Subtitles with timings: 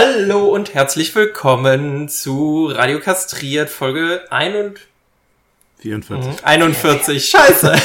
[0.00, 4.86] Hallo und herzlich willkommen zu Radio Kastriert Folge 41.
[5.80, 6.46] 44.
[6.46, 7.28] 41.
[7.28, 7.74] Scheiße.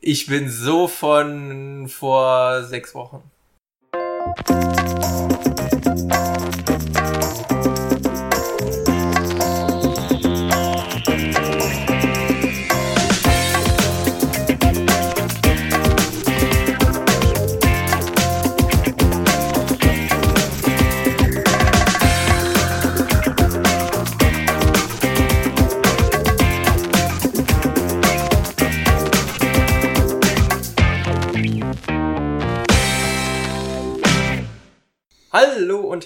[0.00, 3.22] ich bin so von vor sechs Wochen.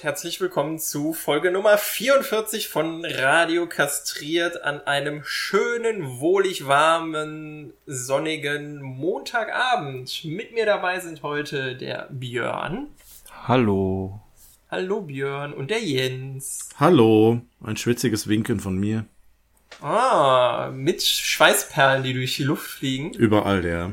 [0.03, 7.71] Und herzlich willkommen zu Folge Nummer 44 von Radio Kastriert an einem schönen, wohlig warmen,
[7.85, 10.25] sonnigen Montagabend.
[10.25, 12.87] Mit mir dabei sind heute der Björn.
[13.47, 14.19] Hallo.
[14.69, 16.67] Hallo Björn und der Jens.
[16.77, 19.05] Hallo, ein schwitziges Winken von mir.
[19.81, 23.13] Ah, mit Schweißperlen, die durch die Luft fliegen.
[23.13, 23.91] Überall, ja.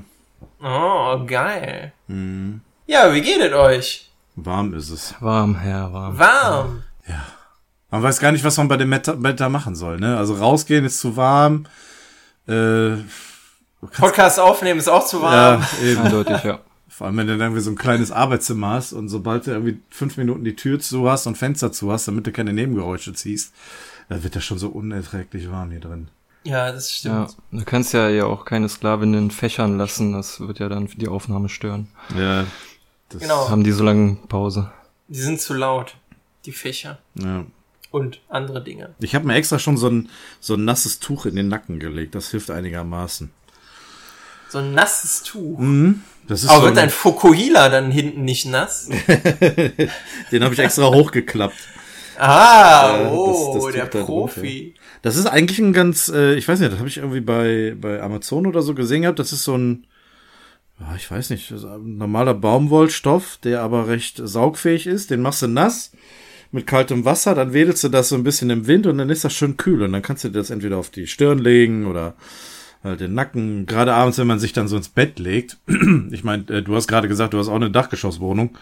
[0.61, 1.93] Oh, geil.
[2.09, 2.63] Hm.
[2.89, 4.10] Ja, wie geht es euch?
[4.45, 5.15] Warm ist es.
[5.21, 6.19] Warm, Herr, warm.
[6.19, 6.83] Warm.
[7.09, 7.25] Ja.
[7.91, 10.17] Man weiß gar nicht, was man bei dem Wetter, machen soll, ne?
[10.17, 11.67] Also rausgehen ist zu warm.
[12.47, 12.97] Äh,
[13.97, 15.63] Podcast aufnehmen ist auch zu warm.
[15.63, 16.01] ja, eben.
[16.03, 16.61] Eindeutig, ja.
[16.89, 19.81] Vor allem, wenn du dann irgendwie so ein kleines Arbeitszimmer hast und sobald du irgendwie
[19.89, 23.55] fünf Minuten die Tür zu hast und Fenster zu hast, damit du keine Nebengeräusche ziehst,
[24.09, 26.09] dann wird das schon so unerträglich warm hier drin.
[26.45, 27.29] Ja, das ja.
[27.29, 27.43] stimmt.
[27.53, 31.09] Du kannst ja ja auch keine Sklavinnen fächern lassen, das wird ja dann für die
[31.09, 31.89] Aufnahme stören.
[32.19, 32.45] Ja.
[33.11, 33.49] Das, Genau.
[33.51, 34.71] Haben die so lange Pause.
[35.09, 35.95] Die sind zu laut,
[36.47, 37.45] die Fächer Ja.
[37.91, 38.95] und andere Dinge.
[39.01, 40.09] Ich habe mir extra schon so ein,
[40.41, 42.15] so ein nasses Tuch in den Nacken gelegt.
[42.15, 43.31] Das hilft einigermaßen.
[44.49, 45.59] So ein nasses Tuch.
[45.59, 46.03] Mhm.
[46.27, 48.89] Das ist Aber so wird dein Fokuhila dann hinten nicht nass?
[50.33, 51.57] Den habe ich extra hochgeklappt.
[52.19, 54.07] Ah, Äh, das- oh, das Tuch der da drunter.
[54.07, 54.75] Profi.
[55.03, 58.01] Das ist eigentlich ein ganz, äh, ich weiß nicht, das habe ich irgendwie bei, bei
[58.03, 59.19] Amazon oder so gesehen gehabt.
[59.19, 59.87] Das ist so ein,
[60.81, 61.53] ja, ich weiß nicht,
[61.83, 65.11] normaler Baumwollstoff, der aber recht saugfähig ist.
[65.11, 65.93] Den machst du nass
[66.53, 69.25] mit kaltem Wasser, dann wedelst du das so ein bisschen im Wind und dann ist
[69.25, 69.83] das schön kühl.
[69.83, 72.15] Und dann kannst du dir das entweder auf die Stirn legen oder
[72.83, 73.67] halt den Nacken.
[73.67, 75.59] Gerade abends, wenn man sich dann so ins Bett legt.
[76.13, 78.57] Ich meine, äh, du hast gerade gesagt, du hast auch eine Dachgeschosswohnung.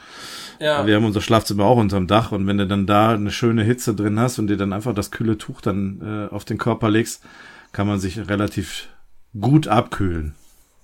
[0.60, 3.62] Ja, Wir haben unser Schlafzimmer auch unterm Dach und wenn du dann da eine schöne
[3.62, 6.90] Hitze drin hast und dir dann einfach das kühle Tuch dann äh, auf den Körper
[6.90, 7.22] legst,
[7.70, 8.88] kann man sich relativ
[9.38, 10.34] gut abkühlen.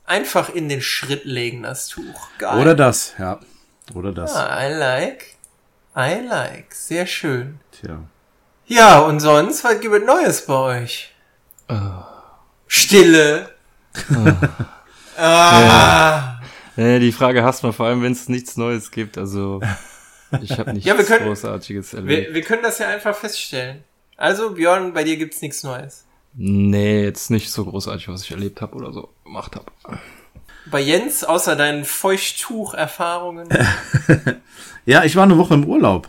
[0.05, 2.29] Einfach in den Schritt legen, das Tuch.
[2.39, 2.61] Geil.
[2.61, 3.41] Oder das, ja.
[3.95, 4.35] Oder das.
[4.35, 5.37] Ah, I like.
[5.97, 6.75] I like.
[6.75, 7.61] Sehr schön.
[7.73, 8.01] Tja.
[8.67, 11.13] Ja, und sonst, was gibt es Neues bei euch?
[11.69, 11.75] Äh,
[12.67, 13.51] Stille.
[15.19, 16.41] ah.
[16.77, 19.19] äh, die Frage hasst man, vor allem wenn es nichts Neues gibt.
[19.19, 19.61] Also
[20.41, 22.29] ich habe nichts Ja, wir können- Großartiges erlebt.
[22.29, 23.85] Wir, wir können das ja einfach feststellen.
[24.17, 26.07] Also, Björn, bei dir gibt's nichts Neues.
[26.35, 29.99] nee, jetzt nicht so großartig, was ich erlebt habe oder so gemacht habe.
[30.67, 33.49] Bei Jens, außer deinen Feuchttuch-Erfahrungen.
[34.87, 36.09] Ja, ich war eine Woche im Urlaub.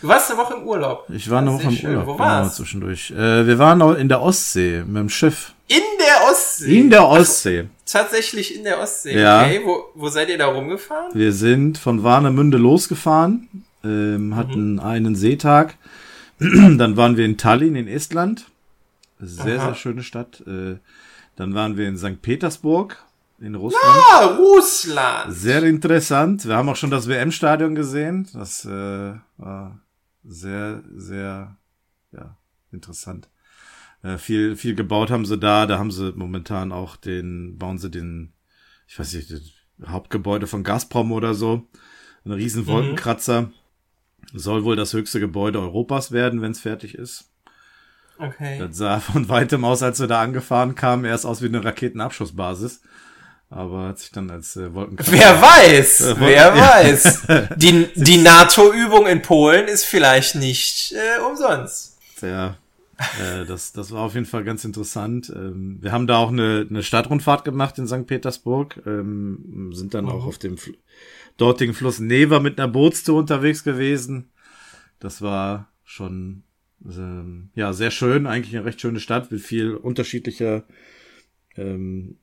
[0.00, 1.06] Du warst eine Woche im Urlaub.
[1.10, 1.90] Ich war eine Woche im schön.
[1.90, 2.06] Urlaub.
[2.06, 2.56] Wo genau, war's?
[2.56, 3.10] zwischendurch.
[3.10, 5.54] Äh, wir waren auch in der Ostsee mit dem Schiff.
[5.66, 6.78] In der Ostsee.
[6.78, 7.68] In der Ostsee.
[7.84, 9.18] Tatsächlich in der Ostsee.
[9.18, 9.42] Ja.
[9.42, 11.10] Okay, wo, wo seid ihr da rumgefahren?
[11.14, 15.76] Wir sind von Warnemünde losgefahren, ähm, hatten einen Seetag.
[16.38, 18.46] dann waren wir in Tallinn in Estland.
[19.18, 19.66] Sehr, Aha.
[19.66, 20.42] sehr schöne Stadt.
[20.46, 20.76] Äh,
[21.40, 22.20] dann waren wir in St.
[22.20, 23.02] Petersburg
[23.38, 23.82] in Russland.
[23.86, 25.34] Ah, Russland.
[25.34, 26.46] Sehr interessant.
[26.46, 28.28] Wir haben auch schon das WM-Stadion gesehen.
[28.34, 29.80] Das äh, war
[30.22, 31.56] sehr, sehr
[32.12, 32.36] ja,
[32.70, 33.30] interessant.
[34.02, 35.64] Äh, viel, viel gebaut haben sie da.
[35.64, 38.34] Da haben sie momentan auch den, bauen sie den,
[38.86, 39.40] ich weiß nicht, das
[39.86, 41.66] Hauptgebäude von Gazprom oder so.
[42.26, 43.50] Ein riesen Wolkenkratzer.
[44.34, 47.29] Soll wohl das höchste Gebäude Europas werden, wenn es fertig ist.
[48.20, 48.58] Okay.
[48.58, 52.82] Das sah von weitem aus, als wir da angefahren kamen, erst aus wie eine Raketenabschussbasis.
[53.48, 55.12] Aber hat sich dann als äh, Wolkenkratzer.
[55.12, 57.22] Wer weiß, Äh, wer weiß.
[57.56, 61.98] Die, die NATO-Übung in Polen ist vielleicht nicht äh, umsonst.
[62.22, 62.58] Ja,
[63.18, 65.32] äh, das, das war auf jeden Fall ganz interessant.
[65.34, 68.06] Ähm, wir haben da auch eine, eine Stadtrundfahrt gemacht in St.
[68.06, 70.74] Petersburg, ähm, sind dann auch auf dem Fl
[71.36, 74.30] dortigen Fluss Neva mit einer Bootstour unterwegs gewesen.
[74.98, 76.42] Das war schon
[76.84, 80.64] ähm, ja sehr schön, eigentlich eine recht schöne Stadt mit viel unterschiedlicher
[81.56, 82.16] ähm,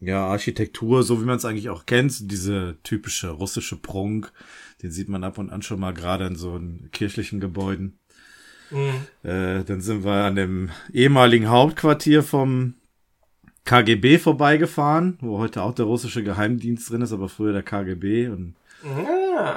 [0.00, 4.32] ja, Architektur, so wie man es eigentlich auch kennt, diese typische russische Prunk,
[4.82, 6.58] den sieht man ab und an schon mal gerade in so
[6.92, 7.98] kirchlichen Gebäuden.
[8.70, 9.28] Mhm.
[9.28, 12.74] Äh, dann sind wir an dem ehemaligen Hauptquartier vom
[13.64, 18.28] KGB vorbeigefahren, wo heute auch der russische Geheimdienst drin ist, aber früher der KGB.
[18.28, 18.54] Und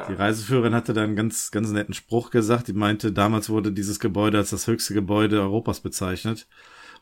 [0.09, 2.67] Die Reiseführerin hatte da einen ganz, ganz netten Spruch gesagt.
[2.67, 6.47] Die meinte, damals wurde dieses Gebäude als das höchste Gebäude Europas bezeichnet.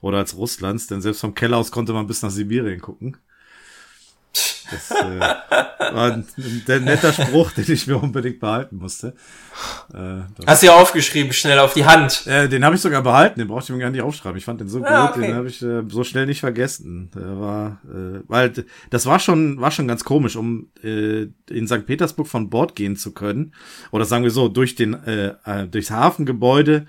[0.02, 3.18] Oder als Russlands, denn selbst vom Keller aus konnte man bis nach Sibirien gucken.
[4.72, 6.26] Das äh, war ein,
[6.68, 9.14] ein netter Spruch, den ich mir unbedingt behalten musste.
[9.94, 12.26] Äh, Hast du ja aufgeschrieben, schnell auf die Hand.
[12.26, 14.38] Äh, den habe ich sogar behalten, den brauchte ich mir gar nicht aufschreiben.
[14.38, 15.28] Ich fand den so ah, gut, okay.
[15.28, 17.12] den habe ich äh, so schnell nicht vergessen.
[17.14, 18.54] Der war, äh, weil
[18.90, 21.86] das war schon, war schon ganz komisch, um äh, in St.
[21.86, 23.54] Petersburg von Bord gehen zu können.
[23.92, 26.88] Oder sagen wir so, durch den, äh, äh, durchs Hafengebäude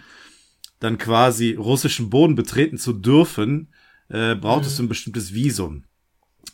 [0.81, 3.69] dann quasi russischen Boden betreten zu dürfen,
[4.09, 4.85] äh, braucht es mhm.
[4.85, 5.85] ein bestimmtes Visum.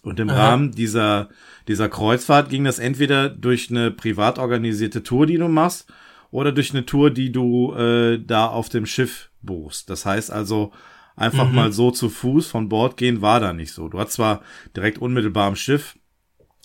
[0.02, 0.50] Und im Aha.
[0.50, 1.29] Rahmen dieser,
[1.67, 5.93] dieser Kreuzfahrt ging das entweder durch eine privat organisierte Tour, die du machst,
[6.31, 9.90] oder durch eine Tour, die du äh, da auf dem Schiff buchst.
[9.90, 10.73] Das heißt also,
[11.17, 11.55] einfach mhm.
[11.55, 13.88] mal so zu Fuß von Bord gehen war da nicht so.
[13.88, 14.43] Du hast zwar
[14.76, 15.99] direkt unmittelbar am Schiff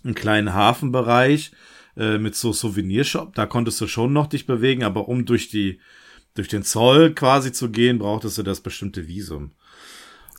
[0.03, 1.51] einen kleinen Hafenbereich
[1.95, 5.79] äh, mit so Souvenirshop, da konntest du schon noch dich bewegen, aber um durch die
[6.35, 9.51] durch den Zoll quasi zu gehen, brauchtest du das bestimmte Visum.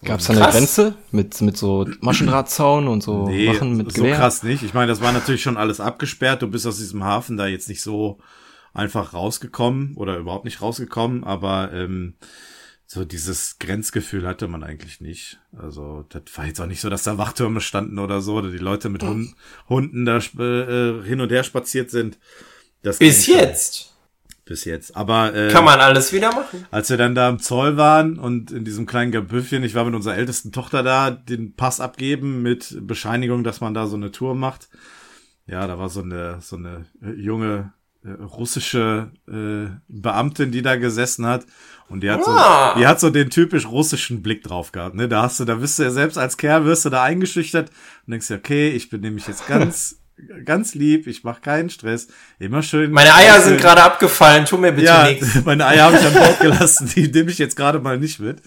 [0.04, 4.14] Gab es da eine Grenze mit, mit so Maschendrahtzaun und so nee, Wachen mit Gewehr?
[4.14, 4.62] so krass nicht.
[4.62, 6.42] Ich meine, das war natürlich schon alles abgesperrt.
[6.42, 8.18] Du bist aus diesem Hafen da jetzt nicht so
[8.72, 12.14] einfach rausgekommen oder überhaupt nicht rausgekommen, aber ähm,
[12.86, 15.40] so dieses Grenzgefühl hatte man eigentlich nicht.
[15.56, 18.58] Also das war jetzt auch nicht so, dass da Wachtürme standen oder so, oder die
[18.58, 19.34] Leute mit Hunden,
[19.68, 22.18] Hunden da äh, hin und her spaziert sind.
[22.82, 23.94] Das Bis jetzt
[24.44, 24.96] bis jetzt.
[24.96, 26.67] Aber äh, kann man alles wieder machen.
[26.70, 29.94] Als wir dann da im Zoll waren und in diesem kleinen Gebüffchen, ich war mit
[29.94, 34.35] unserer ältesten Tochter da, den Pass abgeben mit Bescheinigung, dass man da so eine Tour
[34.35, 34.69] macht.
[35.46, 40.76] Ja, da war so eine so eine äh, junge äh, russische äh, Beamtin, die da
[40.76, 41.46] gesessen hat
[41.88, 42.73] und die hat ah.
[42.73, 45.08] so die hat so den typisch russischen Blick drauf gehabt, ne?
[45.08, 47.70] Da hast du da bist du ja selbst als Kerl wirst du da eingeschüchtert
[48.06, 50.00] und denkst dir, okay, ich bin nämlich jetzt ganz
[50.44, 52.08] ganz lieb, ich mache keinen Stress.
[52.38, 52.90] Immer schön.
[52.93, 55.26] Meine Eier sind gerade abgefallen, tu mir bitte ja, nichts.
[55.44, 58.40] Meine Eier habe ich an Bord gelassen, die nehme ich jetzt gerade mal nicht mit.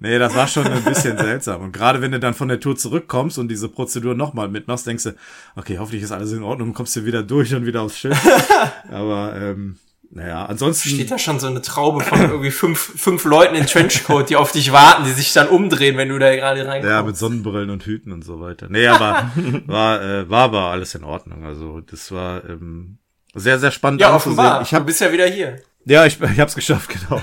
[0.00, 1.62] Nee, das war schon ein bisschen seltsam.
[1.62, 5.04] Und gerade wenn du dann von der Tour zurückkommst und diese Prozedur nochmal mitmachst, denkst
[5.04, 5.14] du,
[5.56, 8.16] okay, hoffentlich ist alles in Ordnung, kommst du wieder durch und wieder aufs Schiff.
[8.90, 9.76] Aber ähm,
[10.10, 10.88] naja, ansonsten.
[10.88, 14.52] Steht da schon so eine Traube von irgendwie fünf, fünf Leuten in Trenchcoat, die auf
[14.52, 16.90] dich warten, die sich dann umdrehen, wenn du da gerade reinkommst.
[16.90, 18.68] Ja, mit Sonnenbrillen und Hüten und so weiter.
[18.70, 19.30] Nee, aber
[19.66, 21.44] war, äh, war aber alles in Ordnung.
[21.44, 22.98] Also das war ähm,
[23.34, 24.62] sehr, sehr spannend ja, offenbar.
[24.62, 25.60] Ich hab, du bist ja wieder hier.
[25.84, 27.22] Ja, ich, ich hab's geschafft, genau.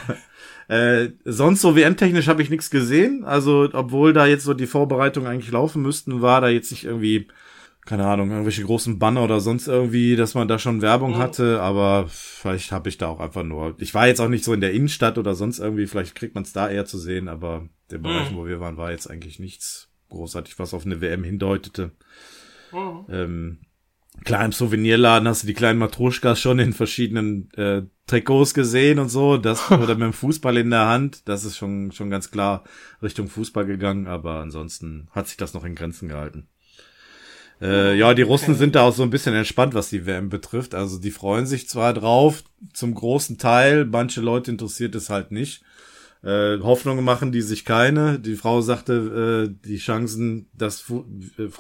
[0.68, 3.24] Äh, sonst so WM-technisch habe ich nichts gesehen.
[3.24, 7.28] Also, obwohl da jetzt so die Vorbereitungen eigentlich laufen müssten, war da jetzt nicht irgendwie
[7.86, 11.18] keine Ahnung, irgendwelche großen Banner oder sonst irgendwie, dass man da schon Werbung mhm.
[11.18, 13.76] hatte, aber vielleicht habe ich da auch einfach nur.
[13.78, 16.44] Ich war jetzt auch nicht so in der Innenstadt oder sonst irgendwie, vielleicht kriegt man
[16.44, 18.38] es da eher zu sehen, aber der Bereich, mhm.
[18.38, 21.92] wo wir waren, war jetzt eigentlich nichts großartig, was auf eine WM hindeutete.
[22.74, 23.06] Mhm.
[23.10, 23.58] Ähm,
[24.24, 29.10] klar, im Souvenirladen hast du die kleinen Matruschkas schon in verschiedenen äh, Trikots gesehen und
[29.10, 32.64] so, das oder mit dem Fußball in der Hand, das ist schon schon ganz klar
[33.04, 36.48] Richtung Fußball gegangen, aber ansonsten hat sich das noch in Grenzen gehalten.
[37.62, 38.60] Äh, ja, die Russen okay.
[38.60, 40.76] sind da auch so ein bisschen entspannt, was die WM betrifft.
[40.76, 42.44] Also die freuen sich zwar drauf,
[42.74, 45.64] zum großen Teil, manche Leute interessiert es halt nicht.
[46.24, 48.20] Äh, Hoffnungen machen die sich keine.
[48.20, 51.06] Die Frau sagte, äh, die Chancen, dass Fu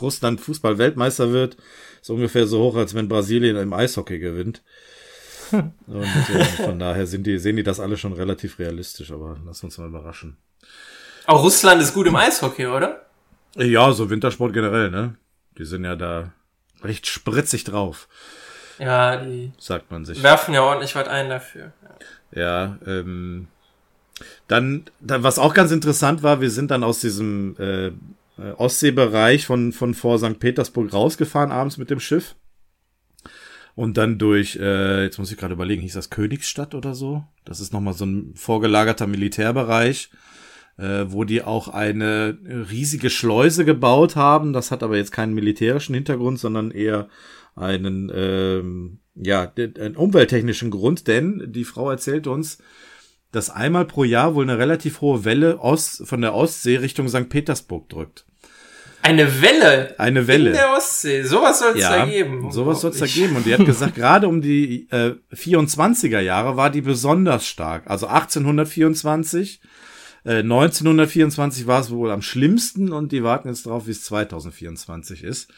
[0.01, 1.57] Russland Fußball-Weltmeister wird,
[2.01, 4.63] ist ungefähr so hoch, als wenn Brasilien im Eishockey gewinnt.
[5.51, 9.64] Und äh, von daher sind die, sehen die das alle schon relativ realistisch, aber lass
[9.64, 10.37] uns mal überraschen.
[11.28, 13.06] Auch Russland ist gut im Eishockey, oder?
[13.56, 15.16] Ja, so Wintersport generell, ne?
[15.57, 16.33] Die sind ja da
[16.83, 18.07] recht spritzig drauf.
[18.80, 20.21] Ja, die sagt man sich.
[20.21, 21.71] Werfen ja ordentlich was ein dafür.
[22.31, 23.47] Ja, ja ähm,
[24.47, 27.92] dann, dann, was auch ganz interessant war, wir sind dann aus diesem äh,
[28.57, 30.40] Ostseebereich von, von vor St.
[30.40, 32.35] Petersburg rausgefahren abends mit dem Schiff.
[33.76, 37.26] Und dann durch, äh, jetzt muss ich gerade überlegen, hieß das Königsstadt oder so?
[37.44, 40.09] Das ist nochmal so ein vorgelagerter Militärbereich
[40.77, 42.37] äh, wo die auch eine
[42.69, 44.53] riesige Schleuse gebaut haben.
[44.53, 47.07] Das hat aber jetzt keinen militärischen Hintergrund, sondern eher
[47.55, 52.57] einen, ähm, ja, einen umwelttechnischen Grund, denn die Frau erzählt uns,
[53.31, 57.29] dass einmal pro Jahr wohl eine relativ hohe Welle Ost, von der Ostsee Richtung St.
[57.29, 58.25] Petersburg drückt.
[59.01, 59.94] Eine Welle?
[59.99, 60.49] Eine Welle.
[60.49, 61.21] In der Ostsee.
[61.21, 62.51] Sowas soll es ja, da geben.
[62.51, 63.35] Sowas soll es da geben.
[63.35, 67.83] Und die hat gesagt, gerade um die äh, 24er Jahre war die besonders stark.
[67.87, 69.61] Also 1824
[70.25, 75.23] 1924 äh, war es wohl am schlimmsten und die warten jetzt drauf, wie es 2024
[75.23, 75.51] ist.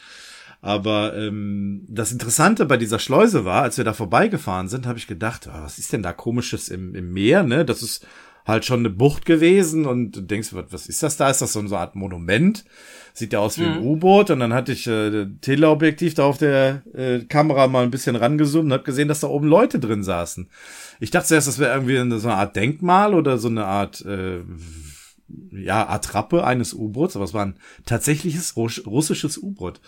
[0.60, 5.06] Aber ähm, das Interessante bei dieser Schleuse war, als wir da vorbeigefahren sind, habe ich
[5.06, 7.64] gedacht, oh, was ist denn da komisches im, im Meer, ne?
[7.64, 8.04] Das ist
[8.48, 11.30] halt schon eine Bucht gewesen und du denkst, was, was ist das da?
[11.30, 12.64] Ist das so eine Art Monument?
[13.12, 16.82] Sieht ja aus wie ein U-Boot und dann hatte ich äh, Teleobjektiv da auf der
[16.94, 20.48] äh, Kamera mal ein bisschen rangezoomt und hab gesehen, dass da oben Leute drin saßen.
[21.00, 24.04] Ich dachte zuerst, das wäre irgendwie eine, so eine Art Denkmal oder so eine Art
[24.04, 24.40] äh,
[25.50, 29.80] ja, Attrappe eines U-Boots, aber es war ein tatsächliches russisches U-Boot,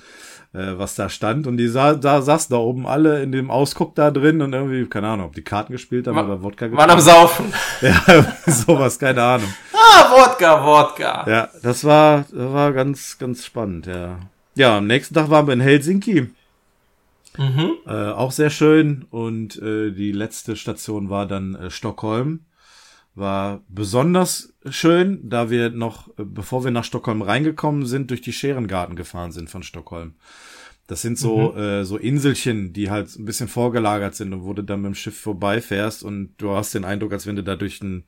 [0.52, 1.47] äh, was da stand.
[1.47, 4.87] Und die sah, da saßen da oben alle in dem Ausguck da drin und irgendwie,
[4.87, 6.78] keine Ahnung, ob die Karten gespielt haben War, oder Wodka getrunken.
[6.78, 7.52] Waren am Saufen.
[7.80, 9.52] Ja, sowas, keine Ahnung.
[9.73, 11.25] Ah, Wodka, Wodka.
[11.28, 14.19] Ja, das war, das war ganz, ganz spannend, ja.
[14.54, 16.28] Ja, am nächsten Tag waren wir in Helsinki.
[17.38, 17.73] Mhm.
[17.87, 19.07] Äh, auch sehr schön.
[19.11, 22.40] Und äh, die letzte Station war dann äh, Stockholm.
[23.21, 28.33] War besonders schön, da wir noch, äh, bevor wir nach Stockholm reingekommen sind, durch die
[28.33, 30.15] Scherengarten gefahren sind von Stockholm.
[30.87, 34.62] Das sind so, äh, so Inselchen, die halt ein bisschen vorgelagert sind und wo du
[34.65, 37.81] dann mit dem Schiff vorbeifährst und du hast den Eindruck, als wenn du da durch
[37.81, 38.05] einen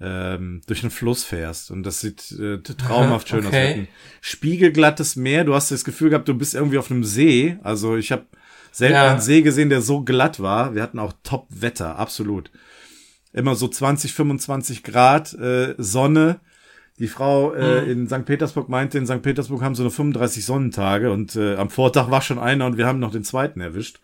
[0.00, 1.70] ähm, durch einen Fluss fährst.
[1.70, 3.70] Und das sieht äh, traumhaft schön Okay.
[3.70, 3.76] aus.
[3.76, 3.88] Mit ein
[4.20, 5.44] spiegelglattes Meer.
[5.44, 7.56] Du hast das Gefühl gehabt, du bist irgendwie auf einem See.
[7.62, 8.26] Also ich habe
[8.72, 9.12] selten Ja.
[9.12, 10.74] einen See gesehen, der so glatt war.
[10.74, 12.50] Wir hatten auch Top-Wetter, absolut.
[13.34, 16.40] Immer so 20, 25 Grad, äh, Sonne.
[16.98, 17.90] Die Frau äh, Mhm.
[17.90, 18.24] in St.
[18.24, 19.20] Petersburg meinte, in St.
[19.20, 22.86] Petersburg haben sie nur 35 Sonnentage und äh, am Vortag war schon einer und wir
[22.86, 23.98] haben noch den zweiten erwischt.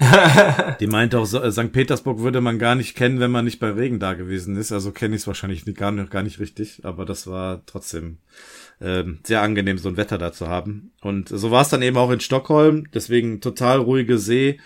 [0.80, 1.72] Die meinte auch, so, äh, St.
[1.72, 4.72] Petersburg würde man gar nicht kennen, wenn man nicht bei Regen da gewesen ist.
[4.72, 8.18] Also kenne ich es wahrscheinlich nicht, gar, nicht, gar nicht richtig, aber das war trotzdem
[8.80, 10.92] ähm, sehr angenehm, so ein Wetter da zu haben.
[11.00, 12.84] Und so war es dann eben auch in Stockholm.
[12.94, 14.60] Deswegen total ruhige See,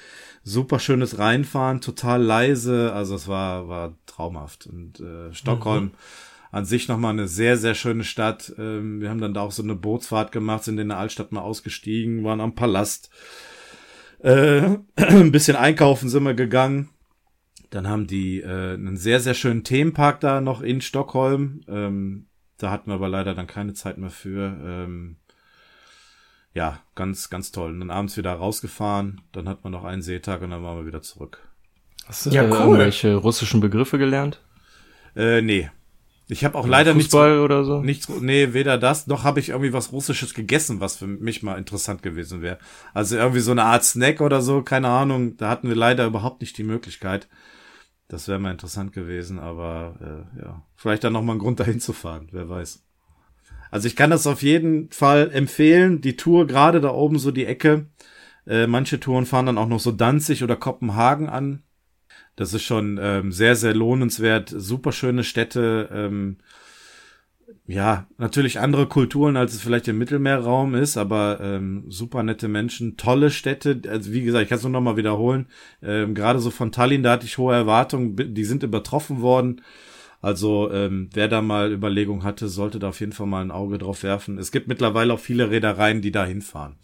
[0.44, 2.92] super schönes Reinfahren, total leise.
[2.92, 4.66] Also es war, war traumhaft.
[4.66, 5.92] Und äh, Stockholm
[6.50, 8.52] an sich nochmal eine sehr, sehr schöne Stadt.
[8.58, 11.40] Ähm, wir haben dann da auch so eine Bootsfahrt gemacht, sind in der Altstadt mal
[11.40, 13.10] ausgestiegen, waren am Palast.
[14.22, 16.90] Äh, ein bisschen einkaufen sind wir gegangen.
[17.70, 21.62] Dann haben die äh, einen sehr, sehr schönen Themenpark da noch in Stockholm.
[21.68, 22.26] Ähm,
[22.58, 24.56] da hatten wir aber leider dann keine Zeit mehr für.
[24.62, 25.16] Ähm,
[26.54, 27.70] ja, ganz, ganz toll.
[27.70, 29.20] Und dann abends wieder rausgefahren.
[29.32, 31.48] Dann hat man noch einen Seetag und dann waren wir wieder zurück.
[32.06, 32.56] Hast du Ja, äh, cool.
[32.58, 34.40] irgendwelche russischen Begriffe gelernt?
[35.16, 35.70] Äh, nee.
[36.28, 37.82] Ich habe auch leider nichts, Fußball oder so?
[37.82, 41.58] nichts, nee, weder das, noch habe ich irgendwie was Russisches gegessen, was für mich mal
[41.58, 42.58] interessant gewesen wäre.
[42.94, 45.36] Also irgendwie so eine Art Snack oder so, keine Ahnung.
[45.36, 47.28] Da hatten wir leider überhaupt nicht die Möglichkeit.
[48.08, 51.80] Das wäre mal interessant gewesen, aber äh, ja, vielleicht dann noch mal ein Grund dahin
[51.80, 52.82] zu fahren, wer weiß.
[53.72, 56.02] Also ich kann das auf jeden Fall empfehlen.
[56.02, 57.86] Die Tour gerade da oben so die Ecke.
[58.46, 61.62] Äh, manche Touren fahren dann auch noch so Danzig oder Kopenhagen an.
[62.36, 64.52] Das ist schon ähm, sehr, sehr lohnenswert.
[64.54, 65.88] Super schöne Städte.
[65.90, 66.36] Ähm,
[67.66, 72.98] ja, natürlich andere Kulturen, als es vielleicht im Mittelmeerraum ist, aber ähm, super nette Menschen,
[72.98, 73.80] tolle Städte.
[73.88, 75.46] Also wie gesagt, ich kann es nur noch mal wiederholen.
[75.82, 79.62] Ähm, Gerade so von Tallinn, da hatte ich hohe Erwartungen, die sind übertroffen worden.
[80.22, 83.78] Also ähm, wer da mal Überlegung hatte, sollte da auf jeden Fall mal ein Auge
[83.78, 84.38] drauf werfen.
[84.38, 86.76] Es gibt mittlerweile auch viele Reedereien, die da hinfahren.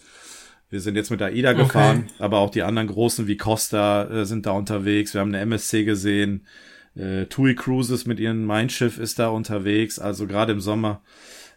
[0.70, 1.62] Wir sind jetzt mit AIDA Okay.
[1.62, 5.14] gefahren, aber auch die anderen großen wie Costa äh, sind da unterwegs.
[5.14, 6.46] Wir haben eine MSC gesehen.
[6.96, 10.00] Äh, TUI Cruises mit ihrem Mein Schiff ist da unterwegs.
[10.00, 11.02] Also gerade im Sommer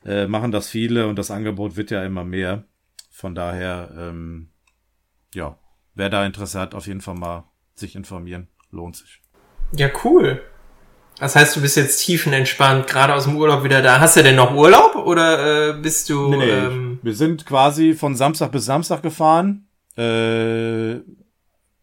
[0.06, 2.64] äh, machen das viele und das Angebot wird ja immer mehr.
[3.10, 4.50] Von daher, ähm,
[5.34, 5.58] ja,
[5.96, 8.48] wer da Interesse hat, auf jeden Fall mal sich informieren.
[8.70, 9.20] Lohnt sich.
[9.76, 10.42] Ja, cool.
[11.22, 14.00] Das heißt, du bist jetzt tiefenentspannt, gerade aus dem Urlaub wieder da.
[14.00, 16.34] Hast du denn noch Urlaub oder äh, bist du?
[16.34, 19.68] Ähm, wir sind quasi von Samstag bis Samstag gefahren.
[19.96, 20.96] Äh,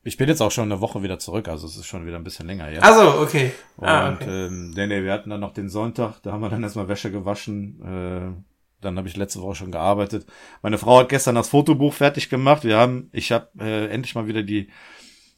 [0.03, 2.25] ich bin jetzt auch schon eine Woche wieder zurück, also es ist schon wieder ein
[2.25, 2.83] bisschen länger jetzt.
[2.83, 3.53] also, okay.
[3.81, 4.47] Ah, Und okay.
[4.47, 7.13] ähm, nee, nee, wir hatten dann noch den Sonntag, da haben wir dann erstmal Wäsche
[7.13, 7.81] gewaschen.
[7.81, 8.43] Äh,
[8.81, 10.27] dann habe ich letzte Woche schon gearbeitet.
[10.63, 12.65] Meine Frau hat gestern das Fotobuch fertig gemacht.
[12.65, 14.69] Wir haben, ich habe äh, endlich mal wieder die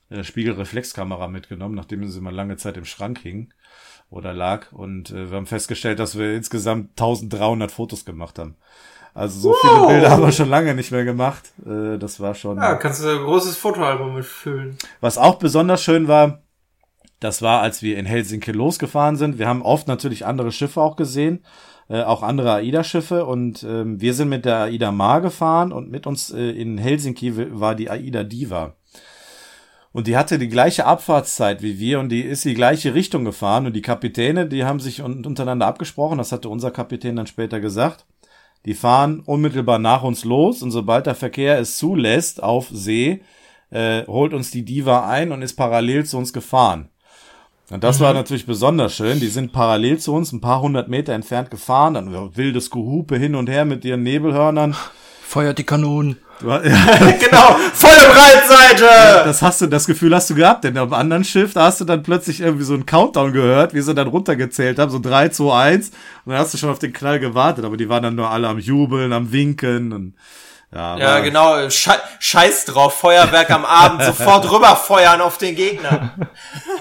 [0.09, 3.52] äh, Spiegelreflexkamera mitgenommen, nachdem sie mal lange Zeit im Schrank hing
[4.11, 4.73] oder lag.
[4.73, 8.57] Und äh, wir haben festgestellt, dass wir insgesamt 1300 Fotos gemacht haben.
[9.14, 9.88] Also so viele Wow.
[9.88, 11.52] Bilder haben wir schon lange nicht mehr gemacht.
[11.67, 12.59] Äh, das war schon.
[12.59, 14.76] Ja, kannst du ein großes Fotoalbum mitfüllen.
[15.00, 16.43] Was auch besonders schön war,
[17.21, 19.38] das war, als wir in Helsinki losgefahren sind.
[19.38, 21.45] Wir haben oft natürlich andere Schiffe auch gesehen,
[21.88, 23.26] äh, auch andere AIDA-Schiffe.
[23.26, 27.61] Und ähm, wir sind mit der AIDA Mar gefahren und mit uns äh, in Helsinki
[27.61, 28.75] war die AIDA Diva.
[29.92, 33.66] Und die hatte die gleiche Abfahrtszeit wie wir und die ist die gleiche Richtung gefahren.
[33.66, 37.61] Und die Kapitäne, die haben sich un untereinander abgesprochen, das hatte unser Kapitän dann später
[37.61, 38.06] gesagt.
[38.66, 43.23] Die fahren unmittelbar nach uns los und sobald der Verkehr es zulässt auf See,
[43.70, 46.88] äh, holt uns die Diva ein und ist parallel zu uns gefahren.
[47.70, 49.20] Und das war natürlich besonders schön.
[49.20, 53.35] Die sind parallel zu uns, ein paar hundert Meter entfernt gefahren, dann wildes Gehupe hin
[53.35, 54.76] und her mit ihren Nebelhörnern.
[55.23, 56.16] Feuert die Kanonen.
[56.40, 59.25] Du, ja, genau, volle Breitseite!
[59.25, 61.85] das hast du, das Gefühl hast du gehabt, denn auf dem anderen Schiff, hast du
[61.85, 65.54] dann plötzlich irgendwie so einen Countdown gehört, wie sie dann runtergezählt haben, so 3, 2,
[65.54, 65.97] 1, und
[66.32, 68.59] dann hast du schon auf den Knall gewartet, aber die waren dann nur alle am
[68.59, 70.14] Jubeln, am Winken und
[70.73, 76.14] ja, Ja, genau, Schei scheiß drauf, Feuerwerk am Abend, sofort rüberfeuern auf den Gegner.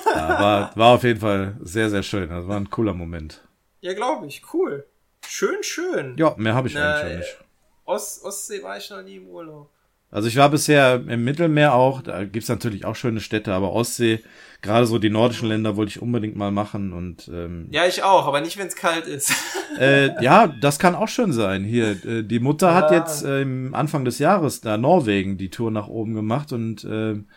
[0.05, 2.29] Ja, war, war auf jeden Fall sehr, sehr schön.
[2.29, 3.41] Das war ein cooler Moment.
[3.81, 4.85] Ja, glaube ich, cool.
[5.27, 6.15] Schön, schön.
[6.17, 7.48] Ja, mehr habe ich Na, eigentlich auch nicht.
[7.89, 9.69] Ost Ostsee war ich noch nie im Urlaub.
[10.11, 14.23] Also ich war bisher im Mittelmeer auch, da gibt's natürlich auch schöne Städte, aber Ostsee,
[14.63, 18.25] gerade so die nordischen Länder wollte ich unbedingt mal machen und ähm, Ja, ich auch,
[18.25, 19.31] aber nicht, wenn es kalt ist.
[19.79, 21.63] äh, ja, das kann auch schön sein.
[21.63, 22.97] Hier, äh, die Mutter hat Ja.
[22.97, 27.27] jetzt äh, im Anfang des Jahres da Norwegen die Tour nach oben gemacht und ähm,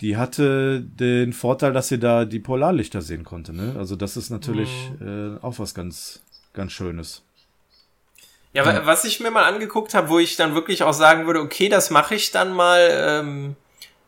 [0.00, 3.52] die hatte den Vorteil, dass sie da die Polarlichter sehen konnte.
[3.52, 3.74] Ne?
[3.76, 5.38] Also das ist natürlich Mhm.
[5.40, 6.22] äh, auch was ganz,
[6.54, 7.24] ganz Schönes.
[8.54, 11.40] Ja, wa- was ich mir mal angeguckt habe, wo ich dann wirklich auch sagen würde,
[11.40, 13.56] okay, das mache ich dann mal, ähm,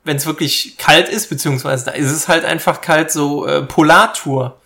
[0.04, 4.60] wenn es wirklich kalt ist, beziehungsweise da ist es halt einfach kalt, so äh, Polartour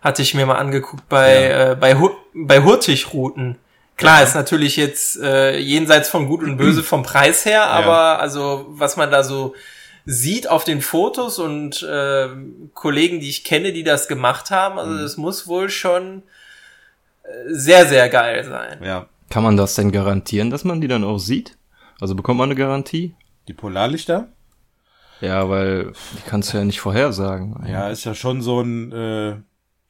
[0.00, 1.72] hatte ich mir mal angeguckt bei, Ja.
[1.72, 3.56] äh, bei, Hu bei Hurtigruten.
[3.96, 8.64] Klar, ist natürlich jetzt äh, jenseits von Gut und Böse vom Preis her, aber also
[8.70, 9.54] was man da so
[10.06, 12.28] sieht auf den Fotos und äh,
[12.74, 16.22] Kollegen, die ich kenne, die das gemacht haben, also das muss wohl schon
[17.22, 18.80] äh, sehr, sehr geil sein.
[18.82, 21.56] Ja, Kann man das denn garantieren, dass man die dann auch sieht?
[22.00, 23.14] Also bekommt man eine Garantie?
[23.50, 24.28] die Polarlichter.
[25.20, 27.62] Ja, weil die kannst du ja nicht vorhersagen.
[27.66, 29.36] Ja, ist ja schon so ein, äh,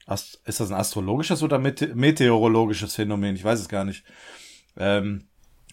[0.07, 3.37] Ast ist das ein astrologisches oder mete meteorologisches Phänomen?
[3.37, 4.03] Ich weiß es gar nicht.
[4.77, 5.27] Ähm,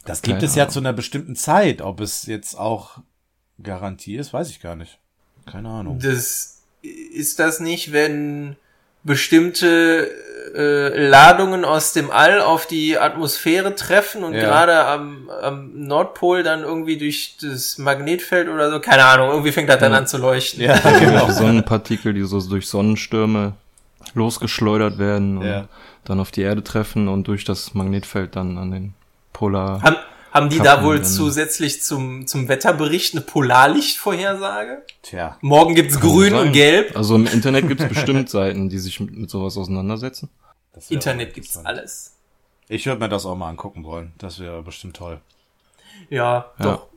[0.05, 0.73] das gibt Keine es ja Ahnung.
[0.73, 1.81] zu einer bestimmten Zeit.
[1.81, 2.99] Ob es jetzt auch
[3.63, 4.99] Garantie ist, weiß ich gar nicht.
[5.45, 5.99] Keine Ahnung.
[5.99, 8.57] Das ist das nicht, wenn
[9.07, 10.11] bestimmte
[10.55, 14.41] äh, Ladungen aus dem All auf die Atmosphäre treffen und Ja.
[14.41, 19.69] gerade am, am Nordpol dann irgendwie durch das Magnetfeld oder so, keine Ahnung, irgendwie fängt
[19.69, 19.97] das dann Ja.
[19.97, 20.61] an zu leuchten.
[20.63, 21.29] Ja, Genau.
[21.31, 23.53] Sonnenpartikel, die so durch Sonnenstürme
[24.13, 25.67] losgeschleudert werden und Ja.
[26.05, 28.93] dann auf die Erde treffen und durch das Magnetfeld dann an den
[29.33, 29.81] Polar.
[29.81, 29.97] Haben,
[30.31, 31.05] haben die da Kappen wohl dann.
[31.05, 34.83] zusätzlich zum, zum Wetterbericht eine Polarlichtvorhersage?
[35.01, 35.37] Tja.
[35.41, 36.47] Morgen gibt's grün sein.
[36.47, 36.95] und gelb.
[36.95, 40.29] Also im Internet gibt es bestimmt Seiten, die sich mit, mit sowas auseinandersetzen.
[40.89, 42.13] Internet gibt's alles.
[42.67, 44.11] Ich würde mir das auch mal angucken wollen.
[44.17, 45.19] Das wäre bestimmt toll.
[46.09, 46.63] Ja, Ja.
[46.63, 46.87] doch.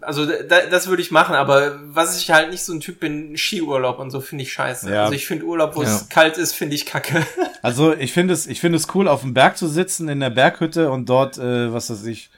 [0.00, 3.36] Also da, das würde ich machen, aber was ich halt nicht so ein Typ bin,
[3.36, 4.92] Skiurlaub und so finde ich scheiße.
[4.92, 5.02] Ja.
[5.04, 6.06] Also ich finde Urlaub, wo es Ja.
[6.10, 7.24] kalt ist, finde ich kacke.
[7.62, 10.30] Also ich finde es, ich finde es cool, auf dem Berg zu sitzen, in der
[10.30, 12.30] Berghütte und dort, äh, was weiß ich,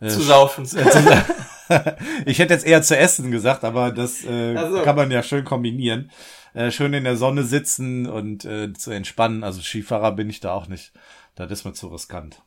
[0.00, 0.64] äh, zu saufen.
[2.26, 4.82] ich hätte jetzt eher zu essen gesagt, aber das äh, Ach so.
[4.82, 6.10] kann man ja schön kombinieren.
[6.54, 9.44] Äh, schön in der Sonne sitzen und äh, zu entspannen.
[9.44, 10.92] Also Skifahrer bin ich da auch nicht.
[11.34, 12.42] Das ist mir zu riskant.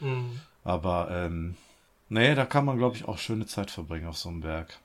[0.00, 0.40] Hm.
[0.64, 1.56] Aber ähm,
[2.08, 4.78] nee, da kann man, glaube ich, auch schöne Zeit verbringen auf so einem Berg.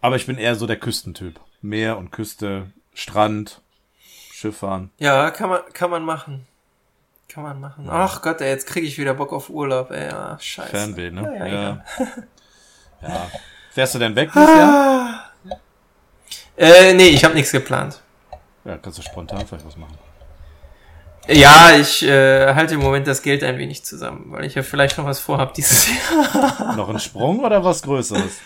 [0.00, 1.38] Aber ich bin eher so der Küstentyp.
[1.60, 3.62] Meer und Küste, Strand,
[4.32, 4.90] Schifffahren.
[4.98, 6.46] Ja, kann man, kann man machen.
[7.32, 7.88] Kann man machen.
[7.88, 10.08] Ach Gott, ey, jetzt kriege ich wieder Bock auf Urlaub, ey.
[10.08, 10.68] Ja, scheiße.
[10.68, 11.34] Fernweh, ne?
[11.38, 11.84] Ja, ja, ja.
[13.08, 13.30] ja.
[13.70, 15.30] Fährst du denn weg dieses Jahr?
[16.58, 18.02] Äh, nee, ich habe nichts geplant.
[18.64, 19.96] Ja, kannst du spontan vielleicht was machen.
[21.28, 24.98] Ja, ich äh, halte im Moment das Geld ein wenig zusammen, weil ich ja vielleicht
[24.98, 26.76] noch was vorhab dieses Jahr.
[26.76, 28.40] Noch ein Sprung oder was Größeres?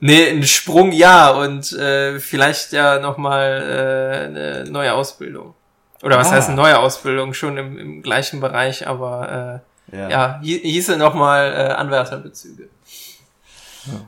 [0.00, 5.54] Nee, ein Sprung ja und äh, vielleicht ja nochmal äh, eine neue Ausbildung.
[6.02, 6.32] Oder was Ah.
[6.32, 7.34] heißt eine neue Ausbildung?
[7.34, 10.08] Schon im, im gleichen Bereich, aber äh, Ja.
[10.08, 12.68] ja, hie- hieße nochmal äh, Anwärterbezüge.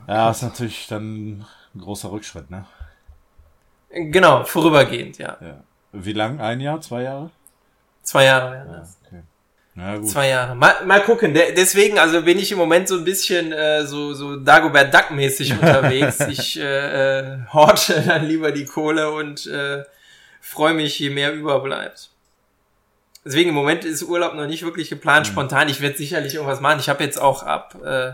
[0.07, 1.39] Ja, ist natürlich dann
[1.75, 2.65] ein großer Rückschritt, ne?
[3.89, 5.37] Genau, vorübergehend, ja.
[5.41, 5.55] Ja.
[5.91, 6.39] Wie lang?
[6.39, 6.79] Ein Jahr?
[6.81, 7.29] Zwei Jahre?
[8.03, 8.97] Zwei Jahre Ja, das.
[9.05, 9.21] okay.
[9.75, 10.09] Na gut.
[10.09, 10.55] Zwei Jahre.
[10.55, 11.33] Mal, mal gucken.
[11.33, 15.53] De deswegen, also bin ich im Moment so ein bisschen äh, so, so Dagobert Duck-mäßig
[15.59, 16.19] unterwegs.
[16.21, 19.83] ich äh, äh, horte dann lieber die Kohle und äh,
[20.41, 22.09] freue mich, je mehr überbleibt.
[23.23, 25.69] Deswegen im Moment ist Urlaub noch nicht wirklich geplant, spontan.
[25.69, 26.79] Ich werde sicherlich irgendwas machen.
[26.79, 28.13] Ich habe jetzt auch ab äh,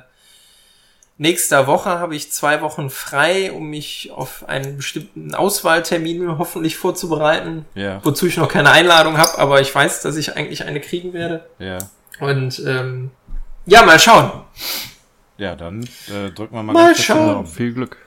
[1.17, 7.65] nächster Woche habe ich zwei Wochen frei, um mich auf einen bestimmten Auswahltermin hoffentlich vorzubereiten.
[7.73, 11.13] Ja, Wozu ich noch keine Einladung habe, aber ich weiß, dass ich eigentlich eine kriegen
[11.13, 11.47] werde.
[11.59, 11.77] ja.
[12.19, 13.11] Und ähm,
[13.67, 14.31] ja, mal schauen.
[15.37, 17.27] Ja, dann äh, drücken wir mal, Mal ganz schauen.
[17.27, 17.47] Daumen.
[17.47, 17.97] Viel Glück.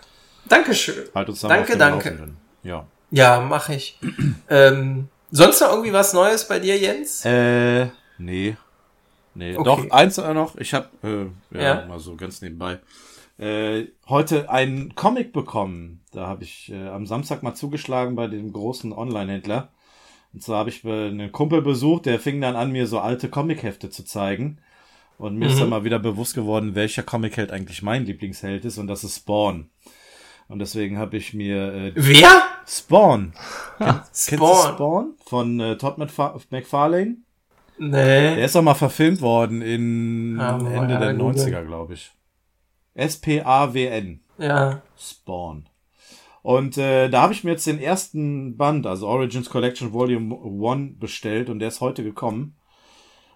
[0.47, 1.09] Dankeschön.
[1.15, 2.09] Halt uns dann Danke, auf danke.
[2.09, 2.37] Laufenden.
[2.65, 2.87] Ja.
[3.11, 3.99] Ja, mache ich.
[4.49, 7.25] ähm, sonst noch irgendwie was Neues bei dir, Jens?
[7.25, 8.57] Äh, nee.
[9.35, 9.65] Nee, Okay.
[9.65, 10.57] doch, eins noch.
[10.57, 10.89] Ich habe
[11.53, 11.87] äh, ja, Ja.
[11.87, 12.79] mal so ganz nebenbei,
[13.39, 16.01] äh, heute einen Comic bekommen.
[16.13, 19.71] Da habe ich äh, am Samstag mal zugeschlagen bei dem großen Online-Händler.
[20.33, 23.29] Und zwar habe ich äh, einen Kumpel besucht, der fing dann an, mir so alte
[23.29, 24.59] Comichefte zu zeigen.
[25.17, 28.87] Und mir ist dann mal wieder bewusst geworden, welcher Comic-Held eigentlich mein Lieblingsheld ist und
[28.87, 29.69] das ist Spawn.
[30.49, 32.43] Und deswegen habe ich mir äh, Wer?
[32.71, 33.33] Spawn.
[33.79, 34.75] Kennst du Spawn.
[34.75, 35.15] Spawn?
[35.27, 37.17] Von äh, Todd McFar McFarlane?
[37.79, 37.91] Nee.
[38.37, 41.37] Der ist auch mal verfilmt worden in Ah, Ende der googeln.
[41.37, 42.13] 90er, glaube ich.
[42.95, 44.21] S-P-A-W-N.
[44.39, 44.83] Ja.
[44.99, 45.67] Spawn.
[46.43, 50.35] Und äh, da habe ich mir jetzt den ersten Band, also Origins Collection Volume
[50.71, 52.57] 1 bestellt und der ist heute gekommen.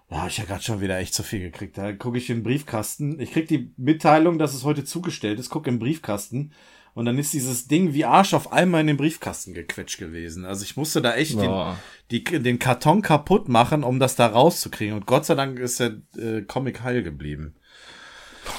[0.08, 1.76] Da habe ich ja gerade schon wieder echt zu viel gekriegt.
[1.76, 3.18] Da gucke ich in den Briefkasten.
[3.20, 6.52] Ich krieg die Mitteilung, dass es heute zugestellt ist, gucke im Briefkasten
[6.94, 10.44] und dann ist dieses Ding wie Arsch auf einmal in den Briefkasten gequetscht gewesen.
[10.44, 11.76] Also ich musste da echt den, Boah.
[12.10, 14.94] die, den Karton kaputt machen, um das da rauszukriegen.
[14.94, 17.54] Und Gott sei Dank ist der äh, Comic heil geblieben.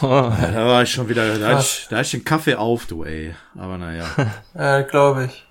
[0.02, 2.88] Ja, da war ich schon wieder, da hatte ich, da hatte ich den Kaffee auf,
[2.88, 3.36] du ey.
[3.56, 4.06] Aber naja.
[4.56, 5.45] Äh, glaube ich.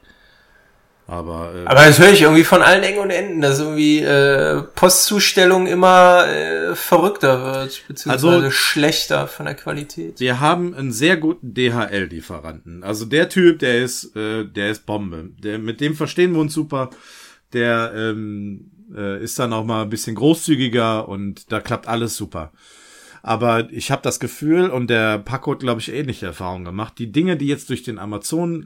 [1.07, 4.63] Aber, äh, Aber das höre ich irgendwie von allen Ecken und Enden, dass irgendwie äh,
[4.75, 10.19] Postzustellung immer äh, verrückter wird, beziehungsweise Also- schlechter von der Qualität.
[10.19, 12.83] wir haben einen sehr guten DHL-Lieferanten.
[12.85, 15.31] Also der Typ, der ist, äh, der ist Bombe.
[15.39, 16.89] Der, mit dem verstehen wir uns super.
[17.53, 22.51] Der ähm, äh, ist dann auch mal ein bisschen großzügiger und da klappt alles super.
[23.27, 27.11] Aber ich habe das Gefühl, und der Paco hat, glaube ich, ähnliche Erfahrungen gemacht, die
[27.11, 27.99] Dinge, die jetzt durch den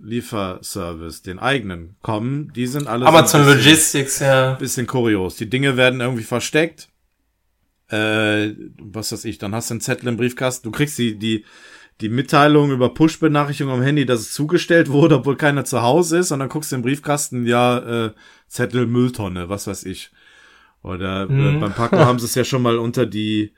[0.08, 4.54] Amazon-Lieferservice, den eigenen, kommen, die sind alle Amazon bisschen- Logistics, ja.
[4.54, 5.36] bisschen kurios.
[5.36, 6.88] Die Dinge werden irgendwie versteckt.
[7.90, 10.64] Äh, was weiß ich, dann hast du einen Zettel im Briefkasten.
[10.64, 11.44] Du kriegst die, die,
[12.00, 16.32] die Mitteilung über Push-Benachrichtigung am Handy, dass es zugestellt wurde, obwohl keiner zu Hause ist.
[16.32, 18.10] Und dann guckst du im Briefkasten, ja, äh,
[18.48, 20.10] Zettel Mülltonne, was weiß ich.
[20.82, 21.60] Oder äh, Mhm.
[21.60, 23.52] beim Paco haben sie es ja schon mal unter die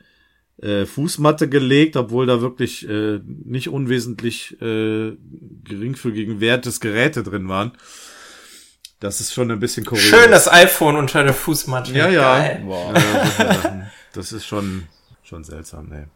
[0.62, 5.16] äh, Fußmatte gelegt, obwohl da wirklich äh, nicht unwesentlich äh,
[5.64, 7.72] geringfügigen Wert des Geräte drin waren.
[9.00, 10.04] Das ist schon ein bisschen kurios.
[10.04, 11.92] Schön das iPhone unter der Fußmatte.
[11.92, 12.58] Ja, ja.
[13.38, 13.90] Sachen.
[14.12, 14.84] das ist schon,
[15.22, 16.08] schon seltsam, ne.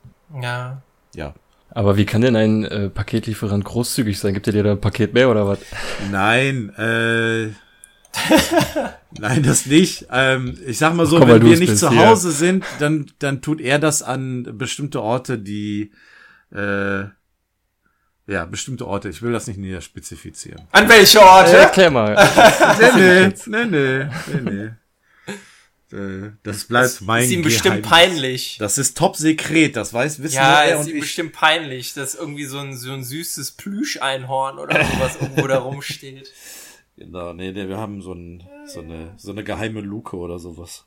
[0.42, 0.82] Ja.
[1.14, 1.34] Ja.
[1.70, 4.34] Aber wie kann denn ein äh, Paketlieferant großzügig sein?
[4.34, 5.58] Gibt er dir da ein Paket mehr oder was?
[6.10, 7.52] Nein, äh.
[9.18, 10.06] Nein, das nicht.
[10.10, 12.06] Ähm, ich sag mal so, Komm, wenn wir nicht bist, zu ja.
[12.06, 15.92] Hause sind, dann, dann tut er das an bestimmte Orte, die,
[16.52, 17.04] äh,
[18.26, 19.08] ja, bestimmte Orte.
[19.08, 20.62] Ich will das nicht näher spezifizieren.
[20.72, 21.56] An welche Orte?
[21.56, 22.16] Erklär mal.
[22.96, 24.70] Nee, nee, nee, nee, nee.
[25.96, 27.90] Äh, Das bleibt mein ist ihm bestimmt Geheimnis.
[27.90, 28.56] peinlich.
[28.58, 31.00] Das ist top sekret, das weiß, wissen Ja, er ist und ihm ich.
[31.02, 36.32] bestimmt peinlich, dass irgendwie so ein, so ein süßes Plüscheinhorn oder sowas irgendwo da rumsteht.
[36.96, 40.86] Genau, nee, nee, wir haben so, ein, so, eine, so eine geheime Luke oder sowas.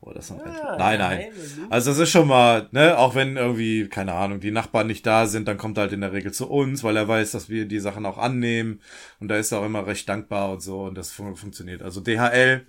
[0.00, 1.32] Oh, das haben Ah, nein, nein.
[1.70, 5.26] Also das ist schon mal, ne, auch wenn irgendwie, keine Ahnung, die Nachbarn nicht da
[5.26, 7.66] sind, dann kommt er halt in der Regel zu uns, weil er weiß, dass wir
[7.66, 8.80] die Sachen auch annehmen.
[9.18, 11.82] Und da ist er auch immer recht dankbar und so und das fun funktioniert.
[11.82, 12.66] Also DHL,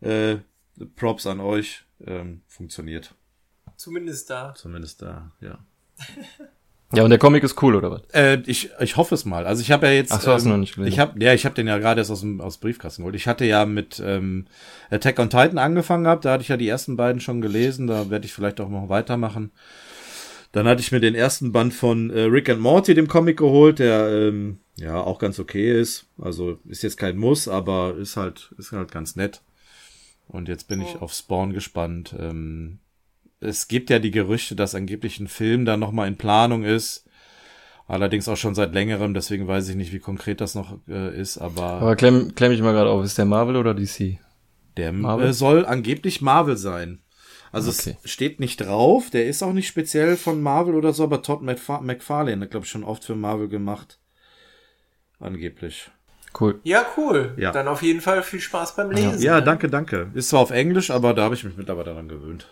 [0.00, 0.36] äh,
[0.94, 3.14] Props an euch, ähm, funktioniert.
[3.76, 4.54] Zumindest da.
[4.54, 5.58] Zumindest da, ja.
[6.94, 8.02] Ja, und der Comic ist cool, oder was?
[8.12, 9.44] Äh, ich, ich hoffe es mal.
[9.44, 10.12] Also ich habe ja jetzt.
[10.12, 10.92] Ach so, hast du noch nicht gelesen.
[10.92, 13.16] Ich habe, ja, ich habe den ja gerade erst aus dem aus Briefkasten geholt.
[13.16, 14.46] Ich hatte ja mit ähm,
[14.90, 16.24] Attack on Titan angefangen gehabt.
[16.24, 17.88] Da hatte ich ja die ersten beiden schon gelesen.
[17.88, 19.50] Da werde ich vielleicht auch noch weitermachen.
[20.52, 23.80] Dann hatte ich mir den ersten Band von äh, Rick and Morty, dem Comic, geholt,
[23.80, 26.06] der ähm, ja auch ganz okay ist.
[26.18, 29.42] Also ist jetzt kein Muss, aber ist halt ist halt ganz nett.
[30.28, 32.14] Und jetzt bin ich auf Spawn gespannt.
[32.18, 32.78] Ähm,
[33.40, 37.04] es gibt ja die Gerüchte, dass angeblich ein Film da noch mal in Planung ist.
[37.88, 41.38] Allerdings auch schon seit längerem, deswegen weiß ich nicht, wie konkret das noch äh, ist,
[41.38, 44.18] aber, Aber klemm, klemm ich mal gerade auf, ist der Marvel oder DC?
[44.76, 45.28] der Marvel?
[45.28, 47.00] Äh, soll angeblich Marvel sein.
[47.52, 47.96] Also Okay.
[48.02, 51.42] es steht nicht drauf, der ist auch nicht speziell von Marvel oder so, aber Todd
[51.42, 53.98] McFar McFarlane hat, glaube ich, schon oft für Marvel gemacht.
[55.18, 55.90] Angeblich.
[56.38, 56.60] Cool.
[56.64, 57.34] Ja, cool.
[57.38, 57.52] Ja.
[57.52, 59.22] Dann auf jeden Fall viel Spaß beim Lesen.
[59.22, 59.42] Ja, ne?
[59.44, 60.10] danke, danke.
[60.12, 62.48] Ist zwar auf Englisch, aber da habe ich mich mittlerweile daran gewöhnt.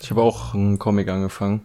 [0.00, 1.62] Ich habe auch einen Comic angefangen.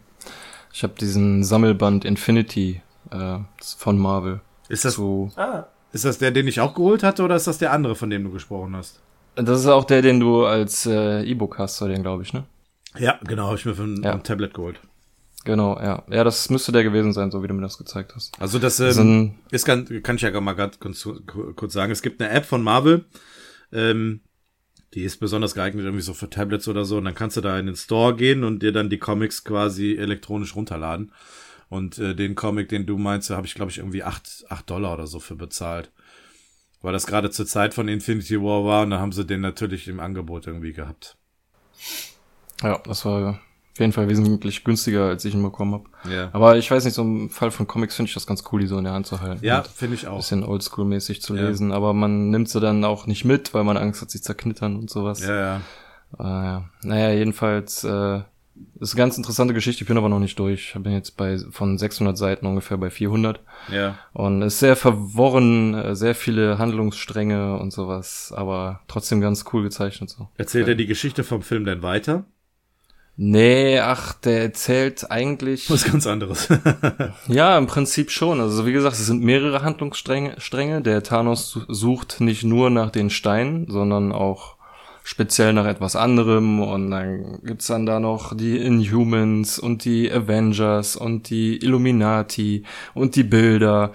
[0.74, 3.38] Ich habe diesen Sammelband Infinity äh,
[3.78, 4.42] von Marvel.
[4.70, 7.58] Ist das, Zu, Ah, ist das der, den ich auch geholt hatte, oder ist das
[7.60, 9.00] der andere, von dem du gesprochen hast?
[9.36, 12.44] das ist auch der, den du als äh, E-Book hast, so den glaube ich, ne?
[12.98, 14.12] Ja, genau, habe ich mir von Ja.
[14.12, 14.80] einem Tablet geholt.
[15.44, 16.04] Genau, ja.
[16.10, 18.40] Ja, das müsste der gewesen sein, so wie du mir das gezeigt hast.
[18.40, 21.08] Also das ähm, sind, ist ganz, kann ich ja mal grad kurz,
[21.56, 21.92] kurz sagen.
[21.92, 23.06] Es gibt eine App von Marvel,
[23.72, 24.22] ähm,
[24.94, 26.98] die ist besonders geeignet irgendwie so für Tablets oder so.
[26.98, 29.96] Und dann kannst du da in den Store gehen und dir dann die Comics quasi
[29.96, 31.12] elektronisch runterladen.
[31.70, 34.94] Und äh, den Comic, den du meinst, habe ich glaube ich irgendwie acht acht Dollar
[34.94, 35.92] oder so für bezahlt.
[36.82, 39.88] Weil das gerade zur Zeit von Infinity War war und dann haben sie den natürlich
[39.88, 41.18] im Angebot irgendwie gehabt.
[42.62, 43.42] ja, das war
[43.74, 46.14] auf jeden Fall wesentlich günstiger, als ich ihn bekommen habe.
[46.14, 48.62] Ja, Aber ich weiß nicht, so im Fall von Comics finde ich das ganz cool,
[48.62, 49.44] die so in der Hand zu halten.
[49.44, 50.18] ja finde ich ein auch.
[50.18, 51.48] bisschen oldschool-mäßig zu Ja.
[51.48, 54.76] lesen, aber man nimmt sie dann auch nicht mit, weil man Angst hat, sie zerknittern
[54.76, 55.22] und sowas.
[55.26, 55.62] Ja, ja.
[56.20, 56.64] Äh, ja.
[56.84, 58.22] Naja, jedenfalls, äh,
[58.80, 60.74] ist eine ganz interessante Geschichte, ich bin aber noch nicht durch.
[60.76, 63.40] Ich bin jetzt bei von 600 Seiten ungefähr bei 400.
[63.72, 63.98] Ja.
[64.14, 69.64] Und es ist sehr verworren, äh, sehr viele Handlungsstränge und sowas, aber trotzdem ganz cool
[69.64, 70.28] gezeichnet so.
[70.38, 72.26] Erzählt er die Geschichte vom Film denn weiter?
[73.16, 75.70] Nee, ach, der erzählt eigentlich.
[75.70, 76.50] Was ganz anderes.
[77.28, 78.42] ja, im Prinzip schon.
[78.42, 80.36] Also wie gesagt, es sind mehrere Handlungsstränge.
[80.40, 80.82] Stränge.
[80.82, 84.56] Der Thanos sucht nicht nur nach den Steinen, sondern auch
[85.04, 86.60] speziell nach etwas anderem.
[86.60, 92.64] Und dann gibt's dann da noch die Inhumans und die Avengers und die Illuminati
[92.96, 93.94] und die Bilder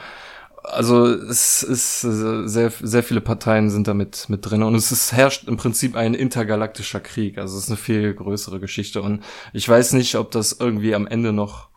[0.70, 5.48] also es ist sehr, sehr viele Parteien sind damit mit drin und es ist, herrscht
[5.48, 7.38] im Prinzip ein intergalaktischer Krieg.
[7.38, 11.06] Also es ist eine viel größere Geschichte und ich weiß nicht, ob das irgendwie am
[11.06, 11.68] Ende noch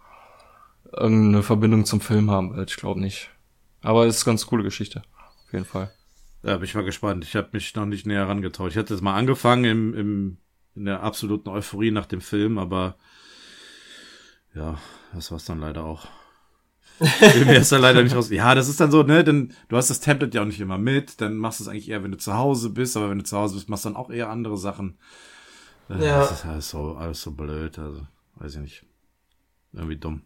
[0.91, 2.69] irgendeine Verbindung zum Film haben wird.
[2.69, 3.29] Ich glaube nicht.
[3.81, 5.01] Aber es ist eine ganz coole Geschichte.
[5.45, 5.91] Auf jeden Fall.
[6.43, 7.23] Ja, bin ich mal gespannt.
[7.23, 8.71] Ich habe mich noch nicht näher herangetraut.
[8.71, 10.37] Ich hatte es mal angefangen im, im,
[10.75, 12.95] in der absoluten Euphorie nach dem Film, aber
[14.53, 14.77] ja,
[15.13, 16.07] das war's dann leider auch.
[17.45, 18.29] Mir ist da leider nicht raus.
[18.29, 20.77] Ja, das ist dann so, ne, denn du hast das Tablet ja auch nicht immer
[20.77, 23.23] mit, dann machst du es eigentlich eher, wenn du zu Hause bist, aber wenn du
[23.23, 24.99] zu Hause bist, machst du dann auch eher andere Sachen.
[25.89, 26.19] Äh, ja.
[26.19, 28.01] Das ist alles so, alles so blöd, also,
[28.35, 28.85] weiß ich nicht.
[29.73, 30.21] Irgendwie dumm.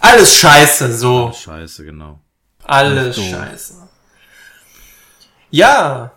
[0.00, 1.26] Alles scheiße, so.
[1.26, 2.20] Alles scheiße, genau.
[2.62, 3.88] Alles scheiße.
[5.50, 6.12] Ja.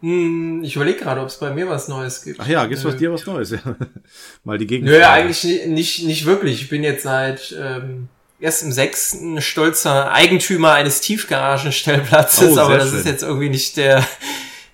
[0.00, 2.38] Hm, ich überlege gerade, ob es bei mir was Neues gibt.
[2.38, 3.50] Ach ja, gibt's bei dir was Neues?
[3.50, 3.60] Ja.
[4.44, 4.86] Mal die Gegend.
[4.86, 6.60] Nö, eigentlich nicht, nicht wirklich.
[6.60, 8.08] Ich bin jetzt seit ähm,
[8.40, 12.98] erst im sechsten stolzer Eigentümer eines Tiefgaragenstellplatzes, oh, aber das schön.
[12.98, 14.06] ist jetzt irgendwie nicht der,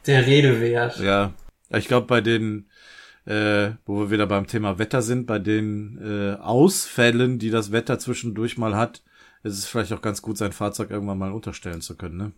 [0.07, 0.99] der Rede wert.
[0.99, 1.33] Ja,
[1.71, 2.69] ich glaube bei den,
[3.27, 7.99] äh, wo wir wieder beim Thema Wetter sind, bei den äh, Ausfällen, die das Wetter
[7.99, 9.03] zwischendurch mal hat,
[9.43, 12.33] ist es vielleicht auch ganz gut, sein Fahrzeug irgendwann mal unterstellen zu können, ne?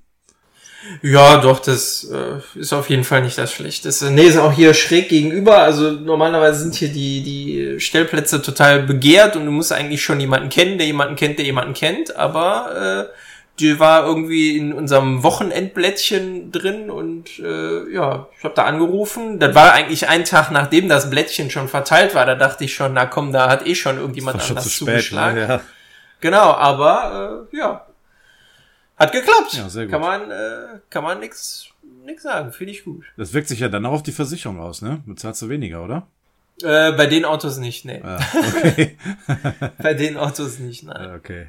[1.02, 4.10] Ja, doch, das äh, ist auf jeden Fall nicht das Schlechteste.
[4.10, 5.58] Nee, ist auch hier schräg gegenüber.
[5.58, 10.48] Also normalerweise sind hier die, die Stellplätze total begehrt und du musst eigentlich schon jemanden
[10.48, 12.16] kennen, der jemanden kennt, der jemanden kennt.
[12.16, 13.14] Aber äh,
[13.60, 19.38] die war irgendwie in unserem Wochenendblättchen drin und äh, ja, ich habe da angerufen.
[19.38, 22.26] Das war eigentlich ein Tag, nachdem das Blättchen schon verteilt war.
[22.26, 25.40] Da dachte ich schon, na komm, da hat eh schon irgendjemand anders zu zugeschlagen.
[25.40, 25.48] Ne?
[25.48, 25.60] Ja.
[26.20, 27.86] Genau, aber äh, ja,
[29.02, 29.52] hat geklappt.
[29.52, 29.92] Ja, sehr gut.
[29.92, 31.68] Kann man, äh, kann man nix,
[32.04, 32.52] nix sagen.
[32.52, 33.04] Finde ich gut.
[33.16, 35.02] Das wirkt sich ja dann auch auf die Versicherung aus, ne?
[35.06, 36.06] Bezahlst du weniger, oder?
[36.62, 38.00] Äh, bei den Autos nicht, ne.
[38.04, 38.20] Ah,
[38.58, 38.96] okay.
[39.78, 41.10] bei den Autos nicht, nein.
[41.10, 41.48] Ah, okay.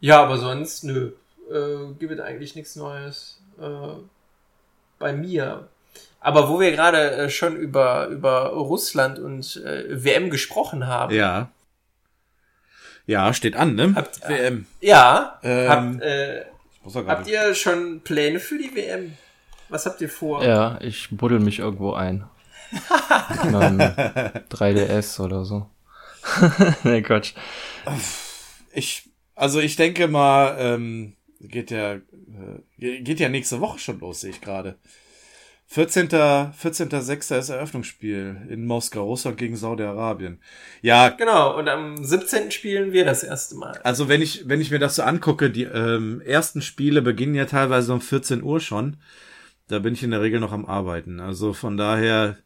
[0.00, 1.12] Ja, aber sonst, nö.
[1.50, 3.40] Äh, gibt es eigentlich nichts Neues.
[3.60, 3.64] Äh,
[4.98, 5.68] bei mir.
[6.20, 11.14] Aber wo wir gerade äh, schon über, über Russland und äh, WM gesprochen haben.
[11.14, 11.50] Ja.
[13.08, 13.94] Ja, steht an, ne?
[13.96, 14.66] Habt, WM.
[14.82, 15.40] Ja.
[15.42, 16.44] Ähm, habt, äh,
[17.06, 19.16] habt ihr schon Pläne für die WM?
[19.70, 20.44] Was habt ihr vor?
[20.44, 22.24] Ja, ich buddel mich irgendwo ein.
[24.50, 25.70] 3DS oder so.
[26.84, 27.32] nee, Quatsch.
[28.74, 32.02] Ich, also ich denke mal, ähm, geht ja, äh,
[32.76, 34.76] geht ja nächste Woche schon los, sehe ich gerade.
[35.70, 36.08] 14.
[36.08, 37.38] 14.06.
[37.38, 40.40] ist Eröffnungsspiel in Moskau, Russland gegen Saudi-Arabien.
[40.80, 41.10] Ja.
[41.10, 42.50] Genau, und am 17.
[42.50, 43.78] spielen wir das erste Mal.
[43.84, 47.44] Also wenn ich, wenn ich mir das so angucke, die ähm, ersten Spiele beginnen ja
[47.44, 48.96] teilweise um 14 Uhr schon.
[49.68, 51.20] Da bin ich in der Regel noch am Arbeiten.
[51.20, 52.38] Also von daher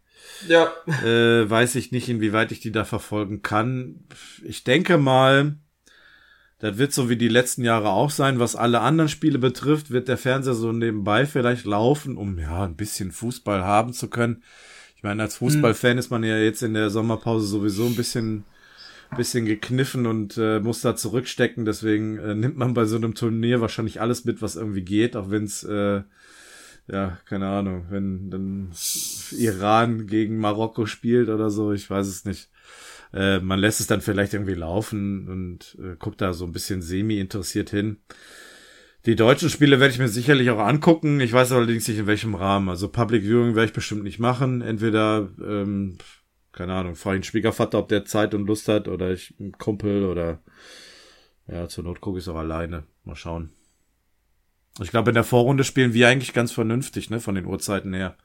[0.48, 0.72] ja.
[1.04, 4.00] äh, weiß ich nicht, inwieweit ich die da verfolgen kann.
[4.42, 5.54] Ich denke mal,
[6.62, 8.38] das wird so wie die letzten Jahre auch sein.
[8.38, 12.76] Was alle anderen Spiele betrifft, wird der Fernseher so nebenbei vielleicht laufen, um ja ein
[12.76, 14.44] bisschen Fußball haben zu können.
[14.94, 15.98] Ich meine, als Fußballfan hm.
[15.98, 18.44] ist man ja jetzt in der Sommerpause sowieso ein bisschen,
[19.16, 21.64] bisschen gekniffen und äh, muss da zurückstecken.
[21.64, 25.32] Deswegen äh, nimmt man bei so einem Turnier wahrscheinlich alles mit, was irgendwie geht, auch
[25.32, 26.02] wenn es äh,
[26.86, 28.70] ja, keine Ahnung, wenn dann
[29.32, 32.50] Iran gegen Marokko spielt oder so, ich weiß es nicht.
[33.12, 36.82] Äh, man lässt es dann vielleicht irgendwie laufen und äh, guckt da so ein bisschen
[36.82, 37.98] semi-interessiert hin.
[39.04, 41.20] Die deutschen Spiele werde ich mir sicherlich auch angucken.
[41.20, 42.68] Ich weiß allerdings nicht in welchem Rahmen.
[42.68, 44.62] Also Public Viewing werde ich bestimmt nicht machen.
[44.62, 45.98] Entweder, ähm,
[46.52, 49.52] keine Ahnung, frage ich einen Schwiegervater, ob der Zeit und Lust hat, oder ich einen
[49.52, 50.40] Kumpel oder
[51.48, 52.84] ja, zur Not gucke ich es auch alleine.
[53.04, 53.50] Mal schauen.
[54.80, 58.16] Ich glaube, in der Vorrunde spielen wir eigentlich ganz vernünftig, ne, von den Uhrzeiten her.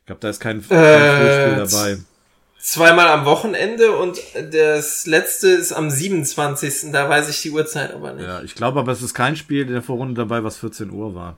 [0.00, 1.98] Ich glaube, da ist kein, kein äh, dabei
[2.72, 4.18] zweimal am Wochenende und
[4.52, 6.92] das letzte ist am 27.
[6.92, 8.26] Da weiß ich die Uhrzeit aber nicht.
[8.26, 11.14] Ja, ich glaube aber, es ist kein Spiel in der Vorrunde dabei, was 14 Uhr
[11.14, 11.36] war.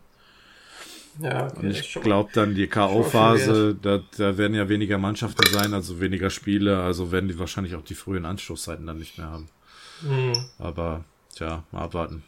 [1.21, 5.75] Ja, okay, und ich glaube dann die K.O.-Phase, da, da werden ja weniger Mannschaften sein,
[5.75, 9.49] also weniger Spiele, also werden die wahrscheinlich auch die frühen Anstoßzeiten dann nicht mehr haben.
[10.03, 10.33] Mhm.
[10.59, 11.05] Aber,
[11.37, 12.23] tja, mal abwarten.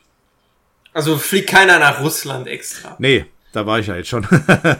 [0.92, 2.96] Also fliegt keiner nach Russland extra.
[2.98, 4.26] Nee, da war ich ja jetzt schon.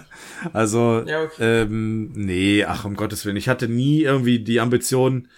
[0.53, 1.63] also, Ja, okay.
[1.63, 3.37] ähm, nee, ach um Gottes Willen.
[3.37, 5.29] Ich hatte nie irgendwie die Ambition,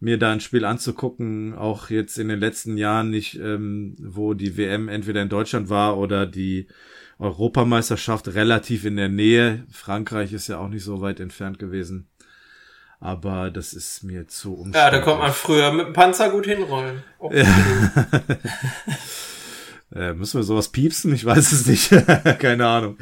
[0.00, 4.56] mir da ein Spiel anzugucken, auch jetzt in den letzten Jahren nicht, ähm, wo die
[4.58, 6.66] WM entweder in Deutschland war oder die
[7.18, 9.64] Europameisterschaft relativ in der Nähe.
[9.70, 12.08] Frankreich ist ja auch nicht so weit entfernt gewesen.
[13.00, 14.90] Aber das ist mir zu Ja, umständlich.
[14.92, 17.02] da kommt man früher mit dem Panzer gut hinrollen.
[17.18, 17.30] Oh.
[19.94, 21.14] Äh, müssen wir sowas piepsen?
[21.14, 21.90] Ich weiß es nicht.
[22.40, 22.98] Keine Ahnung.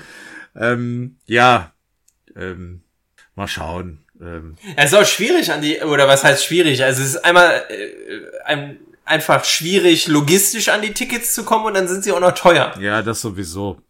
[0.55, 1.73] Ähm, ja,
[2.37, 2.83] ähm,
[3.35, 4.05] mal schauen.
[4.21, 6.83] Ähm, Es ist auch schwierig an die, oder was heißt schwierig?
[6.85, 11.75] Also es ist einmal äh, ein, einfach schwierig, logistisch an die Tickets zu kommen und
[11.75, 12.75] dann sind sie auch noch teuer.
[12.81, 13.81] ja, das sowieso.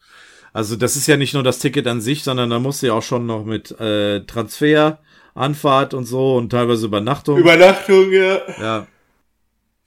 [0.52, 2.92] Also das ist ja nicht nur das Ticket an sich, sondern da musst du ja
[2.92, 5.00] auch schon noch mit äh, Transfer,
[5.34, 7.38] Anfahrt und so und teilweise Übernachtung.
[7.38, 8.40] Übernachtung, ja.
[8.60, 8.86] ja.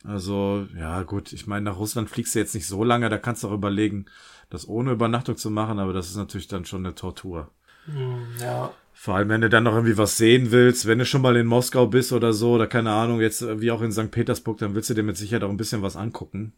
[0.07, 3.43] Also, ja, gut, ich meine, nach Russland fliegst du jetzt nicht so lange, da kannst
[3.43, 4.05] du auch überlegen,
[4.49, 7.49] das ohne Übernachtung zu machen, aber das ist natürlich dann schon eine Tortur.
[7.85, 8.71] Hm, ja.
[8.93, 11.47] Vor allem, wenn du dann noch irgendwie was sehen willst, wenn du schon mal in
[11.47, 14.11] Moskau bist oder so, oder keine Ahnung, jetzt wie auch in St.
[14.11, 16.53] Petersburg, dann willst du dir mit Sicherheit auch ein bisschen was angucken.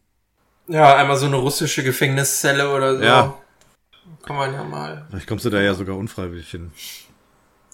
[0.68, 3.02] Ja, einmal so eine russische Gefängniszelle oder so.
[3.02, 3.34] Ja.
[4.24, 5.06] Kann man ja mal.
[5.10, 6.70] Vielleicht kommst du da ja sogar unfreiwillig hin.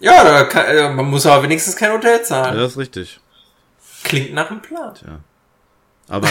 [0.01, 2.57] Ja, da kann, äh, man muss aber wenigstens kein Hotel Ja, zahlen.
[2.57, 3.21] das ist richtig.
[4.05, 4.95] Klingt nach einem Plan.
[4.95, 5.21] Tja.
[6.09, 6.29] Aber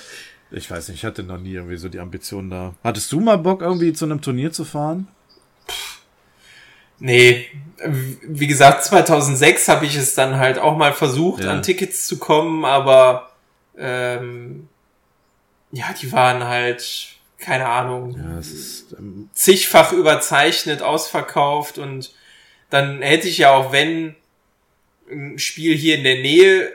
[0.50, 2.74] ich weiß nicht, ich hatte noch nie irgendwie so die Ambition da.
[2.84, 5.08] Hattest du mal Bock, irgendwie zu einem Turnier zu fahren?
[6.98, 7.46] Nee,
[8.22, 11.50] wie gesagt, 2006 habe ich es dann halt auch mal versucht, Ja.
[11.50, 13.32] an Tickets zu kommen, aber
[13.76, 14.68] ähm,
[15.72, 17.08] ja, die waren halt,
[17.38, 18.92] keine Ahnung, Ja, ist.
[18.96, 22.12] Ähm, zigfach überzeichnet, ausverkauft und
[22.70, 24.14] dann hätte ich ja auch, wenn
[25.10, 26.72] ein Spiel hier in der Nähe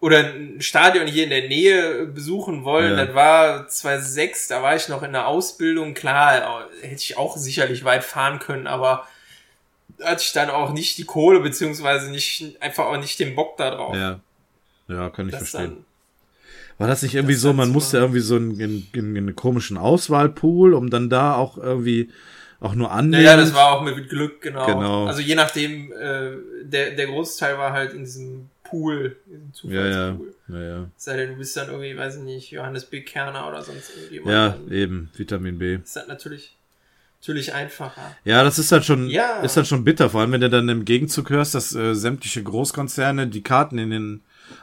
[0.00, 3.04] oder ein Stadion hier in der Nähe besuchen wollen, Ja.
[3.06, 7.84] das war 2006, da war ich noch in der Ausbildung, klar, hätte ich auch sicherlich
[7.84, 9.06] weit fahren können, aber
[10.02, 13.70] hatte ich dann auch nicht die Kohle, beziehungsweise nicht, einfach auch nicht den Bock da
[13.74, 13.94] drauf.
[13.96, 14.20] ja.
[14.90, 15.74] Ja, kann ich Das verstehen.
[15.74, 15.84] dann,
[16.78, 19.76] War das nicht irgendwie Das so, man musste irgendwie so einen, einen, einen, einen komischen
[19.76, 22.10] Auswahlpool, um dann da auch irgendwie
[22.60, 23.22] auch nur annehmen?
[23.22, 24.64] ja, das war auch mit Glück, genau.
[24.64, 25.06] Genau.
[25.06, 26.30] Also je nachdem, äh,
[26.62, 29.90] der, der Großteil war halt in diesem Pool, in diesem Ja, ja.
[30.16, 30.34] Zufallspool.
[30.48, 30.90] Ja, ja.
[30.96, 33.02] Sei denn, du bist dann irgendwie, weiß ich nicht, Johannes B.
[33.02, 34.32] Kerner oder sonst irgendjemand.
[34.32, 35.74] ja, Dann eben, Vitamin B.
[35.76, 36.56] ist das natürlich,
[37.20, 38.16] natürlich einfacher.
[38.24, 39.40] Ja, das ist dann schon, Ja.
[39.40, 42.42] ist dann schon bitter, vor allem wenn du dann im Gegenzug hörst, dass äh, sämtliche
[42.42, 44.20] Großkonzerne die Karten in den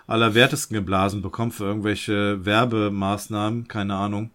[0.08, 4.32] allerwertesten geblasen bekommen für irgendwelche Werbemaßnahmen, keine Ahnung.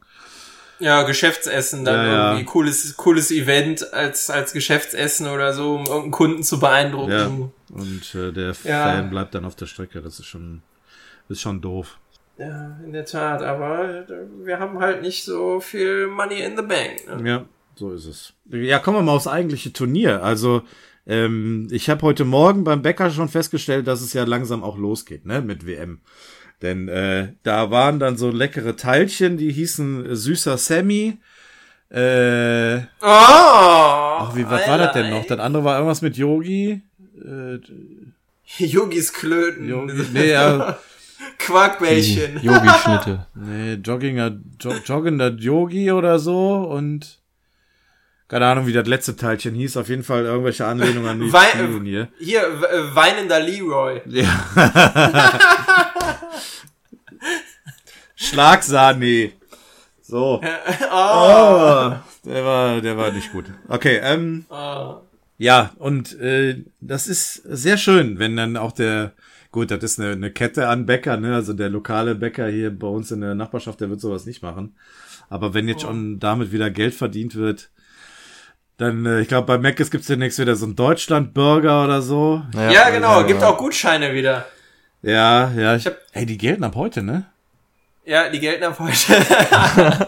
[0.80, 2.30] Ja, Geschäftsessen, dann Ja, ja.
[2.32, 7.12] irgendwie cooles, cooles Event als, als Geschäftsessen oder so, um irgendeinen Kunden zu beeindrucken.
[7.12, 7.76] Ja.
[7.76, 8.54] Und äh, der.
[8.54, 10.62] Fan bleibt dann auf der Strecke, das ist schon,
[11.28, 11.98] ist schon doof.
[12.38, 16.62] Ja, in der Tat, aber äh, wir haben halt nicht so viel Money in the
[16.62, 17.20] Bank.
[17.20, 17.28] Ne?
[17.28, 18.32] Ja, so ist es.
[18.50, 20.22] Ja, kommen wir mal aufs eigentliche Turnier.
[20.22, 20.62] Also,
[21.06, 25.26] ähm, ich habe heute Morgen beim Bäcker schon festgestellt, dass es ja langsam auch losgeht,
[25.26, 26.00] ne, mit WM.
[26.62, 31.18] Denn äh, da waren dann so leckere Teilchen, die hießen süßer Sammy.
[31.90, 33.06] Äh, Oh!
[34.20, 35.24] ach, wie, was war das denn noch?
[35.26, 36.82] Das andere war irgendwas mit Yogi.
[37.24, 37.58] Äh,
[38.58, 39.68] Yogis Klöten.
[39.68, 40.78] Yogi, nee, ja,
[41.38, 42.40] Quarkbällchen.
[42.42, 43.26] Yogi-Schnitte.
[43.34, 47.18] nee, Jogginger, jo, joggender Yogi oder so und
[48.28, 49.76] keine Ahnung, wie das letzte Teilchen hieß.
[49.76, 52.08] Auf jeden Fall irgendwelche Anlehnungen an die Spiellinie.
[52.20, 54.02] Hier, äh, weinender Leroy.
[54.06, 54.28] Ja.
[58.16, 59.32] Schlagsahne.
[60.02, 60.40] So.
[60.92, 61.92] Oh.
[61.92, 61.92] Oh,
[62.24, 63.46] der war, der war nicht gut.
[63.68, 64.96] Okay, ähm, Oh.
[65.38, 69.12] ja, und äh, das ist sehr schön, wenn dann auch der,
[69.52, 71.34] gut, das ist eine, eine Kette an Bäcker, ne?
[71.34, 74.74] Also der lokale Bäcker hier bei uns in der Nachbarschaft, der wird sowas nicht machen.
[75.28, 77.70] Aber wenn jetzt schon damit wieder Geld verdient wird,
[78.76, 82.42] dann, äh, ich glaube, bei Mc's gibt's demnächst wieder so einen Deutschland-Burger oder so.
[82.54, 84.46] Ja, genau, gibt auch Gutscheine wieder.
[85.02, 85.76] Ja, ja.
[85.76, 87.24] Ich, hab- ey, die gelten ab heute, ne?
[88.04, 89.12] Ja, die gelten ab heute.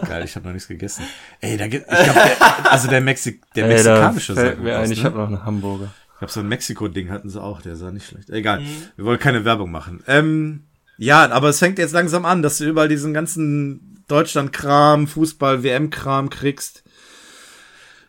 [0.07, 1.03] Geil, ich habe noch nichts gegessen.
[1.41, 4.63] Ey, da gibt, ich glaub, der, also der, Mexi der Ey, da mexikanische fällt mir
[4.71, 5.05] gut ein, aus, ich ne?
[5.05, 5.93] habe noch einen Hamburger.
[6.13, 8.29] Ich glaube, so ein Mexiko-Ding hatten sie auch, der sah nicht schlecht.
[8.29, 8.67] Egal, Mhm.
[8.97, 10.03] wir wollen keine Werbung machen.
[10.07, 10.63] Ähm,
[10.97, 16.83] ja, aber es fängt jetzt langsam an, dass du überall diesen ganzen Deutschland-Kram, Fußball-WM-Kram kriegst.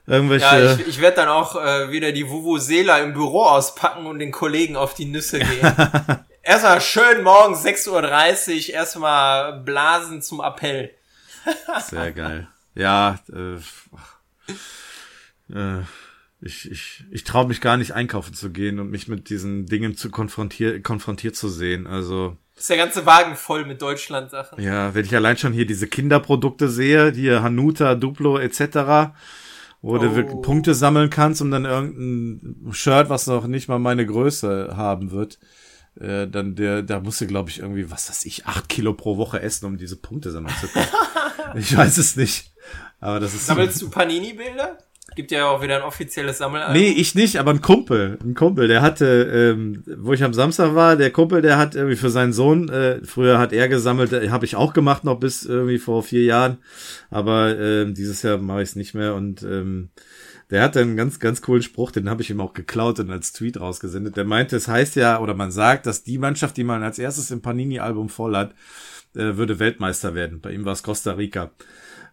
[0.07, 0.45] Irgendwelche.
[0.45, 4.33] Ja, ich, ich werde dann auch äh, wieder die Vuvuzela im Büro auspacken und den
[4.33, 5.73] Kollegen auf die Nüsse gehen.
[6.45, 10.91] erstmal schön morgens 6.30 Uhr, erstmal blasen zum Appell.
[11.89, 12.49] Sehr geil.
[12.75, 13.57] Ja, äh,
[15.53, 15.83] äh,
[16.41, 19.97] ich, ich, ich traue mich gar nicht einkaufen zu gehen und mich mit diesen Dingen
[19.97, 21.87] zu konfrontiert, konfrontiert zu sehen.
[21.87, 24.63] Also, Ist der ganze Wagen voll mit Deutschland-Sachen.
[24.63, 29.15] ja, wenn ich allein schon hier diese Kinderprodukte sehe, hier Hanuta, Duplo etc.
[29.81, 30.17] wo du Oh.
[30.17, 35.11] wirklich Punkte sammeln kannst, um dann irgendein Shirt, was noch nicht mal meine Größe haben
[35.13, 35.39] wird.
[36.01, 39.17] Äh, dann der, da musst du, glaube ich, irgendwie, was weiß ich, acht Kilo pro
[39.17, 40.87] Woche essen, um diese Punkte sammeln zu können.
[41.55, 42.53] ich weiß es nicht.
[43.01, 43.47] Aber das ist.
[43.47, 44.79] Sammelst du Panini-Bilder?
[45.15, 46.75] Gibt ja auch wieder ein offizielles Sammelalbum.
[46.75, 48.19] Nee, ich nicht, aber ein Kumpel.
[48.25, 51.97] Ein Kumpel, der hatte, ähm, wo ich am Samstag war, der Kumpel, der hat irgendwie
[51.97, 55.45] für seinen Sohn, äh, früher hat er gesammelt, äh, habe ich auch gemacht noch bis
[55.45, 56.59] irgendwie vor vier Jahren,
[57.11, 59.91] aber ähm, dieses Jahr mache ich es nicht mehr und ähm,
[60.51, 63.33] der hatte einen ganz, ganz coolen Spruch, den habe ich ihm auch geklaut und als
[63.33, 64.17] Tweet rausgesendet.
[64.17, 67.31] Der meinte, es heißt ja, oder man sagt, dass die Mannschaft, die man als erstes
[67.31, 68.53] im Panini-Album voll hat,
[69.15, 70.41] äh, würde Weltmeister werden.
[70.41, 71.51] Bei ihm war es Costa Rica.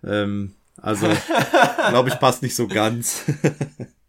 [0.03, 1.07] Ähm, also,
[1.89, 3.23] glaube ich, passt nicht so ganz.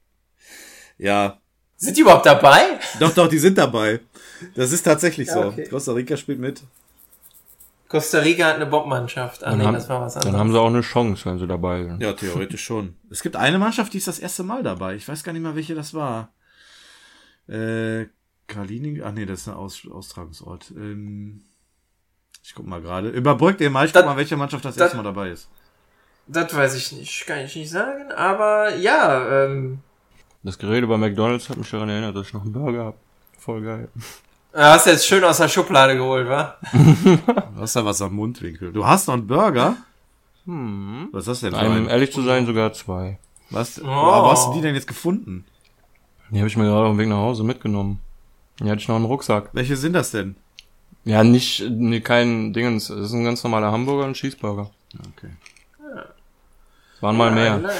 [0.98, 1.38] ja,
[1.76, 2.78] Sind die überhaupt dabei?
[3.00, 4.00] doch, doch, die sind dabei.
[4.54, 5.40] Das ist tatsächlich Ja, so.
[5.46, 5.66] okay.
[5.68, 6.62] Costa Rica spielt mit.
[7.92, 9.44] Costa Rica hat eine Bobmannschaft.
[9.44, 10.40] Ah, Dann, nee, haben, das war was dann anderes.
[10.40, 12.02] haben sie auch eine Chance, wenn sie dabei sind.
[12.02, 12.96] Ja, theoretisch schon.
[13.10, 14.96] Es gibt eine Mannschaft, die ist das erste Mal dabei.
[14.96, 16.32] Ich weiß gar nicht mal, welche das war.
[17.48, 18.06] Äh,
[18.48, 20.72] Kalining, ach nee, das ist ein Aus Austragungsort.
[20.74, 21.42] Ähm,
[22.42, 23.08] ich guck mal gerade.
[23.10, 25.48] Überbrückt ihr mal, ich guck Das- mal, welche Mannschaft das das- erste Mal dabei ist.
[26.26, 28.10] Das weiß ich nicht, kann ich nicht sagen.
[28.12, 29.80] Aber ja, ähm,
[30.42, 32.96] Das Gerede bei McDonalds hat mich daran erinnert, dass ich noch einen Burger hab.
[33.38, 33.88] Voll geil.
[34.54, 36.56] Hast du jetzt schön aus der Schublade geholt, wa?
[36.72, 38.72] Du hast da was am Mundwinkel.
[38.72, 39.76] Du hast noch einen Burger?
[40.46, 41.08] Hm.
[41.12, 41.86] Was ist das denn für Um ein?
[41.88, 43.18] ehrlich zu sein, sogar zwei.
[43.50, 43.86] Was, Oh.
[43.86, 45.44] wo hast du die denn jetzt gefunden?
[46.30, 48.00] Die habe ich mir gerade auf dem Weg nach Hause mitgenommen.
[48.60, 49.50] Die hatte ich noch im Rucksack.
[49.52, 50.36] Welche sind das denn?
[51.04, 52.88] Ja, nicht, nee, kein Dingens.
[52.88, 54.70] Das ist ein ganz normaler Hamburger und ein Cheeseburger.
[55.16, 55.30] Okay.
[57.00, 57.58] Waren mal mehr.
[57.58, 57.72] Nein,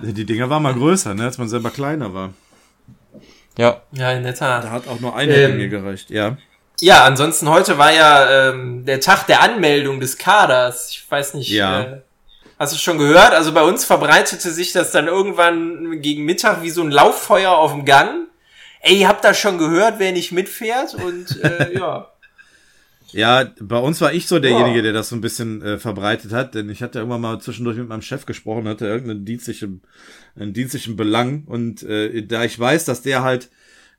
[0.14, 2.30] Die Dinger waren mal größer, ne, als man selber kleiner war.
[3.58, 4.70] Ja, Ja, in der Da Tat.
[4.70, 5.56] hat auch nur eine Ähm.
[5.56, 6.36] mir gereicht, ja.
[6.80, 10.90] Ja, ansonsten heute war ja ähm, der Tag der Anmeldung des Kaders.
[10.90, 11.80] Ich weiß nicht, Ja.
[11.80, 12.00] äh,
[12.58, 13.32] hast du schon gehört?
[13.32, 17.72] Also bei uns verbreitete sich das dann irgendwann gegen Mittag wie so ein Lauffeuer auf
[17.72, 18.26] dem Gang.
[18.80, 20.94] Ey, ihr habt das schon gehört, wer nicht mitfährt?
[20.94, 22.08] Und äh, ja.
[23.12, 24.82] Ja, bei uns war ich so derjenige, Ja.
[24.82, 27.88] der das so ein bisschen äh, verbreitet hat, denn ich hatte irgendwann mal zwischendurch mit
[27.88, 29.82] meinem Chef gesprochen, hatte irgendeinen dienstlichen,
[30.34, 33.48] einen dienstlichen Belang und äh, da ich weiß, dass der halt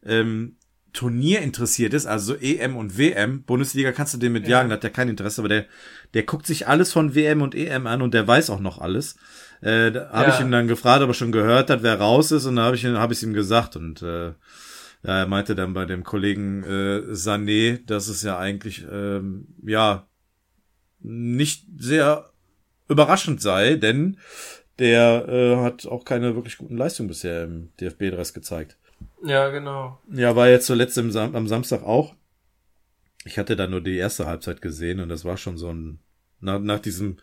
[0.05, 0.55] ähm,
[0.93, 4.75] Turnier interessiert ist, also so EM und WM, Bundesliga kannst du den mit jagen, da
[4.75, 5.65] hat der kein Interesse, aber der,
[6.13, 9.15] der guckt sich alles von WM und EM an und der weiß auch noch alles.
[9.61, 10.35] Äh, da habe Ja.
[10.35, 12.75] ich ihn dann gefragt, ob er schon gehört hat, wer raus ist und da habe
[12.75, 14.31] ich habe ich ihm gesagt und äh,
[15.07, 20.05] ja, er meinte dann bei dem Kollegen äh, Sané, dass es ja eigentlich ähm, ja
[20.99, 22.29] nicht sehr
[22.89, 24.17] überraschend sei, denn
[24.79, 28.77] der äh, hat auch keine wirklich guten Leistungen bisher im DFB-Dress gezeigt.
[29.23, 29.97] Ja, genau.
[30.11, 32.13] Ja, war jetzt zuletzt im Sam am Samstag auch.
[33.23, 35.99] Ich hatte da nur die erste Halbzeit gesehen und das war schon so ein
[36.39, 37.17] nach, nach diesem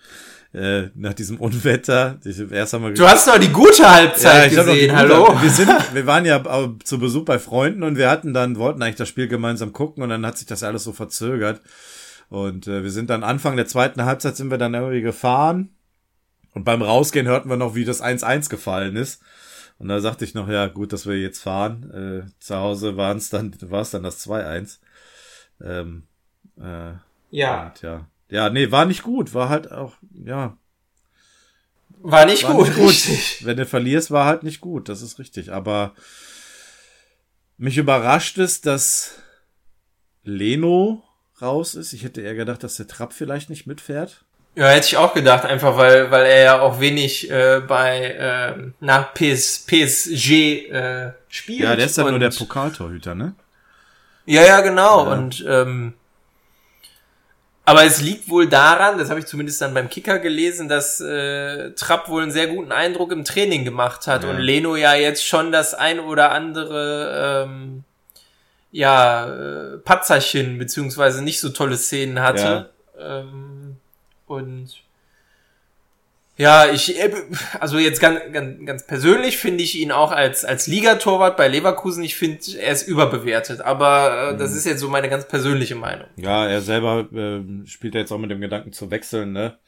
[0.54, 2.18] äh, nach diesem Unwetter.
[2.24, 5.38] Ich, erst haben wir Du hast noch die gute Halbzeit die gesehen, gute- hallo?
[5.42, 6.42] Wir sind, wir waren ja
[6.84, 10.08] zu Besuch bei Freunden und wir hatten dann, wollten eigentlich das Spiel gemeinsam gucken und
[10.10, 11.60] dann hat sich das alles so verzögert.
[12.28, 15.70] Und äh, wir sind dann Anfang der zweiten Halbzeit sind wir dann irgendwie gefahren.
[16.54, 19.20] Und beim Rausgehen hörten wir noch, wie das 1-1 gefallen ist.
[19.78, 22.24] Und da sagte ich noch, ja, gut, dass wir jetzt fahren.
[22.28, 24.78] Äh, zu Hause waren es dann, war es dann das 2-1.
[25.62, 26.04] Ähm,
[26.60, 26.92] äh,
[27.30, 28.06] Ja, und ja.
[28.34, 29.32] Ja, nee, war nicht gut.
[29.32, 30.56] War halt auch, ja,
[32.00, 32.66] war nicht war gut.
[32.66, 32.88] nicht gut.
[32.88, 33.46] richtig.
[33.46, 35.52] Wenn du verlierst, war halt nicht gut, das ist richtig.
[35.52, 35.94] Aber
[37.58, 39.22] mich überrascht es, dass
[40.24, 41.04] Leno
[41.40, 41.92] raus ist.
[41.92, 44.24] Ich hätte eher gedacht, dass der Trapp vielleicht nicht mitfährt.
[44.56, 48.74] Ja, hätte ich auch gedacht, einfach weil, weil er ja auch wenig äh, bei ähm,
[48.80, 51.60] nach PS, PSG äh, spielt.
[51.60, 53.36] Ja, der ist dann nur der Pokaltorhüter, ne?
[54.26, 55.06] Ja, ja, genau.
[55.06, 55.12] Ja.
[55.12, 55.94] Und ähm,
[57.64, 61.70] aber es liegt wohl daran, das habe ich zumindest dann beim Kicker gelesen, dass äh,
[61.72, 64.30] Trapp wohl einen sehr guten Eindruck im Training gemacht hat Ja.
[64.30, 67.84] und Leno ja jetzt schon das ein oder andere ähm,
[68.70, 72.70] ja äh, Patzerchen beziehungsweise nicht so tolle Szenen hatte.
[72.98, 73.76] Ähm,
[74.26, 74.68] und
[76.36, 77.12] ja, ich äh,
[77.60, 82.02] also jetzt ganz ganz, ganz persönlich finde ich ihn auch als als Ligatorwart bei Leverkusen.
[82.04, 84.56] Ich finde, er ist überbewertet, aber äh, das Mhm.
[84.56, 86.06] ist jetzt so meine ganz persönliche Meinung.
[86.16, 89.58] Ja, er selber ähm, spielt ja jetzt auch mit dem Gedanken zu wechseln, ne?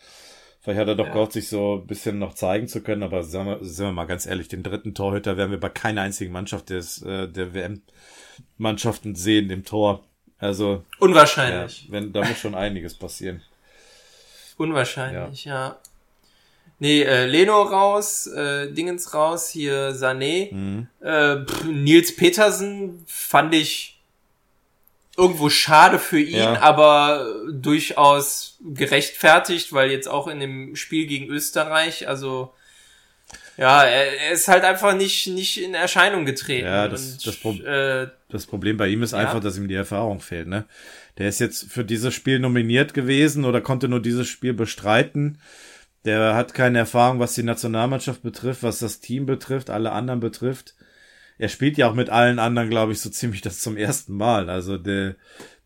[0.60, 1.12] Vielleicht hat er doch Ja.
[1.12, 4.06] gehofft, sich so ein bisschen noch zeigen zu können, aber sagen wir, sind wir mal
[4.06, 9.14] ganz ehrlich, den dritten Torhüter werden wir bei keiner einzigen Mannschaft des, äh, der WM-Mannschaften
[9.14, 10.02] sehen im Tor.
[10.38, 11.86] Also, ja, Unwahrscheinlich.
[11.90, 13.42] wenn, da muss schon einiges passieren.
[14.56, 15.76] Unwahrscheinlich, ja.
[16.78, 20.52] Nee, äh, Leno raus, äh, Dingens raus, hier Sané.
[20.54, 20.86] Mhm.
[21.00, 23.98] Äh, pff, Nils Petersen fand ich
[25.16, 26.60] irgendwo schade für ihn, Ja.
[26.60, 32.52] aber durchaus gerechtfertigt, weil jetzt auch in dem Spiel gegen Österreich, also
[33.56, 36.66] Ja, er, er ist halt einfach nicht, nicht in Erscheinung getreten.
[36.66, 39.18] Ja, das, Und, das, Pro äh, das Problem bei ihm ist ja.
[39.20, 40.66] einfach, dass ihm die Erfahrung fehlt, ne?
[41.16, 45.38] Der ist jetzt für dieses Spiel nominiert gewesen oder konnte nur dieses Spiel bestreiten.
[46.06, 50.74] Der hat keine Erfahrung, was die Nationalmannschaft betrifft, was das Team betrifft, alle anderen betrifft.
[51.36, 54.48] Er spielt ja auch mit allen anderen, glaube ich, so ziemlich das zum ersten Mal.
[54.48, 55.16] Also der,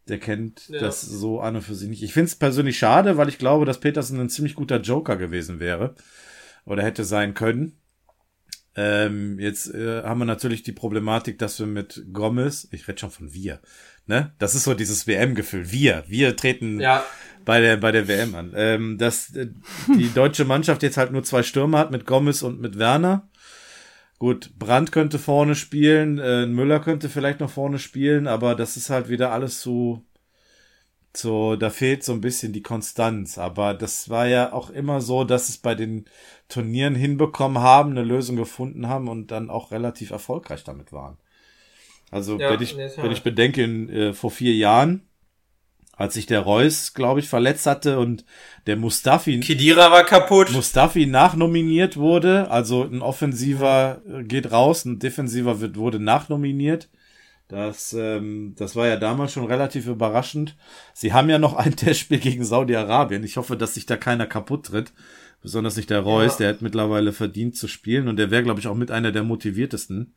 [0.09, 0.81] der kennt Ja.
[0.81, 2.03] das so an und für sich nicht.
[2.03, 5.61] Ich finde es persönlich schade, weil ich glaube, dass Peterson ein ziemlich guter Joker gewesen
[5.61, 5.95] wäre.
[6.65, 7.77] Oder hätte sein können.
[8.77, 13.11] Ähm, jetzt äh, haben wir natürlich die Problematik, dass wir mit Gomez, ich rede schon
[13.11, 13.61] von wir,
[14.07, 14.33] ne?
[14.39, 15.73] Das ist so dieses WM-Gefühl.
[15.73, 17.05] Wir, wir treten ja,
[17.45, 18.53] bei der bei der WM an.
[18.55, 19.49] Ähm, dass äh,
[19.97, 23.29] die deutsche Mannschaft jetzt halt nur zwei Stürmer hat mit Gomez und mit Werner.
[24.19, 28.91] Gut, Brandt könnte vorne spielen, äh, Müller könnte vielleicht noch vorne spielen, aber das ist
[28.91, 30.05] halt wieder alles so
[31.17, 33.39] so, da fehlt so ein bisschen die Konstanz.
[33.39, 36.05] Aber das war ja auch immer so, dass es bei den
[36.49, 41.19] Turnieren hinbekommen haben, eine Lösung gefunden haben und dann auch relativ erfolgreich damit waren.
[42.11, 45.03] Also, Ja, wenn ich, wenn ich bedenke, in, äh, vor vier Jahren,
[46.01, 48.25] als sich der Reus, glaube ich, verletzt hatte und
[48.67, 50.51] der Mustafi, Kedira war kaputt.
[50.51, 56.89] Mustafi nachnominiert wurde, also ein Offensiver geht raus, ein Defensiver wird, wurde nachnominiert.
[57.49, 60.57] Das, ähm, das war ja damals schon relativ überraschend.
[60.95, 63.23] Sie haben ja noch ein Testspiel gegen Saudi-Arabien.
[63.23, 64.95] Ich hoffe, dass sich da keiner kaputt tritt.
[65.43, 66.39] Besonders nicht der Reus, Ja.
[66.39, 69.23] der hat mittlerweile verdient zu spielen und der wäre, glaube ich, auch mit einer der
[69.25, 70.15] motiviertesten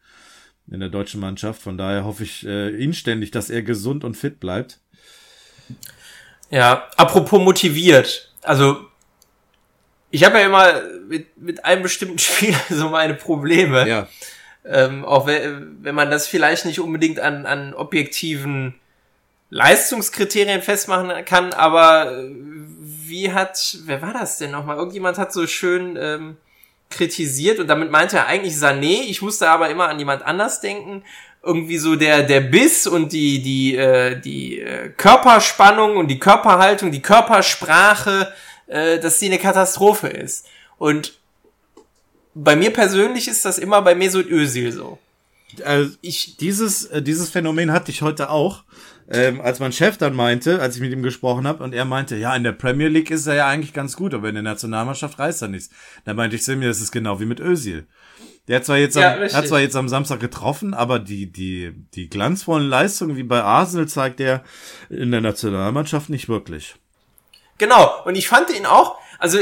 [0.71, 1.61] in der deutschen Mannschaft.
[1.61, 4.79] Von daher hoffe ich äh, inständig, dass er gesund und fit bleibt.
[6.49, 8.32] Ja, apropos motiviert.
[8.41, 8.86] Also,
[10.11, 13.88] ich habe ja immer mit, mit einem bestimmten Spieler so meine Probleme.
[13.88, 14.07] Ja,
[14.66, 18.76] Ähm, auch wenn, wenn man das vielleicht nicht unbedingt an, an objektiven
[19.49, 22.32] Leistungskriterien festmachen kann, aber äh,
[22.80, 24.78] wie hat, wer war das denn nochmal?
[24.78, 26.38] Irgendjemand hat so schön ähm,
[26.89, 31.03] kritisiert und damit meinte er eigentlich Sané, ich musste aber immer an jemand anders denken.
[31.43, 36.91] Irgendwie so der, der Biss und die, die, äh, die äh, Körperspannung und die Körperhaltung,
[36.91, 38.31] die Körpersprache,
[38.67, 40.47] äh, dass die eine Katastrophe ist.
[40.77, 41.13] Und
[42.33, 44.99] bei mir persönlich ist das immer bei Mesut Özil so.
[45.63, 48.63] also Ich, dieses, äh, dieses Phänomen hatte ich heute auch,
[49.09, 52.15] ähm, als mein Chef dann meinte, als ich mit ihm gesprochen habe, und er meinte,
[52.15, 55.19] ja, in der Premier League ist er ja eigentlich ganz gut, aber in der Nationalmannschaft
[55.19, 55.69] reißt er nichts.
[56.05, 57.85] Da meinte ich zu mir, das ist genau wie mit Özil.
[58.47, 61.73] Der hat zwar jetzt, Ja, am, hat zwar jetzt am Samstag getroffen, aber die, die,
[61.93, 64.43] die glanzvollen Leistungen wie bei Arsenal zeigt er
[64.89, 66.75] in der Nationalmannschaft nicht wirklich.
[67.57, 69.37] genau, und ich fand ihn auch, also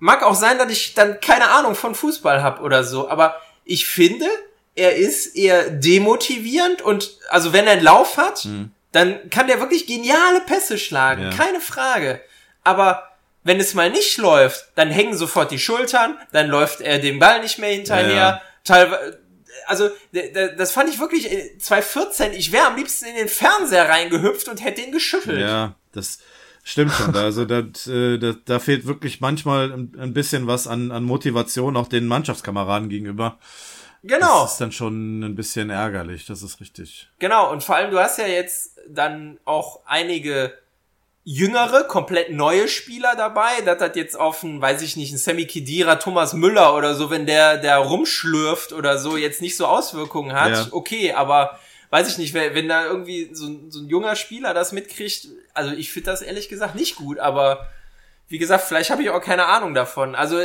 [0.00, 3.86] mag auch sein, dass ich dann keine Ahnung von Fußball hab oder so, aber ich
[3.86, 4.26] finde,
[4.74, 8.46] er ist eher demotivierend und also wenn er einen Lauf hat,
[8.92, 11.30] dann kann der wirklich geniale Pässe schlagen, Ja.
[11.30, 12.20] keine Frage.
[12.64, 13.04] Aber
[13.46, 17.40] wenn es mal nicht läuft, dann hängen sofort die Schultern, dann läuft er dem Ball
[17.40, 18.14] nicht mehr hinterher.
[18.14, 18.42] Ja.
[18.64, 19.20] Teilweise,
[19.66, 19.88] also
[20.58, 22.32] das fand ich wirklich äh, 2014.
[22.32, 25.40] Ich wäre am liebsten in den Fernseher reingehüpft und hätte ihn geschüttelt.
[25.40, 26.18] Ja, das
[26.64, 27.14] stimmt schon.
[27.14, 31.76] Also das, äh, da, da fehlt wirklich manchmal ein, ein bisschen was an, an Motivation
[31.76, 33.38] auch den Mannschaftskameraden gegenüber.
[34.02, 34.42] Genau.
[34.42, 37.08] Das ist dann schon ein bisschen ärgerlich, das ist richtig.
[37.20, 40.52] Genau, und vor allem, du hast ja jetzt dann auch einige
[41.28, 43.60] jüngere, komplett neue Spieler dabei.
[43.64, 47.10] Das hat jetzt auf ein, weiß ich nicht, ein Sammy Kedira, Thomas Müller oder so,
[47.10, 50.50] wenn der, der rumschlürft oder so, jetzt nicht so Auswirkungen hat.
[50.52, 50.66] Ja.
[50.70, 51.58] Okay, aber
[51.90, 55.72] weiß ich nicht, wenn, da irgendwie so, ein- so ein junger Spieler das mitkriegt, also
[55.72, 57.66] ich finde das ehrlich gesagt nicht gut, aber
[58.28, 60.14] wie gesagt, vielleicht habe ich auch keine Ahnung davon.
[60.14, 60.38] Also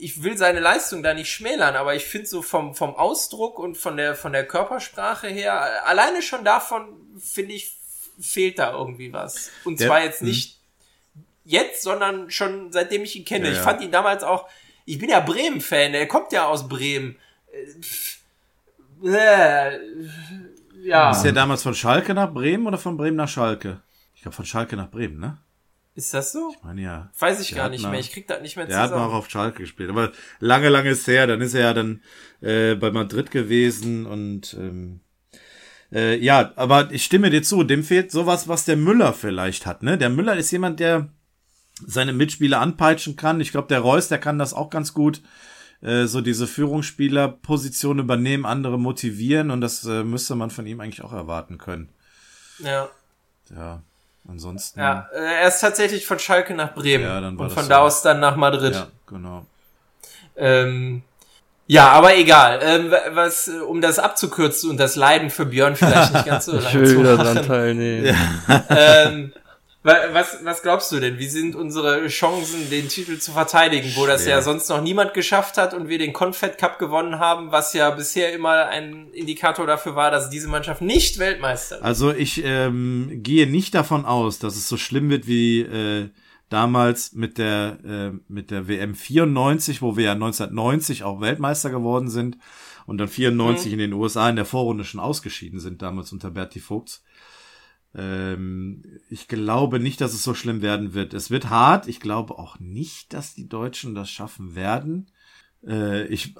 [0.00, 3.76] ich will seine Leistung da nicht schmälern, aber ich finde so vom, vom Ausdruck und
[3.76, 6.88] von der, von der Körpersprache her, alleine schon davon,
[7.20, 7.76] finde ich,
[8.20, 9.50] fehlt da irgendwie was.
[9.64, 10.58] Und Der- zwar jetzt nicht
[11.44, 13.46] jetzt, sondern schon seitdem ich ihn kenne.
[13.48, 14.48] Ja, Ich fand ihn damals auch,
[14.86, 17.16] ich bin ja Bremen-Fan, der kommt ja aus Bremen.
[19.02, 19.78] Äh, äh,
[20.84, 23.80] Ja, Ist der damals von Schalke nach Bremen oder von Bremen nach Schalke?
[24.14, 25.38] Ich glaube von Schalke nach Bremen, ne?
[25.96, 26.52] ist das so?
[26.56, 27.10] Ich meine ja.
[27.20, 28.00] Weiß ich Der gar nicht mal- mehr.
[28.00, 29.12] Ich krieg das nicht mehr Der hat mal zusammen.
[29.12, 30.10] auch auf Schalke gespielt, aber
[30.40, 31.26] lange, lange ist her.
[31.28, 32.02] Dann ist er ja dann
[32.42, 35.00] äh, bei Madrid gewesen und ähm,
[35.94, 39.82] äh, ja, aber ich stimme dir zu, dem fehlt sowas, was der Müller vielleicht hat.
[39.82, 41.08] Ne, der Müller ist jemand, der
[41.86, 43.40] seine Mitspieler anpeitschen kann.
[43.40, 45.22] Ich glaube, der Reus, der kann das auch ganz gut.
[45.82, 51.02] Äh, so diese Führungsspielerposition übernehmen, andere motivieren und das äh, müsste man von ihm eigentlich
[51.02, 51.88] auch erwarten können.
[52.58, 52.88] Ja.
[53.54, 53.82] Ja,
[54.26, 54.80] ansonsten.
[54.80, 57.68] Ja, äh, er ist tatsächlich von Schalke nach Bremen Ja, und von so.
[57.68, 58.74] da aus dann nach Madrid.
[58.74, 59.44] ja genau.
[60.36, 61.02] Ähm,
[61.66, 62.60] ja, aber egal.
[62.62, 66.44] Ähm, wa- was, äh, um das abzukürzen und das Leiden für Björn vielleicht nicht ganz
[66.46, 67.34] so Ich lange will zu wieder machen.
[67.36, 68.16] dran teilnehmen.
[68.70, 69.32] ähm,
[69.86, 71.18] Was, was glaubst du denn?
[71.18, 74.36] Wie sind unsere Chancen, den Titel zu verteidigen, wo das Schwer.
[74.36, 77.90] ja sonst noch niemand geschafft hat und wir den Confed Cup gewonnen haben, was ja
[77.90, 81.84] bisher immer ein Indikator dafür war, dass diese Mannschaft nicht Weltmeister wird?
[81.84, 86.08] Also ich ähm, gehe nicht davon aus, dass es so schlimm wird wie äh,
[86.48, 92.08] damals mit der äh, mit der WM 94, wo wir ja 1990 auch Weltmeister geworden
[92.08, 92.38] sind
[92.86, 96.60] und dann 94 in den USA in der Vorrunde schon ausgeschieden sind, damals unter Berti
[96.60, 97.02] Vogts.
[97.94, 101.14] Ähm, ich glaube nicht, dass es so schlimm werden wird.
[101.14, 101.86] Es wird hart.
[101.88, 105.10] Ich glaube auch nicht, dass die Deutschen das schaffen werden.
[105.66, 106.34] Äh, ich,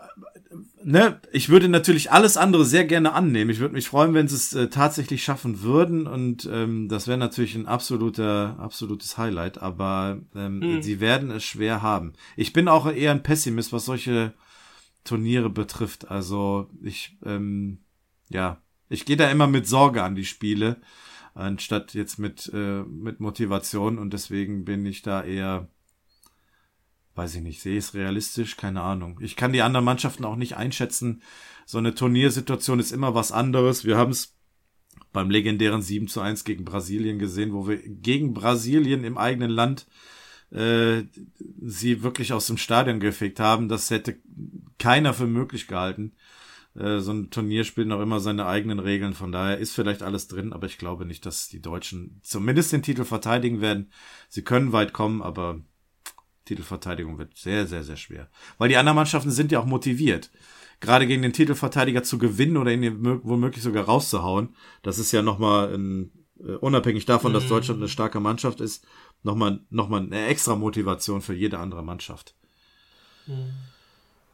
[0.84, 3.50] ne, ich würde natürlich alles andere sehr gerne annehmen.
[3.50, 6.06] Ich würde mich freuen, wenn sie es äh, tatsächlich schaffen würden.
[6.06, 9.60] Und ähm, das wäre natürlich ein absoluter, absolutes Highlight.
[9.60, 10.82] Aber ähm, Hm.
[10.82, 12.12] sie werden es schwer haben.
[12.36, 14.34] Ich bin auch eher ein Pessimist, was solche
[15.04, 16.10] Turniere betrifft.
[16.10, 17.78] Also ich, ähm,
[18.30, 20.80] ja, ich gehe da immer mit Sorge an die Spiele,
[21.34, 25.68] anstatt jetzt mit, äh, mit Motivation und deswegen bin ich da eher,
[27.14, 29.18] weiß ich nicht, sehe ich es realistisch, keine Ahnung.
[29.22, 31.22] Ich kann die anderen Mannschaften auch nicht einschätzen.
[31.66, 33.84] So eine Turniersituation ist immer was anderes.
[33.84, 34.34] Wir haben es
[35.12, 39.86] beim legendären 7 zu 1 gegen Brasilien gesehen, wo wir gegen Brasilien im eigenen Land
[40.50, 41.04] äh,
[41.62, 43.68] sie wirklich aus dem Stadion gefegt haben.
[43.68, 44.18] Das hätte
[44.78, 46.12] keiner für möglich gehalten.
[46.74, 49.14] Äh, so ein Turnier spielt noch immer seine eigenen Regeln.
[49.14, 52.82] Von daher ist vielleicht alles drin, aber ich glaube nicht, dass die Deutschen zumindest den
[52.82, 53.90] Titel verteidigen werden.
[54.28, 55.60] Sie können weit kommen, aber
[56.44, 58.28] Titelverteidigung wird sehr, sehr, sehr schwer.
[58.58, 60.30] Weil die anderen Mannschaften sind ja auch motiviert.
[60.80, 65.22] Gerade gegen den Titelverteidiger zu gewinnen oder ihn mö- womöglich sogar rauszuhauen, das ist ja
[65.22, 67.48] nochmal ein, äh, unabhängig davon, dass Mhm.
[67.48, 68.86] Deutschland eine starke Mannschaft ist,
[69.22, 72.34] nochmal noch mal eine extra Motivation für jede andere Mannschaft.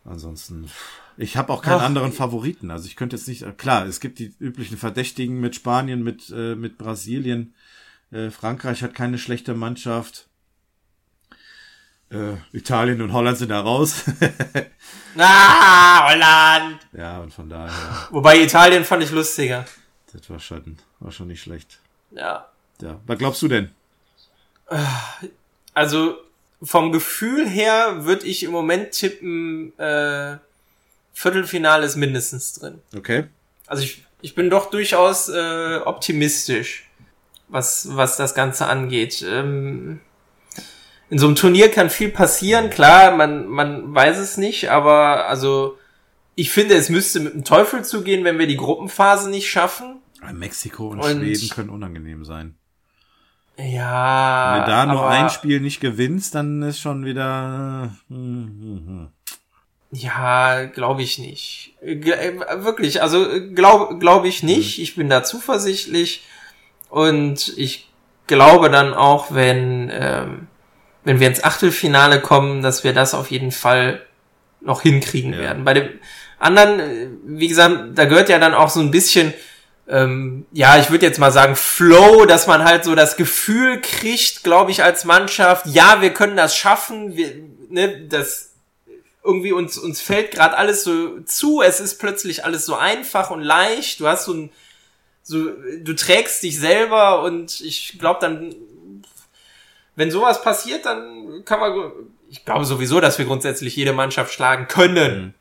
[0.04, 0.68] Ansonsten,
[1.16, 1.84] ich habe auch keinen Ach.
[1.84, 2.70] anderen Favoriten.
[2.70, 6.30] Also ich könnte jetzt nicht, äh, klar, es gibt die üblichen Verdächtigen mit Spanien, mit,
[6.34, 7.54] äh, mit Brasilien.
[8.10, 10.28] Äh, Frankreich hat keine schlechte Mannschaft.
[12.10, 14.04] Äh, Italien und Holland sind da raus.
[15.18, 16.78] Ah, Holland!
[16.96, 17.72] ja, und von daher,
[18.10, 19.64] Wobei Italien fand ich lustiger.
[20.12, 21.80] das war schon, war schon nicht schlecht.
[22.12, 22.46] Ja.
[22.80, 23.70] Ja, was glaubst du denn?
[25.74, 26.16] Also
[26.62, 30.36] vom Gefühl her würde ich im Moment tippen, äh,
[31.12, 32.80] Viertelfinale ist mindestens drin.
[32.96, 33.24] Okay.
[33.66, 36.88] Also ich, ich bin doch durchaus äh, optimistisch,
[37.48, 39.24] was, was das Ganze angeht.
[39.28, 40.00] Ähm,
[41.10, 45.76] in so einem Turnier kann viel passieren, klar, man, man weiß es nicht, aber also
[46.36, 49.96] ich finde, es müsste mit dem Teufel zugehen, wenn wir die Gruppenphase nicht schaffen.
[50.32, 52.54] Mexiko und, Und- Schweden können unangenehm sein.
[53.58, 54.54] Ja.
[54.54, 57.90] Wenn du da nur ein Spiel nicht gewinnst, dann ist schon wieder.
[58.08, 59.08] äh, hm, hm, hm.
[59.92, 61.74] Ja, glaube ich nicht.
[61.82, 64.78] Wirklich, also glaube glaub ich nicht.
[64.78, 66.22] Ich bin da zuversichtlich
[66.88, 67.90] und ich
[68.28, 70.46] glaube dann auch, wenn ähm,
[71.04, 74.02] wenn wir ins Achtelfinale kommen, dass wir das auf jeden Fall
[74.60, 75.38] noch hinkriegen Ja.
[75.40, 75.64] werden.
[75.64, 75.88] Bei dem
[76.38, 79.32] anderen, äh, wie gesagt, da gehört ja dann auch so ein bisschen
[79.88, 84.44] ähm, ja, ich würde jetzt mal sagen, Flow, dass man halt so das Gefühl kriegt,
[84.44, 87.34] glaube ich, als Mannschaft, ja, wir können das schaffen, wir,
[87.68, 88.52] ne, das
[89.24, 93.42] irgendwie uns, uns fällt gerade alles so zu, es ist plötzlich alles so einfach und
[93.42, 94.50] leicht, du hast so ein,
[95.24, 95.50] so,
[95.82, 98.54] du trägst dich selber und ich glaube dann,
[100.00, 101.92] wenn sowas passiert, dann kann man,
[102.30, 105.26] ich glaube sowieso, dass wir grundsätzlich jede Mannschaft schlagen können.
[105.26, 105.34] Mhm.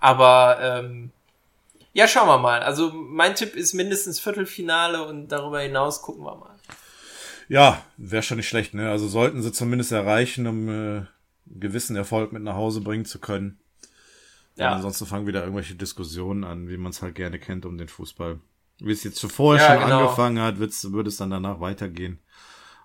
[0.00, 1.10] Aber, ähm,
[1.92, 2.60] ja, schauen wir mal.
[2.62, 6.50] Also mein Tipp ist mindestens Viertelfinale und darüber hinaus gucken wir mal.
[7.48, 8.90] Ja, wäre schon nicht schlecht, ne?
[8.90, 11.08] Also sollten sie zumindest erreichen, um äh, einen
[11.46, 13.60] gewissen Erfolg mit nach Hause bringen zu können.
[14.56, 14.72] Ja.
[14.72, 18.40] Ansonsten fangen wieder irgendwelche Diskussionen an, wie man es halt gerne kennt um den Fußball.
[18.80, 20.00] Wie es jetzt schon vorher Ja, schon genau.
[20.00, 22.18] angefangen hat, würde es dann danach weitergehen.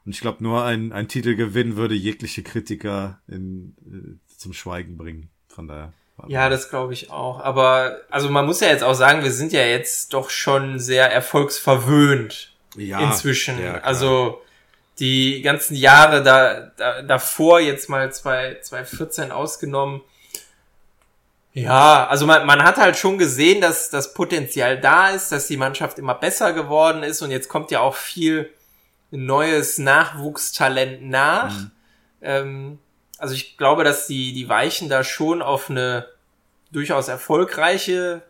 [0.09, 5.29] Und ich glaube, nur ein, ein Titelgewinn würde jegliche Kritiker in, äh, zum Schweigen bringen.
[5.47, 5.93] Von daher.
[6.27, 7.39] Ja, das glaube ich auch.
[7.41, 11.11] Aber also man muss ja jetzt auch sagen, wir sind ja jetzt doch schon sehr
[11.11, 13.61] erfolgsverwöhnt ja, inzwischen.
[13.61, 14.41] ja, also
[14.97, 20.01] die ganzen Jahre da, da davor jetzt mal zwei 2014 ausgenommen.
[21.53, 25.57] Ja, also man, man hat halt schon gesehen, dass das Potenzial da ist, dass die
[25.57, 28.49] Mannschaft immer besser geworden ist und jetzt kommt ja auch viel
[29.11, 31.53] neues Nachwuchstalent nach.
[31.53, 31.71] Mhm.
[32.21, 32.79] Ähm,
[33.17, 36.07] also ich glaube, dass die, die Weichen da schon auf eine
[36.71, 38.21] durchaus erfolgreiche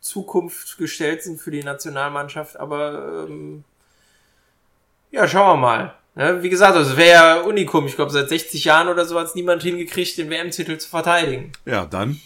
[0.00, 3.64] Zukunft gestellt sind für die Nationalmannschaft, aber ähm,
[5.10, 5.94] ja, schauen wir mal.
[6.14, 6.42] Ne?
[6.42, 7.86] Wie gesagt, also es wäre ja Unikum.
[7.86, 11.52] Ich glaube, seit 60 Jahren oder so hat es niemand hingekriegt, den WM-Titel zu verteidigen.
[11.64, 12.20] Ja, dann.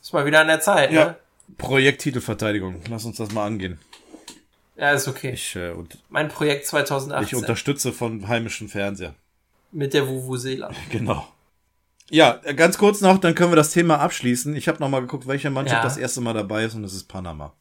[0.00, 0.92] Ist mal wieder an der Zeit.
[0.92, 1.04] Ja.
[1.04, 1.16] Ne?
[1.58, 2.82] Projekt Titelverteidigung.
[2.88, 3.78] Lass uns das mal angehen.
[4.82, 5.30] Ja, ist okay.
[5.30, 9.14] Ich, äh, und, Mein Projekt ich 2018 unterstütze von heimischen Fernseher.
[9.70, 10.70] mit der Vuvuzela.
[10.90, 11.24] Genau.
[12.10, 14.56] Ja, äh, ganz kurz noch, dann können wir das Thema abschließen.
[14.56, 15.84] Ich habe noch mal geguckt, welche Mannschaft Ja.
[15.84, 17.52] das erste Mal dabei ist und das ist Panama.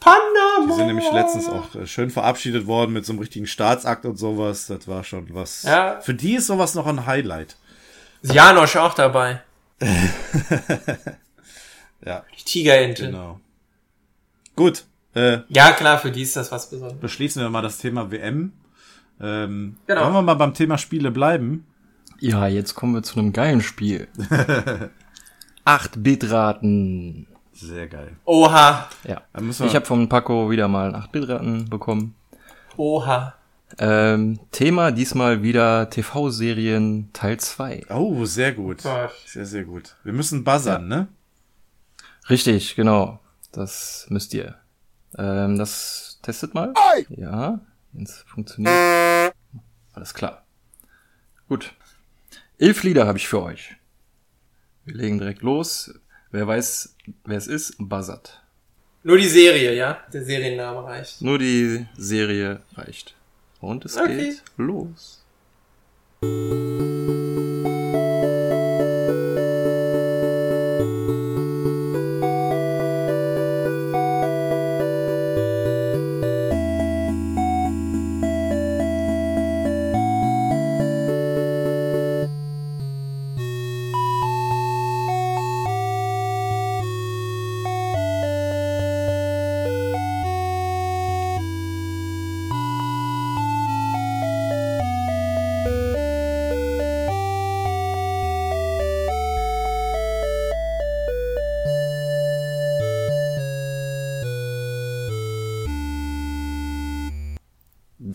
[0.00, 0.66] Panama!
[0.70, 4.16] Die sind nämlich letztens auch äh, schön verabschiedet worden mit so einem richtigen Staatsakt und
[4.16, 4.66] sowas.
[4.66, 5.64] Das war schon was.
[5.64, 6.00] Ja.
[6.00, 7.56] Für die ist sowas noch ein Highlight.
[8.22, 9.42] Janosch auch dabei.
[12.06, 13.06] Ja, Die Tigerente.
[13.06, 13.40] genau.
[14.56, 14.84] Gut,
[15.14, 17.00] äh, Ja, klar, für die ist das was Besonderes.
[17.00, 18.52] beschließen wir mal das Thema WM.
[19.20, 20.04] Ähm, Genau.
[20.04, 21.66] Wollen wir mal beim Thema Spiele bleiben?
[22.20, 24.08] Ja, jetzt kommen wir zu einem geilen Spiel.
[25.66, 27.26] 8-Bit-Raten.
[27.52, 28.16] Sehr geil.
[28.24, 28.88] Oha.
[29.04, 29.22] Ja.
[29.40, 32.14] Ich habe von Paco wieder mal 8-Bit-Raten bekommen.
[32.76, 33.34] Oha.
[33.78, 37.86] Ähm, Thema diesmal wieder TV-Serien Teil 2.
[37.90, 38.82] Oh, sehr gut.
[39.26, 39.96] Sehr, sehr gut.
[40.04, 41.08] Wir müssen buzzern, ne?
[42.28, 43.20] Richtig, genau.
[43.52, 44.56] Das müsst ihr.
[45.18, 46.72] Ähm, das testet mal.
[47.08, 47.60] Ja,
[47.92, 48.74] jetzt funktioniert.
[49.92, 50.44] Alles klar.
[51.48, 51.72] Gut.
[52.58, 53.76] Elf Lieder habe ich für euch.
[54.84, 55.94] Wir legen direkt los.
[56.30, 58.42] Wer weiß, wer es ist, buzzert.
[59.02, 59.98] Nur die Serie, ja?
[60.12, 61.20] Der Serienname reicht.
[61.20, 63.14] Nur die Serie reicht.
[63.60, 64.16] Und es Okay.
[64.30, 65.22] geht los.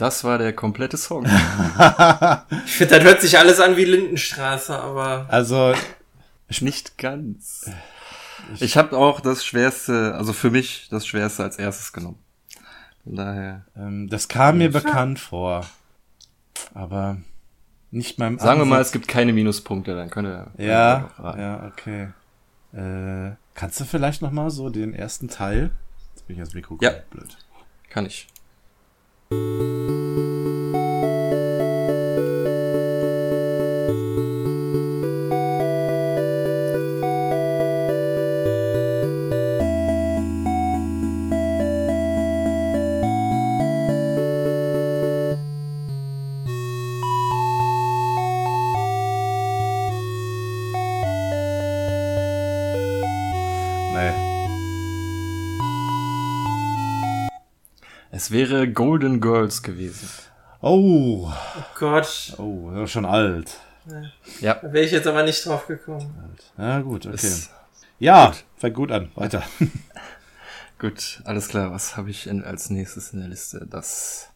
[0.09, 1.23] Das war der komplette Song.
[2.65, 5.75] Ich finde, das hört sich alles an wie Lindenstraße, aber Also,
[6.61, 7.69] Nicht ganz.
[8.59, 12.17] Ich habe auch das Schwerste, also für mich das Schwerste als erstes genommen.
[13.03, 13.65] Von daher.
[13.77, 15.67] ähm, das kam mir bekannt vor.
[16.73, 17.17] Aber
[17.91, 18.87] nicht meinem Sagen wir mal, Ansatz.
[18.87, 20.47] es gibt keine Minuspunkte, dann könnt ihr.
[20.57, 22.07] Ja, ja, okay.
[22.73, 25.69] Äh, kannst du vielleicht noch mal so den ersten Teil?
[26.15, 26.93] Jetzt bin ich ans Mikro Ja.
[27.11, 27.37] blöd.
[27.91, 28.27] Kann ich.
[29.31, 30.88] Nee.
[59.49, 60.07] Girls gewesen.
[60.61, 63.59] Oh, oh Gott, oh, das ist schon alt.
[64.41, 64.55] Ja.
[64.55, 66.35] da wäre ich jetzt aber nicht drauf gekommen.
[66.57, 67.15] Ja, gut, okay.
[67.15, 67.49] Ist,
[67.97, 69.11] ja, fängt gut an.
[69.15, 69.41] Weiter.
[70.79, 71.71] gut, alles klar.
[71.71, 73.65] Was habe ich in, als nächstes in der Liste?
[73.67, 74.29] Das.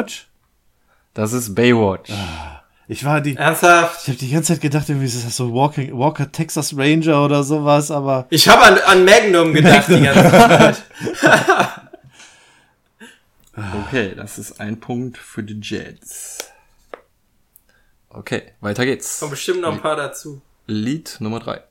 [0.00, 0.26] Baywatch?
[1.14, 2.10] das ist Baywatch.
[2.88, 4.00] Ich war die, Ernsthaft?
[4.02, 7.44] ich habe die ganze Zeit gedacht, irgendwie ist das so Walking, Walker Texas Ranger oder
[7.44, 10.82] sowas, aber Ich habe an, an Magnum gedacht die ganze Zeit.
[13.86, 16.38] Okay, das ist ein Punkt für die Jets.
[18.08, 19.18] Okay, weiter geht's.
[19.20, 20.40] Kommen bestimmt noch ein paar dazu.
[20.66, 21.62] Lied Nummer drei.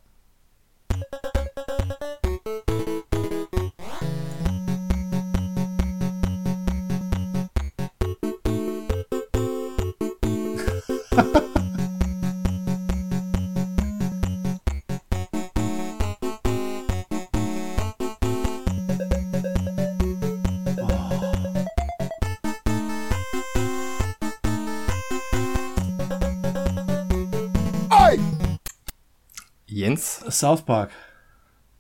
[30.40, 30.92] South Park.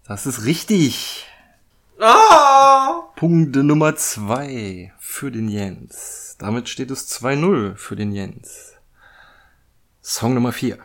[0.05, 1.25] das ist richtig.
[1.97, 3.03] Ah!
[3.15, 6.35] Punkt Nummer zwei für den Jens.
[6.39, 8.73] Damit steht es 2-0 für den Jens.
[10.01, 10.79] Song Nummer vier.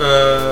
[0.00, 0.47] Äh,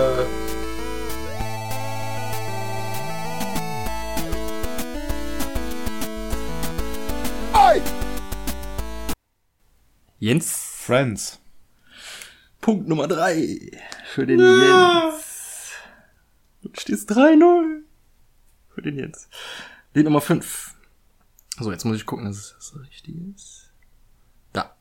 [10.26, 11.38] Jens, Friends.
[12.60, 13.70] Punkt Nummer drei
[14.12, 15.70] für den Jens.
[16.62, 17.82] Du stehst 3-0
[18.74, 19.28] für den Jens.
[19.94, 20.74] Lied Nummer 5.
[21.60, 23.70] So, jetzt muss ich gucken, dass es das richtig ist.
[24.52, 24.74] Da.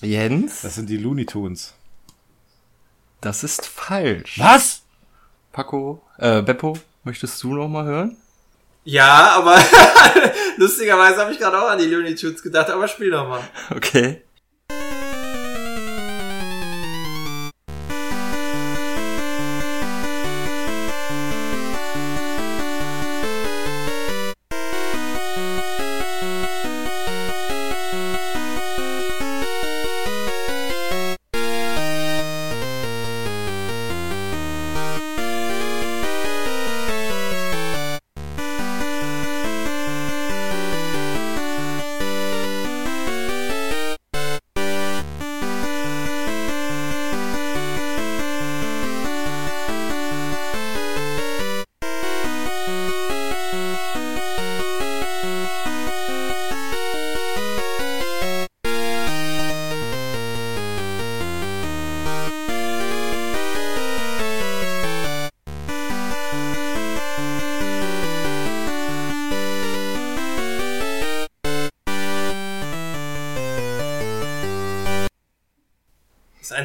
[0.00, 1.74] Jens, Das sind die Looney Tunes.
[3.20, 4.38] das ist falsch.
[4.38, 4.85] Was?
[5.56, 8.14] Paco, äh, Beppo, möchtest du noch mal hören?
[8.84, 9.58] ja, aber
[10.58, 13.40] lustigerweise habe ich gerade auch an die Looney Tunes gedacht, aber spiel doch mal.
[13.74, 14.20] Okay.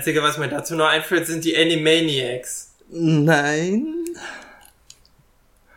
[0.02, 2.74] Einzige, was mir dazu noch einfällt, sind die Animaniacs.
[2.90, 3.86] Nein.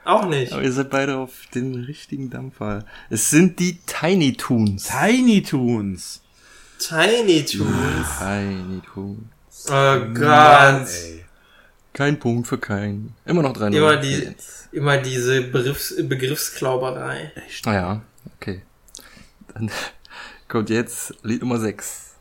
[0.02, 0.50] Auch nicht.
[0.50, 2.86] Aber ihr seid beide auf dem richtigen Dampfer.
[3.10, 4.88] Es sind die Tiny Toons.
[4.88, 6.22] Tiny Toons.
[6.78, 8.18] Tiny Toons.
[8.18, 9.66] Tiny Toons.
[9.68, 10.88] Oh Gott.
[11.92, 13.14] Kein Punkt für keinen.
[13.26, 14.34] Immer noch 3 Immer die,
[14.72, 17.30] immer diese Begriffs Begriffsklauberei.
[17.66, 18.02] Ah ja,
[18.36, 18.62] okay.
[19.52, 19.70] Dann
[20.48, 22.13] kommt jetzt Lied Nummer 6.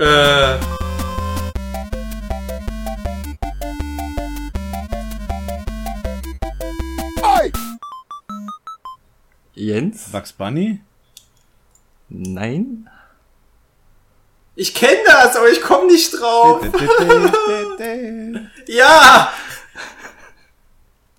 [0.00, 0.58] Äh,
[9.54, 10.10] Jens?
[10.10, 10.80] Bugs Bunny?
[12.08, 12.88] Nein?
[14.56, 16.64] ich kenne das, aber ich komme nicht drauf.
[18.66, 19.32] Ja!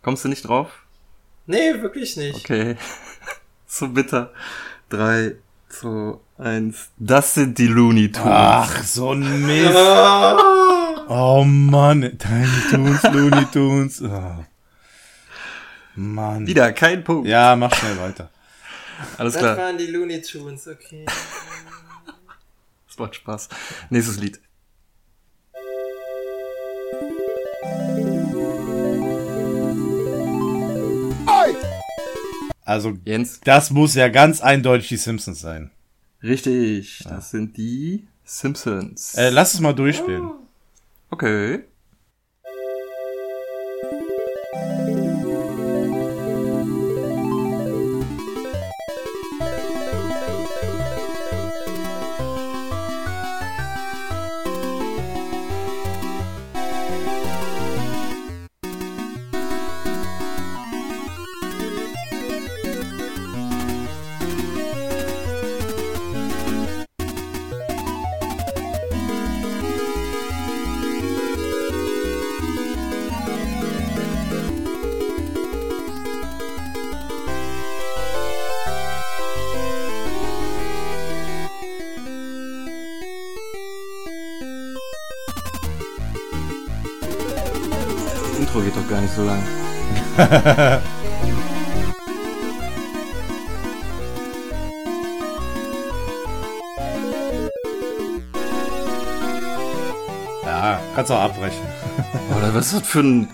[0.01, 0.83] Kommst du nicht drauf?
[1.45, 2.35] Nee, wirklich nicht.
[2.35, 2.77] Okay.
[3.67, 4.33] so bitter.
[4.89, 5.35] 3,
[5.69, 6.89] 2, 1.
[6.97, 8.27] Das sind die Looney Tunes.
[8.29, 9.75] Ach, so ein Mist.
[11.07, 12.01] Oh Mann.
[12.17, 14.01] Tiny Toons, Looney Tunes.
[14.01, 14.43] Oh.
[15.95, 16.47] Mann.
[16.47, 17.27] Wieder kein Punkt.
[17.27, 18.31] Ja, mach schnell weiter.
[19.19, 19.55] Alles Das klar.
[19.57, 21.05] waren die Looney Tunes, okay.
[22.87, 23.49] Das macht Spaß.
[23.91, 24.39] Nächstes Lied.
[32.63, 33.39] Also, Jens?
[33.43, 35.71] das muss ja ganz eindeutig die Simpsons sein.
[36.25, 37.03] Richtig.
[37.07, 39.15] Das sind die Simpsons.
[39.15, 40.31] Äh, lass es mal durchspielen.
[41.11, 41.63] Okay.
[88.85, 89.41] Doch gar nicht so lang.
[100.43, 101.65] Ja, kannst auch abbrechen.
[102.37, 103.27] Oder was ist das für ein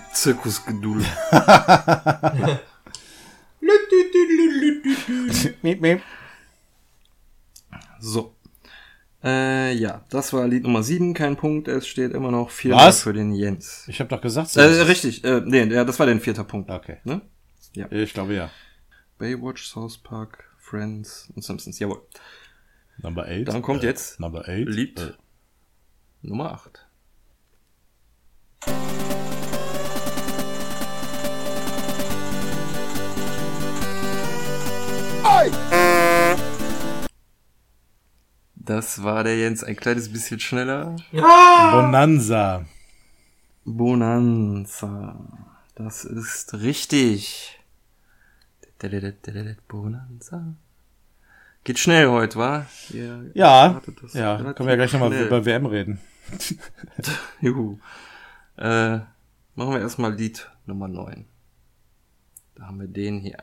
[5.80, 6.02] miep.
[8.00, 8.34] So.
[9.22, 9.28] Äh,
[9.72, 11.68] ja, das war Lied Nummer 7, kein Punkt.
[11.68, 13.02] Es steht immer noch 4 Was?
[13.02, 13.84] für den Jens.
[13.88, 16.70] Ich habe doch gesagt, Äh, richtig, äh, nee, ja, das war der vierte Punkt.
[16.70, 16.98] Okay.
[17.04, 17.22] Ne?
[17.90, 18.50] Ich glaube ja.
[19.18, 21.78] Baywatch, South Park, Friends und Simpsons.
[21.78, 22.02] Jawohl.
[22.98, 23.48] Number 8.
[23.48, 24.48] Dann kommt jetzt Number 8.
[24.66, 25.12] Lied Äh,
[26.22, 26.86] Nummer 8.
[38.64, 40.94] Das war der Jens ein kleines bisschen schneller.
[41.10, 42.64] Bonanza.
[43.64, 45.16] Bonanza.
[45.74, 47.58] Das ist richtig.
[49.66, 50.54] Bonanza.
[51.64, 52.66] Geht schnell heute, wa?
[52.90, 53.80] Ihr Ja,
[54.12, 56.00] ja, können wir ja gleich nochmal über WM reden.
[57.40, 57.78] Juhu.
[58.56, 58.98] Äh,
[59.54, 61.24] machen wir erstmal Lied Nummer 9.
[62.54, 63.42] Da haben wir den hier.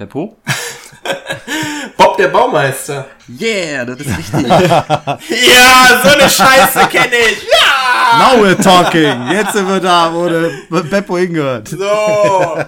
[0.00, 0.38] Beppo?
[1.98, 3.06] Bob der Baumeister.
[3.38, 4.48] Yeah, das ist richtig.
[4.48, 7.42] Ja, so eine Scheiße kenne ich.
[7.42, 8.18] Ja!
[8.18, 9.30] Now we're talking.
[9.30, 10.50] Jetzt sind wir da, wo der
[10.84, 11.68] Beppo hingehört.
[11.68, 11.76] So.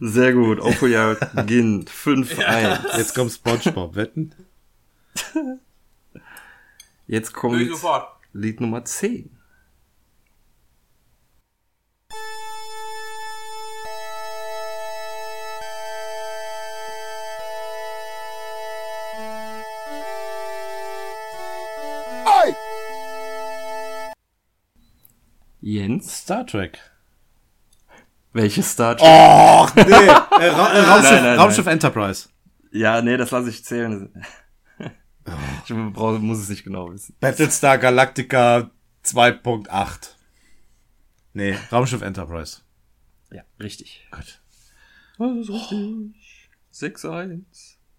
[0.00, 0.58] Sehr gut.
[0.60, 1.90] Aufholjahre beginnt.
[1.90, 2.96] 5-1.
[2.96, 3.96] Jetzt kommt Spongebob.
[3.96, 4.34] Wetten?
[7.06, 7.60] Jetzt kommt.
[8.32, 9.33] Lied Nummer 10.
[25.74, 26.78] Jens, Star Trek.
[28.32, 29.08] welches Star Trek?
[29.08, 29.82] Oh, nee.
[30.40, 32.28] Äh, Ra äh, Raumschiff, Nein, nein, Raumschiff Enterprise.
[32.70, 34.12] Ja, nee, das lasse ich zählen.
[35.66, 37.16] Ich brauch, muss es nicht genau wissen.
[37.18, 38.70] Battlestar Galactica
[39.04, 40.10] 2.8.
[41.32, 42.60] Nee, Raumschiff Enterprise.
[43.32, 44.06] Ja, richtig.
[44.12, 44.42] Gut.
[45.18, 46.50] Das ist richtig.
[46.72, 47.42] 6-1.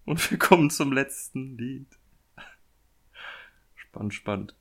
[0.06, 1.88] Und wir kommen zum letzten Lied.
[3.74, 4.54] Spannend, spannend.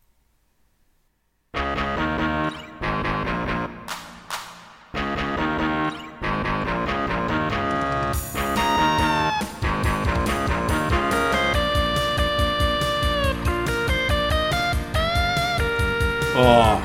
[16.38, 16.85] Oh.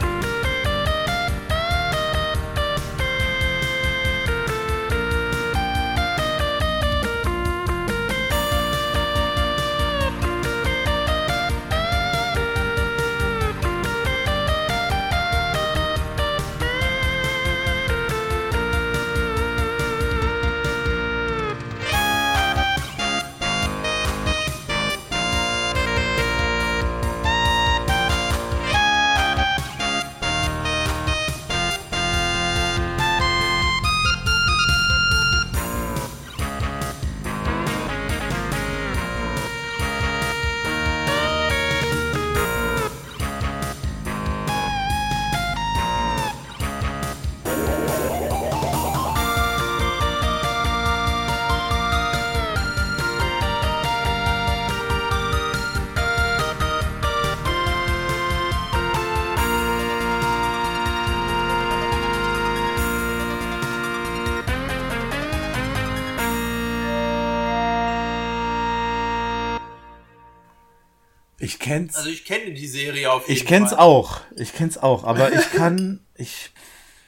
[71.71, 71.97] Kenn's.
[71.97, 73.79] Also ich kenne die Serie auf jeden ich kenn's Fall.
[73.79, 74.21] auch.
[74.37, 75.05] Ich kenn's auch.
[75.05, 76.51] Aber ich kann, ich,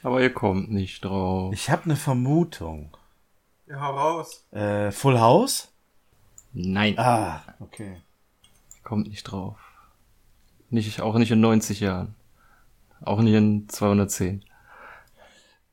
[0.03, 1.53] Aber ihr kommt nicht drauf.
[1.53, 2.95] ich habe eine Vermutung.
[3.67, 4.45] Ja, hau raus.
[4.51, 5.69] Äh, Full House?
[6.53, 8.01] Nein, Ah, okay.
[8.83, 9.57] kommt nicht drauf.
[10.69, 12.15] Nicht, auch nicht in 90 Jahren.
[13.01, 14.43] Auch nicht in 210.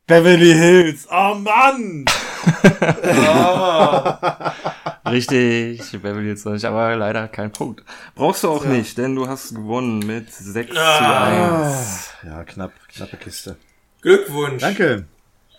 [0.06, 1.06] Beverly Hills.
[1.10, 2.04] Oh Mann!
[5.06, 7.82] Richtig, Beverly Hills 90, aber leider kein Punkt.
[8.14, 12.10] Brauchst du auch nicht, denn du hast gewonnen mit 6 zu 1.
[12.24, 13.56] Ja, knapp, knappe Kiste.
[14.00, 14.60] Glückwunsch.
[14.60, 15.06] Danke.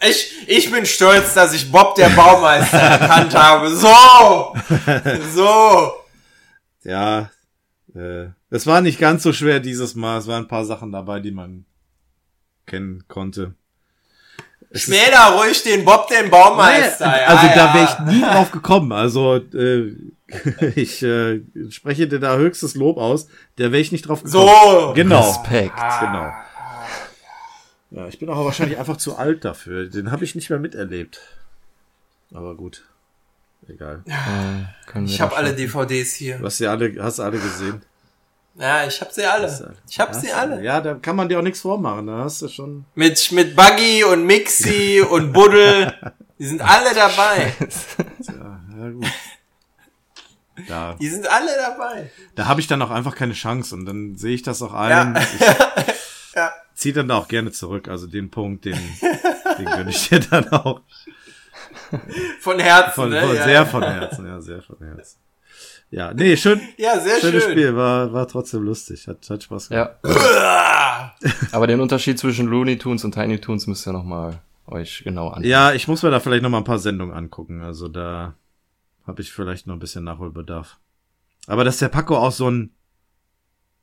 [0.03, 3.69] Ich, ich bin stolz, dass ich Bob der Baumeister erkannt habe.
[3.75, 4.55] So!
[5.35, 5.91] So!
[6.83, 7.29] Ja,
[7.93, 10.17] äh, es war nicht ganz so schwer dieses Mal.
[10.17, 11.65] Es waren ein paar Sachen dabei, die man
[12.65, 13.53] kennen konnte.
[14.73, 17.07] Schmäler ruhig den Bob den Baumeister.
[17.07, 17.73] Nee, ja, also da ja.
[17.73, 18.91] wäre ich nie drauf gekommen.
[18.91, 19.95] Also äh,
[20.75, 23.27] ich äh, spreche dir da höchstes Lob aus.
[23.57, 24.47] Da wäre ich nicht drauf gekommen.
[24.47, 24.93] So!
[24.95, 25.27] Genau.
[25.27, 25.75] Respekt.
[25.99, 26.31] Genau.
[27.91, 29.87] Ja, ich bin auch wahrscheinlich einfach zu alt dafür.
[29.89, 31.19] Den habe ich nicht mehr miterlebt.
[32.33, 32.83] Aber gut.
[33.67, 34.03] Egal.
[34.05, 36.37] Äh, Ich da habe alle DVDs hier.
[36.37, 37.81] Du hast ja alle, hast du alle gesehen.
[38.55, 39.75] Ja, ich hab sie alle.
[39.89, 40.61] Ich hab sie alle.
[40.61, 42.07] Ja, da kann man dir auch nichts vormachen.
[42.07, 42.85] Da hast du schon.
[42.95, 45.93] Mit, mit Buggy und Mixi und Buddel.
[46.37, 47.53] Die sind alle dabei.
[48.27, 49.05] Ja, ja gut.
[50.67, 52.11] Da, Die sind alle dabei.
[52.35, 55.01] da habe ich dann auch einfach keine Chance und dann sehe ich das auch Ja.
[55.01, 55.15] ein.
[56.31, 56.51] Ich Ja.
[56.75, 57.87] ziehe dann da auch gerne zurück.
[57.89, 58.77] Also den Punkt, den,
[59.57, 60.81] den gönne ich dir dann auch.
[62.39, 63.21] Von Herzen, Von, ne?
[63.21, 63.65] von, ja, sehr ja.
[63.65, 65.19] von Herzen, ja, sehr von Herzen.
[65.89, 67.51] Ja, nee, schön, Ja, sehr schönes schön.
[67.51, 69.95] Spiel, war, war trotzdem lustig, hat, hat Spaß gemacht.
[70.03, 71.13] Ja.
[71.51, 75.43] Aber den Unterschied zwischen Looney Tunes und Tiny Tunes müsst ihr nochmal euch genau anschauen.
[75.43, 77.61] Ja, ich muss mir da vielleicht noch mal ein paar Sendungen angucken.
[77.61, 78.35] Also da
[79.05, 80.77] habe ich vielleicht noch ein bisschen Nachholbedarf.
[81.47, 82.71] Aber dass der Paco auch so ein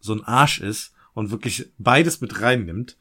[0.00, 2.96] so ein Arsch ist und wirklich beides mit reinnimmt.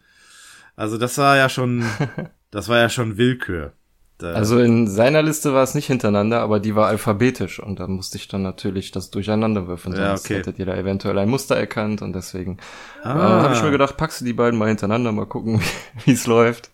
[0.76, 1.86] Also das war ja schon,
[2.52, 3.74] das war ja schon Willkür.
[4.18, 7.88] Da, Also in seiner Liste war es nicht hintereinander, aber die war alphabetisch und da
[7.88, 9.96] musste ich dann natürlich das durcheinander würfeln.
[9.96, 10.38] Ja, Sonst okay.
[10.38, 12.58] hättet ihr da eventuell ein Muster erkannt und deswegen
[13.04, 15.62] ah, äh, habe ich mir gedacht, packst du die beiden mal hintereinander, mal gucken,
[16.06, 16.72] wie es läuft.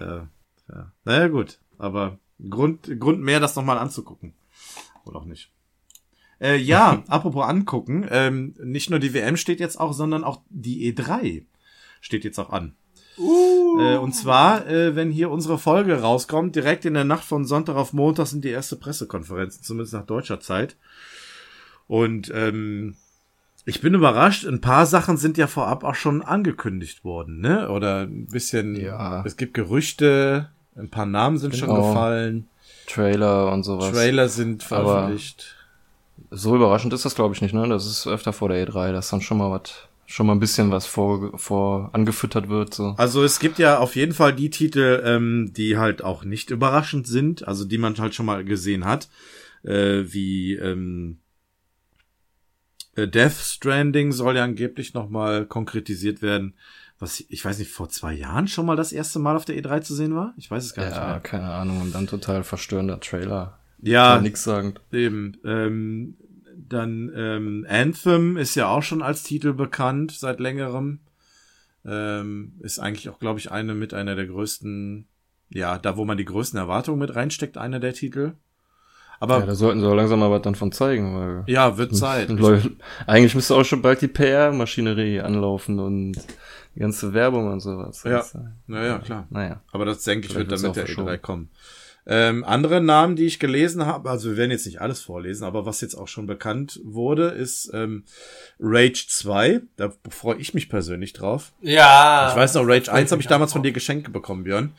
[0.00, 0.28] Ja,
[0.70, 0.92] ja.
[1.04, 1.58] Naja, gut.
[1.76, 2.18] Aber
[2.48, 4.32] Grund, Grund mehr, das nochmal anzugucken.
[5.04, 5.50] Oder auch nicht.
[6.40, 10.90] Äh, ja, apropos angucken, ähm, nicht nur die WM steht jetzt auch, sondern auch die
[10.90, 11.44] E3
[12.00, 12.76] steht jetzt auch an.
[13.18, 17.76] Äh, und zwar, äh, wenn hier unsere Folge rauskommt, direkt in der Nacht von Sonntag
[17.76, 20.76] auf Montag sind die erste Pressekonferenzen, zumindest nach deutscher Zeit.
[21.86, 22.96] Und ähm,
[23.64, 27.68] ich bin überrascht, ein paar Sachen sind ja vorab auch schon angekündigt worden, ne?
[27.70, 29.22] Oder ein bisschen, Ja.
[29.26, 31.88] es gibt Gerüchte, ein paar Namen sind schon Genau.
[31.88, 32.48] gefallen,
[32.86, 33.90] Trailer und sowas.
[33.92, 35.54] Trailer sind Aber- veröffentlicht.
[36.30, 37.68] So überraschend ist das, glaube ich, nicht, ne?
[37.68, 40.70] Das ist öfter vor der E3, dass dann schon mal was, schon mal ein bisschen
[40.70, 42.94] was vor, vor angefüttert wird, so.
[42.96, 47.06] Also es gibt ja auf jeden Fall die Titel, ähm, die halt auch nicht überraschend
[47.06, 49.10] sind, also die man halt schon mal gesehen hat,
[49.64, 51.18] äh, wie ähm,
[52.96, 56.54] äh, Death Stranding soll ja angeblich noch mal konkretisiert werden,
[56.98, 59.82] was ich weiß nicht vor zwei Jahren schon mal das erste Mal auf der E3
[59.82, 60.32] zu sehen war.
[60.38, 61.20] Ich weiß es gar nicht Ja, mehr.
[61.20, 63.58] keine Ahnung, und dann total verstörender Trailer.
[63.82, 64.20] Ja, Ja.
[64.22, 64.80] Nix sagend.
[64.90, 65.36] Eben.
[65.44, 66.16] Ähm,
[66.68, 71.00] dann ähm, Anthem ist ja auch schon als Titel bekannt seit längerem.
[71.84, 75.06] Ähm, ist eigentlich auch, glaube ich, eine mit einer der größten,
[75.50, 78.32] ja, da wo man die größten Erwartungen mit reinsteckt, einer der Titel.
[79.20, 81.44] Aber Ja, da sollten sie auch langsam mal was dann von zeigen, weil.
[81.46, 82.28] ja, wird Zeit.
[82.28, 82.72] Leute,
[83.06, 86.12] eigentlich müsste auch schon bald die PR-Maschinerie anlaufen und
[86.74, 88.04] die ganze Werbung und sowas.
[88.04, 88.24] Ja.
[88.66, 89.26] Naja, klar.
[89.30, 89.60] Naja.
[89.72, 91.08] Aber das denke ich Vielleicht wird dann mit wird's der auch verschoben.
[91.08, 91.50] E3 kommen.
[92.10, 95.66] Ähm, andere Namen, die ich gelesen habe, also wir werden jetzt nicht alles vorlesen, aber
[95.66, 98.04] was jetzt auch schon bekannt wurde, ist ähm,
[98.58, 99.60] Rage 2.
[99.76, 101.52] Da freue ich mich persönlich drauf.
[101.60, 102.30] Ja.
[102.30, 104.72] Ich weiß noch, Rage freu 1 habe ich damals von dir geschenkt bekommen, Björn,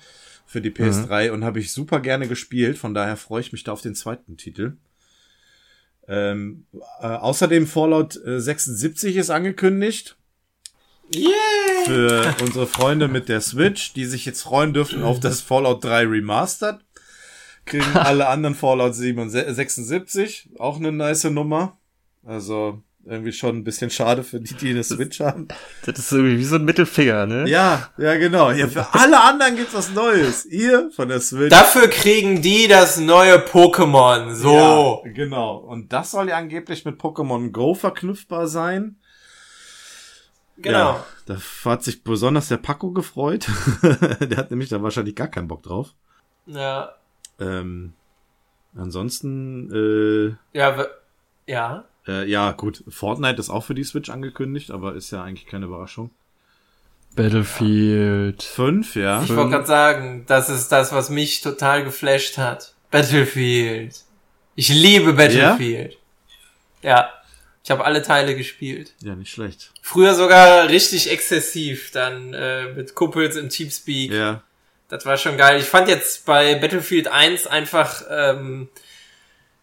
[0.48, 1.34] für die PS3 Mhm.
[1.36, 2.80] und habe ich super gerne gespielt.
[2.80, 4.78] Von daher freue ich mich da auf den zweiten Titel.
[6.08, 6.66] Ähm,
[7.02, 10.16] äh, außerdem Fallout äh, 76 ist angekündigt
[11.16, 11.32] Yeah.
[11.86, 16.06] für unsere Freunde mit der Switch, die sich jetzt freuen dürfen auf das Fallout 3
[16.06, 16.80] Remastered.
[17.66, 21.78] Kriegen alle anderen Fallout 77, 76, auch eine nice Nummer.
[22.26, 25.48] Also irgendwie schon ein bisschen schade für die, die eine Switch haben.
[25.86, 27.50] Das ist irgendwie wie so ein Mittelfinger, ne?
[27.50, 28.52] Ja, ja, genau.
[28.52, 30.46] Ja, für alle anderen gibt's was Neues.
[30.46, 31.50] Ihr von der Switch.
[31.50, 34.34] Dafür kriegen die das neue Pokémon.
[34.34, 35.02] So.
[35.06, 35.58] Ja, genau.
[35.58, 38.98] Und das soll ja angeblich mit Pokémon Go verknüpfbar sein.
[40.58, 40.78] Genau.
[40.78, 43.48] Ja, da hat sich besonders der Paco gefreut.
[43.82, 45.96] der hat nämlich da wahrscheinlich gar keinen Bock drauf.
[46.48, 46.92] Ja.
[47.40, 47.94] Ähm,
[48.76, 50.86] ansonsten, äh, Ja.
[51.48, 51.86] Ja.
[52.08, 55.66] äh, ja, gut, Fortnite ist auch für die Switch angekündigt, aber ist ja eigentlich keine
[55.66, 56.12] Überraschung.
[57.16, 58.44] Battlefield.
[58.44, 59.24] Fünf, ja.
[59.24, 62.74] Ich wollte gerade sagen, das ist das, was mich total geflasht hat.
[62.92, 64.04] Battlefield.
[64.56, 65.98] Ich liebe Battlefield.
[66.82, 67.10] Ja.
[67.64, 68.94] Ich habe alle Teile gespielt.
[69.04, 69.72] Ja, nicht schlecht.
[69.82, 74.12] Früher sogar richtig exzessiv, dann äh, mit Kumpels im Teamspeak.
[74.12, 74.42] Ja.
[74.90, 75.60] Das war schon geil.
[75.60, 78.70] Ich fand jetzt bei Battlefield 1 einfach, ähm,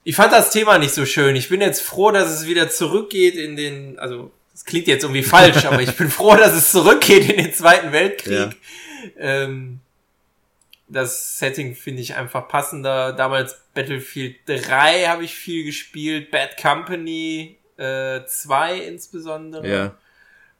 [0.04, 1.34] ich fand das Thema nicht so schön.
[1.34, 5.24] Ich bin jetzt froh, dass es wieder zurückgeht in den, also das klingt jetzt irgendwie
[5.24, 8.32] falsch, aber ich bin froh, dass es zurückgeht in den Zweiten Weltkrieg.
[8.32, 8.50] Ja.
[9.18, 9.80] Ähm,
[10.88, 13.12] das Setting finde ich einfach passender.
[13.12, 19.68] Damals Battlefield 3 habe ich viel gespielt, Bad Company äh, 2 insbesondere.
[19.68, 19.94] Ja.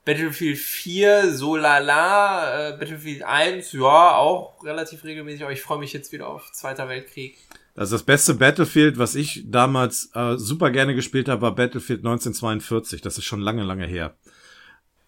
[0.07, 5.91] Battlefield 4, so lala, äh, Battlefield 1, ja, auch relativ regelmäßig, aber ich freue mich
[5.91, 7.37] jetzt wieder auf Zweiter Weltkrieg.
[7.75, 13.01] Also das beste Battlefield, was ich damals äh, super gerne gespielt habe, war Battlefield 1942.
[13.01, 14.15] Das ist schon lange, lange her.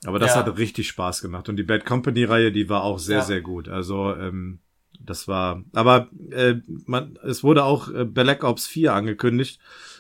[0.06, 0.46] Aber das Ja.
[0.46, 1.48] hat richtig Spaß gemacht.
[1.50, 3.24] Und die Bad Company-Reihe, die war auch sehr, Ja.
[3.24, 3.70] sehr gut.
[3.70, 4.60] Also ähm,
[5.00, 5.64] das war.
[5.74, 6.56] Aber äh,
[6.86, 9.60] man, es wurde auch äh, Black Ops 4 angekündigt.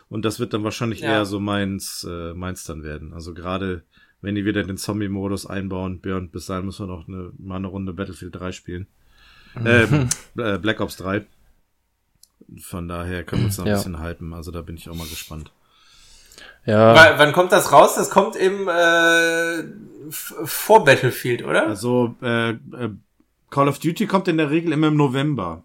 [0.09, 1.07] Und das wird dann wahrscheinlich Ja.
[1.13, 3.13] eher so meins, äh, meins dann werden.
[3.13, 3.83] Also gerade
[4.21, 5.99] wenn die wieder den Zombie-Modus einbauen.
[6.03, 8.87] Und bis dahin müssen wir noch eine, mal eine Runde Battlefield 3 spielen.
[9.65, 11.25] Ähm, äh, Black Ops 3.
[12.61, 13.77] Von daher können wir uns noch ein Ja.
[13.77, 14.33] bisschen hypen.
[14.33, 15.51] Also da bin ich auch mal gespannt.
[16.65, 17.95] Ja, Wann, wann kommt das raus?
[17.95, 19.63] Das kommt im äh,
[20.11, 21.67] vor Battlefield, oder?
[21.67, 22.57] Also äh, äh,
[23.49, 25.63] Call of Duty kommt in der Regel immer im November.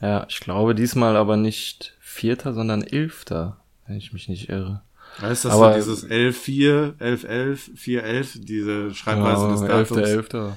[0.00, 4.82] ja, ich glaube diesmal aber nicht Vierter, sondern Elfter, wenn ich mich nicht irre.
[5.20, 9.90] Heißt das Aber- so dieses 11-4, 11-11, 4-11, diese Schreibweise des Ja, Datums?
[10.00, 10.56] Elfter, Elfter.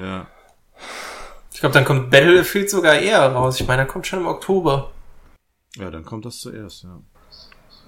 [0.00, 0.26] Ja.
[1.52, 3.60] Ich glaube, dann kommt Battlefield sogar eher raus.
[3.60, 4.92] Ich meine, dann kommt schon im Oktober.
[5.76, 7.00] ja, dann kommt das zuerst, ja.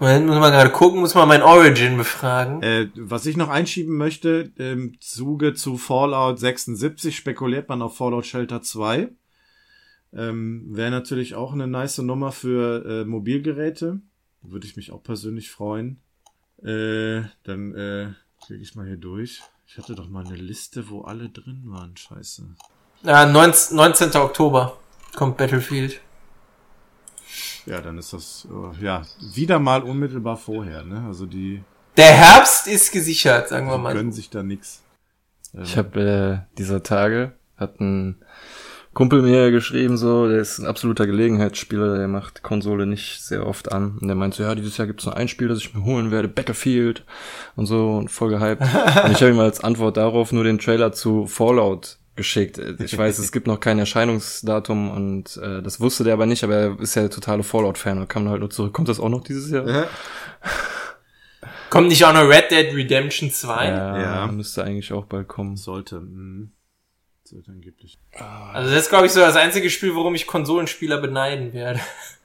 [0.00, 2.62] Moment, muss man gerade gucken, muss man mein Origin befragen.
[2.62, 8.24] Äh, was ich noch einschieben möchte, im Zuge zu Fallout 76 spekuliert man auf Fallout
[8.26, 9.08] Shelter 2.
[10.12, 14.00] Ähm, Wäre natürlich auch eine nice Nummer für äh, Mobilgeräte.
[14.42, 16.00] Würde ich mich auch persönlich freuen.
[16.62, 18.08] Äh, dann äh,
[18.46, 19.40] kriege ich mal hier durch.
[19.66, 21.96] Ich hatte doch mal eine Liste, wo alle drin waren.
[21.96, 22.42] Scheiße.
[23.02, 24.16] Ja, 19, 19.
[24.16, 24.76] Oktober
[25.14, 26.00] kommt Battlefield.
[27.66, 29.02] Ja, dann ist das äh, ja
[29.34, 30.82] wieder mal unmittelbar vorher.
[30.84, 31.04] Ne?
[31.06, 31.62] Also die
[31.96, 33.94] Der Herbst ist gesichert, sagen wir die mal.
[33.94, 34.82] gönnen sich da nix.
[35.52, 38.16] Ich habe äh, dieser Tage hat ein
[38.98, 43.70] Kumpel mir geschrieben, so, der ist ein absoluter Gelegenheitsspieler, der macht Konsole nicht sehr oft
[43.70, 43.96] an.
[44.00, 46.10] Und der meint so, ja, dieses Jahr gibt's nur ein Spiel, das ich mir holen
[46.10, 47.04] werde, Battlefield
[47.54, 48.60] und so und voll gehypt.
[48.60, 52.58] und ich habe ihm als Antwort darauf nur den Trailer zu Fallout geschickt.
[52.80, 56.56] Ich weiß, es gibt noch kein Erscheinungsdatum und äh, das wusste der aber nicht, aber
[56.56, 58.72] er ist ja der totale Fallout-Fan und kam dann halt nur zurück.
[58.72, 59.64] Kommt das auch noch dieses Jahr?
[59.64, 59.86] Äh,
[61.70, 63.68] Kommt nicht auch noch Red Dead Redemption 2?
[63.68, 64.26] Ja, Ja.
[64.26, 65.54] müsste eigentlich auch bald kommen.
[65.56, 66.02] sollte.
[67.28, 67.98] Sollte angeblich.
[68.52, 71.80] Also das ist, glaube ich, so das einzige Spiel, worum ich Konsolenspieler beneiden werde.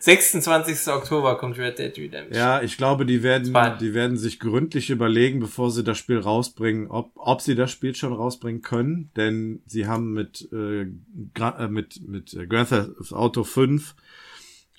[0.00, 0.90] 26.
[0.90, 2.34] Oktober kommt Red Dead Redemption.
[2.34, 6.88] Ja, ich glaube, die werden, die werden sich gründlich überlegen, bevor sie das Spiel rausbringen,
[6.88, 12.08] ob, ob sie das Spiel schon rausbringen können, denn sie haben mit, äh, äh, mit,
[12.08, 13.94] mit äh, Grand Theft Auto 5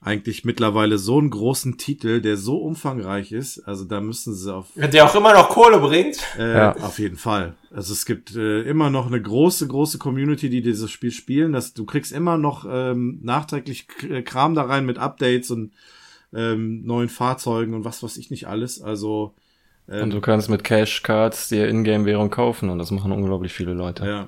[0.03, 4.67] eigentlich mittlerweile so einen großen Titel, der so umfangreich ist, also da müssen sie auf,
[4.75, 6.17] Der auch immer noch Kohle bringt.
[6.37, 6.75] äh, Ja.
[6.77, 7.53] auf jeden Fall.
[7.73, 11.53] Also es gibt äh, immer noch eine große, große Community, die dieses Spiel spielen.
[11.53, 15.71] Das, du kriegst immer noch ähm, nachträglich äh, Kram da rein mit Updates und
[16.33, 18.81] ähm, neuen Fahrzeugen und was weiß ich nicht alles.
[18.81, 19.33] Also
[19.89, 24.05] ähm, Und du kannst mit Cash-Cards dir Ingame-Währung kaufen und das machen unglaublich viele Leute.
[24.05, 24.27] ja,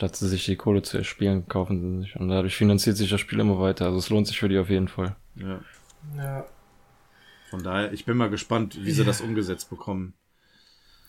[0.00, 2.16] Statt sie sich die Kohle zu erspielen, kaufen sie sich.
[2.16, 3.84] Und dadurch finanziert sich das Spiel immer weiter.
[3.84, 5.14] Also es lohnt sich für die auf jeden Fall.
[5.36, 5.60] ja.
[6.16, 6.46] Ja.
[7.50, 10.14] Von daher, ich bin mal gespannt, wie sie das umgesetzt bekommen.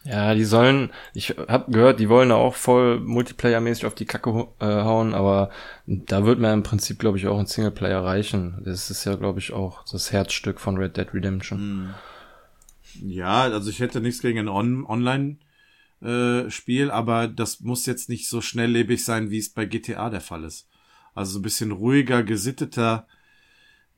[0.04, 4.50] Ja, die sollen, ich hab gehört, die wollen da auch voll Multiplayer-mäßig auf die Kacke
[4.60, 5.52] äh, hauen, aber
[5.86, 8.62] da wird mir im Prinzip, glaube ich, auch ein Singleplayer reichen.
[8.66, 11.94] Das ist ja, glaube ich, auch das Herzstück von Red Dead Redemption.
[13.02, 14.86] Ja, also ich hätte nichts gegen ein On
[16.02, 20.44] Online-Spiel, aber das muss jetzt nicht so schnelllebig sein, wie es bei GTA der Fall
[20.44, 20.68] ist.
[21.14, 23.08] Also so ein bisschen ruhiger, gesitteter.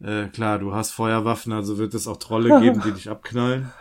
[0.02, 3.72] Äh, klar, du hast Feuerwaffen, also wird es auch Trolle geben, die dich abknallen.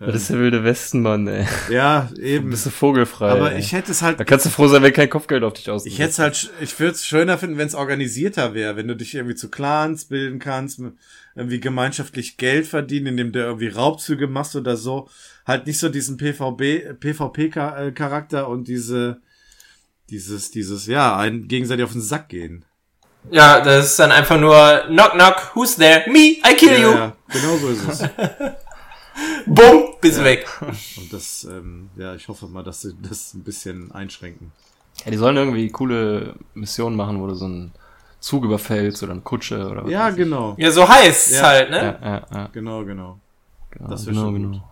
[0.00, 1.44] Das ist der wilde Westen, Mann, ey.
[1.72, 2.50] Ja, Du eben.
[2.50, 3.30] bist du vogelfrei.
[3.30, 3.58] Aber ey.
[3.58, 5.92] ich hätte es halt da kannst du froh sein, wenn kein Kopfgeld auf dich ausgeht.
[5.92, 8.94] Ich hätte halt, sch- ich würde es schöner finden, wenn es organisierter wäre, wenn du
[8.94, 10.80] dich irgendwie zu Clans bilden kannst,
[11.34, 15.08] irgendwie gemeinschaftlich Geld verdienen, indem du irgendwie Raubzüge machst oder so.
[15.48, 19.22] Halt nicht so diesen PvB, PvP-Charakter und diese,
[20.10, 22.64] dieses, dieses, ja, ein gegenseitig auf den Sack gehen.
[23.30, 26.04] Ja, das ist dann einfach nur Knock Knock, who's there?
[26.10, 26.90] Me, I kill you.
[26.90, 27.98] Ja, ja, genau so ist es.
[29.46, 30.46] Bumm, bist weg.
[30.96, 34.52] Und das, ähm, ja, ich hoffe mal, dass sie das ein bisschen einschränken.
[35.04, 37.72] Ja, die sollen irgendwie coole Missionen machen, wo du so einen
[38.20, 40.54] Zug überfällst oder eine Kutsche oder was Ja, genau.
[40.58, 41.46] Ja, so heißt es Ja.
[41.46, 41.98] halt, ne?
[42.02, 42.48] Ja, ja, ja.
[42.52, 43.18] Genau, genau.
[43.70, 44.50] Genau, Das wär genau, schon genau.
[44.50, 44.62] gut.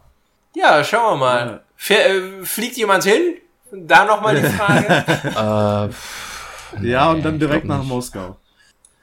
[0.56, 1.64] Ja, schauen wir mal.
[1.88, 1.94] Ja.
[1.96, 3.36] Äh, fliegt jemand hin?
[3.72, 4.86] Da nochmal die Frage.
[6.80, 7.88] Äh, Ja, nee, und dann direkt nach nicht.
[7.88, 8.36] Moskau.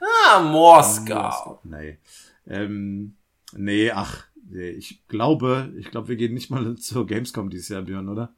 [0.00, 1.60] ah, Moskau.
[1.64, 1.98] Nee.
[2.46, 3.14] Ähm,
[3.52, 7.82] nee, ach, nee, ich glaube, ich glaube, wir gehen nicht mal zur Gamescom dieses Jahr,
[7.82, 8.32] Björn, oder?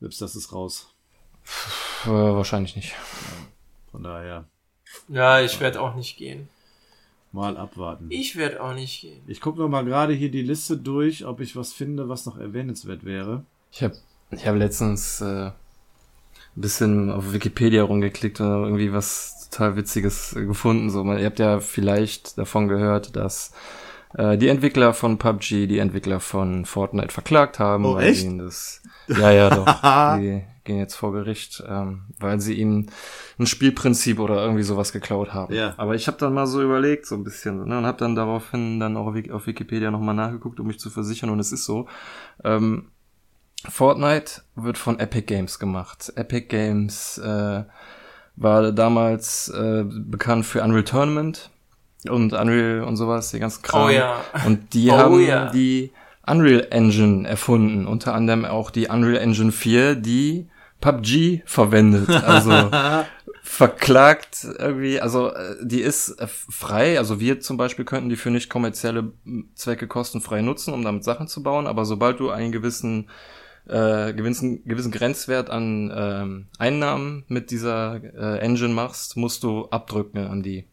[0.00, 0.92] Selbst das ist raus.
[2.04, 2.94] Äh, wahrscheinlich nicht.
[3.90, 4.44] Von daher,
[5.08, 6.48] Ja, ich werde auch nicht gehen.
[7.32, 8.06] Mal abwarten.
[8.10, 9.22] Ich werde auch nicht gehen.
[9.26, 12.38] Ich gucke noch mal gerade hier die Liste durch, ob ich was finde, was noch
[12.38, 13.44] erwähnenswert wäre.
[13.72, 13.94] Ich habe
[14.30, 15.52] ich hab letztens äh, ein
[16.54, 20.90] bisschen auf Wikipedia rumgeklickt und irgendwie was total Witziges äh, gefunden.
[20.90, 23.52] So, ihr habt ja vielleicht davon gehört, dass
[24.14, 27.84] äh, die Entwickler von PUBG die Entwickler von Fortnite verklagt haben.
[27.84, 28.24] Oh, weil echt?
[28.24, 29.66] ihnen das, ja, ja, doch.
[30.18, 32.90] die gehen jetzt vor Gericht, ähm, weil sie ihnen
[33.38, 35.54] ein Spielprinzip oder irgendwie sowas geklaut haben.
[35.54, 35.74] Ja.
[35.76, 38.80] Aber ich habe dann mal so überlegt, so ein bisschen, ne, und habe dann daraufhin
[38.80, 41.30] dann auch auf Wikipedia nochmal nachgeguckt, um mich zu versichern.
[41.30, 41.86] Und es ist so,
[42.44, 42.88] ähm,
[43.68, 46.12] Fortnite wird von Epic Games gemacht.
[46.16, 47.64] Epic Games äh,
[48.36, 51.50] war damals äh, bekannt für Unreal Tournament
[52.08, 53.86] und Unreal und sowas, die ganzen Kram.
[53.86, 54.24] Oh ja.
[54.46, 55.50] Und die Oh haben ja.
[55.50, 55.92] die
[56.26, 60.48] Unreal Engine erfunden, unter anderem auch die Unreal Engine 4, die
[60.80, 62.08] PUBG verwendet.
[62.08, 62.70] Also
[63.42, 68.30] verklagt irgendwie, also äh, die ist äh, frei, also wir zum Beispiel könnten die für
[68.30, 69.12] nicht kommerzielle
[69.54, 73.08] Zwecke kostenfrei nutzen, um damit Sachen zu bauen, aber sobald du einen gewissen
[73.66, 80.26] äh, gewissen, gewissen Grenzwert an ähm, Einnahmen mit dieser äh, Engine machst, musst du abdrücken
[80.26, 80.66] an die.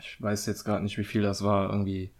[0.00, 2.10] Ich weiß jetzt gerade nicht, wie viel das war, irgendwie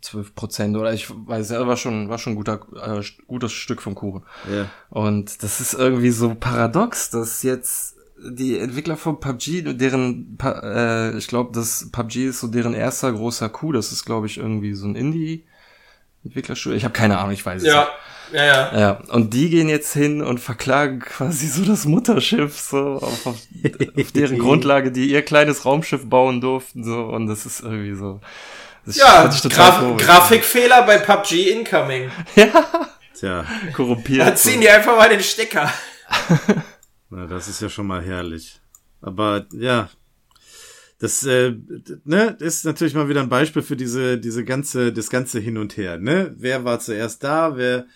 [0.00, 3.82] 12 Prozent oder ich weiß, ja, war schon, war schon ein guter, äh, gutes Stück
[3.82, 4.22] vom Kuchen.
[4.52, 4.68] Ja.
[4.90, 7.96] Und das ist irgendwie so paradox, dass jetzt
[8.30, 13.48] die Entwickler von PUBG, deren, äh, ich glaube, das PUBG ist so deren erster großer
[13.48, 13.72] Coup.
[13.72, 16.76] Das ist, glaube ich, irgendwie so ein Indie-Entwicklerstudio.
[16.76, 17.88] Ich habe keine Ahnung, ich weiß es Ja,
[18.32, 18.70] ja, ja.
[18.70, 18.80] nicht.
[18.80, 23.36] Ja, und die gehen jetzt hin und verklagen quasi so das Mutterschiff, so auf, auf,
[23.96, 28.20] auf deren Grundlage, die ihr kleines Raumschiff bauen durften, so, und das ist irgendwie so.
[28.84, 29.96] Das Ja, Graf.
[29.96, 32.10] Grafikfehler bei PUBG Incoming.
[33.14, 34.26] Tja, korrumpiert.
[34.26, 35.72] Da ziehen die einfach mal den Stecker.
[37.10, 38.60] na, das ist ja schon mal herrlich.
[39.00, 39.88] Aber ja,
[40.98, 41.54] das äh,
[42.04, 45.76] ne, ist natürlich mal wieder ein Beispiel für diese diese ganze das ganze hin und
[45.76, 46.34] her, ne?
[46.38, 47.86] Wer war zuerst da, wer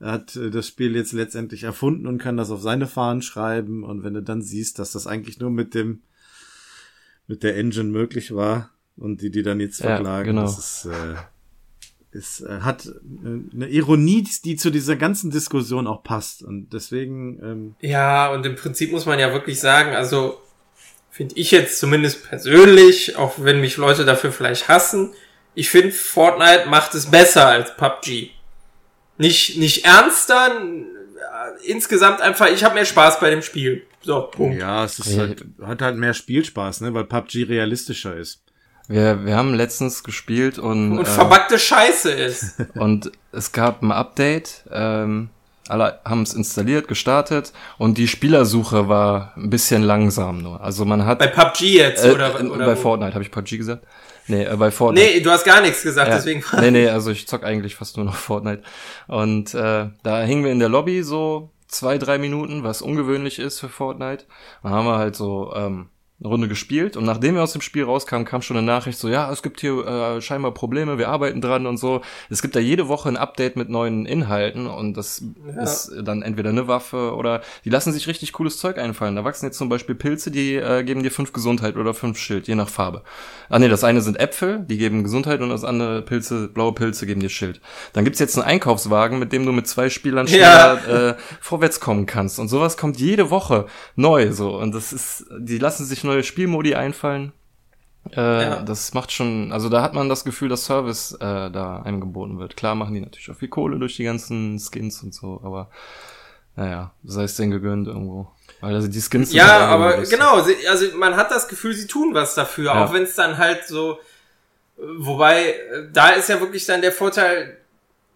[0.00, 4.04] hat äh, das Spiel jetzt letztendlich erfunden und kann das auf seine Fahnen schreiben und
[4.04, 6.02] wenn du dann siehst, dass das eigentlich nur mit dem
[7.26, 10.42] mit der Engine möglich war und die die dann jetzt Ja, verklagen, genau.
[10.42, 11.14] das ist äh,
[12.14, 17.38] es äh, hat äh, eine Ironie, die zu dieser ganzen Diskussion auch passt und deswegen
[17.42, 20.38] ähm, Ja, und im Prinzip muss man ja wirklich sagen, also
[21.10, 25.12] finde ich jetzt zumindest persönlich, auch wenn mich Leute dafür vielleicht hassen,
[25.54, 28.30] ich finde Fortnite macht es besser als PUBG.
[29.18, 33.82] Nicht nicht ernster, äh, insgesamt einfach, ich habe mehr Spaß bei dem Spiel.
[34.00, 34.58] So, Punkt.
[34.58, 35.18] Ja, es ist Ja.
[35.28, 38.42] halt, hat halt mehr Spielspaß, ne, weil PUBG realistischer ist.
[38.92, 42.56] Wir, wir haben letztens gespielt und, Und äh, verbackte Scheiße ist.
[42.74, 44.64] und es gab ein Update.
[44.70, 45.30] Ähm,
[45.68, 50.60] alle haben es installiert, gestartet und die Spielersuche war ein bisschen langsam nur.
[50.60, 52.80] Also man hat Bei PUBG jetzt, äh, oder, in- oder bei wo?
[52.80, 53.86] Fortnite habe ich PUBG gesagt.
[54.26, 55.06] Nee, äh, bei Fortnite.
[55.06, 56.16] Nee, du hast gar nichts gesagt, Ja.
[56.16, 56.44] deswegen.
[56.60, 58.62] nee, nee, also ich zock eigentlich fast nur noch Fortnite.
[59.08, 63.58] Und äh, da hingen wir in der Lobby so zwei, drei Minuten, was ungewöhnlich ist
[63.60, 64.24] für Fortnite.
[64.62, 65.88] Dann haben wir halt so ähm,
[66.22, 69.08] eine Runde gespielt und nachdem wir aus dem Spiel rauskamen, kam schon eine Nachricht so,
[69.08, 72.00] ja, es gibt hier äh, scheinbar Probleme, wir arbeiten dran und so.
[72.30, 75.24] Es gibt da jede Woche ein Update mit neuen Inhalten und das
[75.56, 75.62] Ja.
[75.62, 79.16] ist dann entweder eine Waffe oder die lassen sich richtig cooles Zeug einfallen.
[79.16, 82.46] Da wachsen jetzt zum Beispiel Pilze, die äh, geben dir fünf Gesundheit oder fünf Schild,
[82.46, 83.02] je nach Farbe.
[83.48, 87.04] Ah nee, das eine sind Äpfel, die geben Gesundheit und das andere Pilze, blaue Pilze
[87.06, 87.60] geben dir Schild.
[87.94, 90.78] Dann gibt's jetzt einen Einkaufswagen, mit dem du mit zwei Spielern Ja.
[90.78, 92.38] schneller äh, vorwärts kommen kannst.
[92.38, 93.66] Und sowas kommt jede Woche
[93.96, 94.56] neu so.
[94.56, 97.32] Und das ist, die lassen sich neue Spielmodi einfallen.
[98.16, 98.62] Äh, Ja.
[98.62, 102.38] Das macht schon, also da hat man das Gefühl, dass Service äh, da einem geboten
[102.38, 102.56] wird.
[102.56, 105.70] Klar machen die natürlich auch viel Kohle durch die ganzen Skins und so, aber
[106.56, 108.30] naja, sei es denen gegönnt irgendwo.
[108.60, 111.72] Weil also die Skins sind Ja, halt aber genau, sie, also man hat das Gefühl,
[111.74, 112.84] sie tun was dafür, Ja.
[112.84, 113.98] auch wenn es dann halt so,
[114.76, 115.54] wobei, äh,
[115.92, 117.56] da ist ja wirklich dann der Vorteil,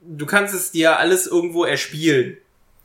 [0.03, 2.37] du kannst es dir alles irgendwo erspielen.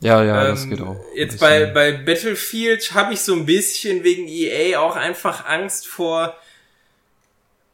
[0.02, 0.96] Ja, ja, das Ähm, geht auch.
[1.14, 6.36] Jetzt bei, bei Battlefield habe ich so ein bisschen wegen EA auch einfach Angst vor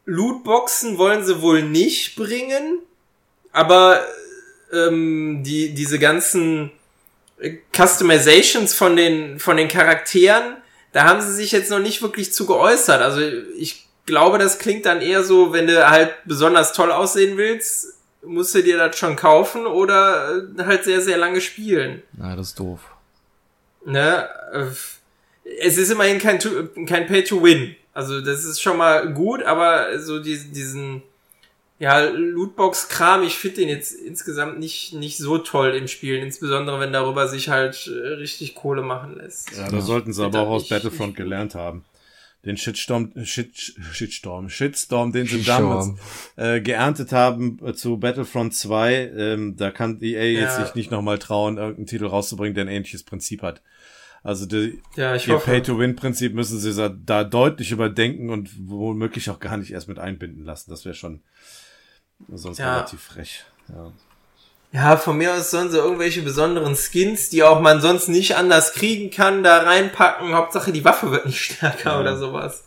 [0.05, 2.79] Lootboxen wollen sie wohl nicht bringen,
[3.51, 4.03] aber
[4.73, 6.71] ähm, die, diese ganzen
[7.39, 10.57] äh, Customizations von den, von den Charakteren,
[10.93, 13.01] da haben sie sich jetzt noch nicht wirklich zu geäußert.
[13.01, 13.21] Also
[13.57, 18.53] ich glaube, das klingt dann eher so, wenn du halt besonders toll aussehen willst, musst
[18.55, 22.01] du dir das schon kaufen oder äh, halt sehr, sehr lange spielen.
[22.13, 22.81] Na, das ist doof.
[23.85, 24.27] Ne?
[24.53, 24.65] äh,
[25.61, 27.75] Es ist immerhin kein, To- kein Pay to Win.
[27.93, 31.01] Also das ist schon mal gut, aber so die, diesen
[31.79, 36.91] ja, Lootbox-Kram, ich finde den jetzt insgesamt nicht, nicht so toll im Spielen, insbesondere wenn
[36.93, 39.55] darüber sich halt äh, richtig Kohle machen lässt.
[39.55, 40.67] Ja, das sollten sie aber auch aus.
[40.69, 41.85] Battlefront gelernt haben.
[42.45, 43.53] Den Shitstorm, Shit,
[43.91, 45.61] Shitstorm, Shitstorm, den sie Shitstorm.
[45.61, 45.89] damals
[46.37, 50.65] äh, geerntet haben äh, zu Battlefront 2, ähm, da kann EA jetzt Ja.
[50.65, 53.61] sich nicht nochmal trauen, irgendeinen Titel rauszubringen, der ein ähnliches Prinzip hat.
[54.23, 55.37] Also die, Ja, ich ihr.
[55.37, 60.43] Pay-to-Win-Prinzip müssen sie da- da deutlich überdenken und womöglich auch gar nicht erst mit einbinden
[60.45, 60.69] lassen.
[60.71, 61.21] Das wäre schon
[62.29, 62.73] sonst Ja.
[62.75, 63.43] relativ frech.
[63.67, 63.91] Ja.
[64.71, 68.73] Ja, von mir aus sollen sie irgendwelche besonderen Skins, die auch man sonst nicht anders
[68.73, 70.33] kriegen kann, da reinpacken.
[70.33, 71.99] Hauptsache die Waffe wird nicht stärker Ja.
[71.99, 72.65] oder sowas.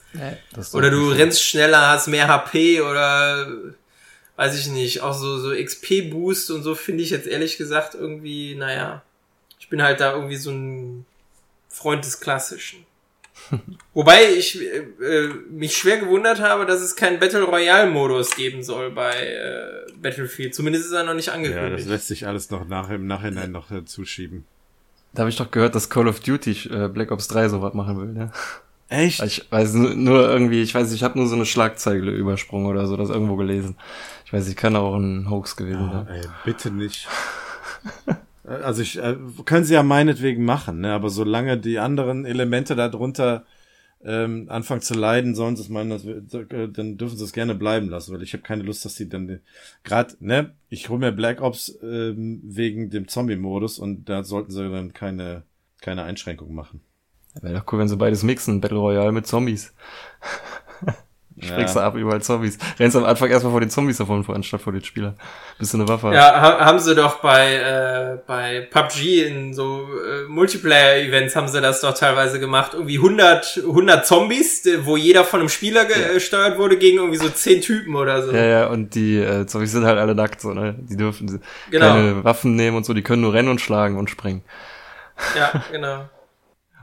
[0.57, 3.47] Ist Oder du rennst schneller, hast mehr HP oder
[4.37, 8.55] weiß ich nicht, auch so, so XP-Boost und so finde ich jetzt ehrlich gesagt irgendwie,
[8.57, 9.03] naja,
[9.61, 11.07] ich bin halt da irgendwie so ein
[11.69, 12.85] Freund des Klassischen.
[13.95, 18.63] Wobei ich äh, äh, mich schwer gewundert habe, dass es keinen Battle Royale Modus geben
[18.63, 20.55] soll bei äh, Battlefield.
[20.55, 21.71] Zumindest ist er noch nicht angekündigt.
[21.71, 24.45] Ja, das lässt sich alles noch nach, im Nachhinein noch äh, zuschieben.
[25.15, 27.99] Da habe ich doch gehört, dass Call of Duty äh, Black Ops 3 sowas machen
[27.99, 28.33] will, ne?
[28.89, 29.23] Echt?
[29.23, 32.97] Ich weiß nur, irgendwie, ich weiß, ich habe nur so eine Schlagzeile übersprungen oder so,
[32.97, 33.77] das irgendwo gelesen.
[34.27, 36.07] Ich weiß, ich kann auch ein Hoax gewesen sein.
[36.09, 37.09] Ja, ey, bitte nicht.
[38.45, 40.93] also ich äh, können sie ja meinetwegen machen, ne?
[40.93, 43.45] Aber solange die anderen Elemente darunter
[44.05, 47.55] ähm, anfangen zu leiden, sollen sie es meinen, dass wir, dann dürfen sie es gerne
[47.55, 49.41] bleiben lassen, weil ich habe keine Lust, dass sie dann
[49.85, 54.69] gerade, ne, ich hole mir Black Ops ähm, wegen dem Zombie-Modus und da sollten sie
[54.69, 55.45] dann keine
[55.83, 56.81] keine Einschränkung machen.
[57.41, 59.75] Wäre doch cool, wenn sie beides mixen, Battle Royale mit Zombies.
[61.41, 61.81] Springst ja.
[61.81, 62.59] du ab überall Zombies.
[62.79, 65.15] Rennst am Anfang erstmal vor den Zombies davon vor, anstatt vor den Spielern.
[65.59, 66.15] Bis du eine Waffe hast.
[66.15, 71.61] Ja, ha haben sie doch bei, äh, bei PUBG in so äh, Multiplayer-Events haben sie
[71.61, 72.75] das doch teilweise gemacht.
[72.75, 77.63] Irgendwie 100, 100 Zombies, wo jeder von einem Spieler gesteuert wurde, gegen irgendwie so 10
[77.63, 78.33] Typen oder so.
[78.33, 80.77] Ja, ja, und die äh, Zombies sind halt alle nackt, so, ne?
[80.79, 81.41] Die dürfen
[81.71, 81.87] genau.
[81.87, 84.43] keine Waffen nehmen und so, die können nur rennen und schlagen und springen.
[85.37, 86.09] Ja, genau.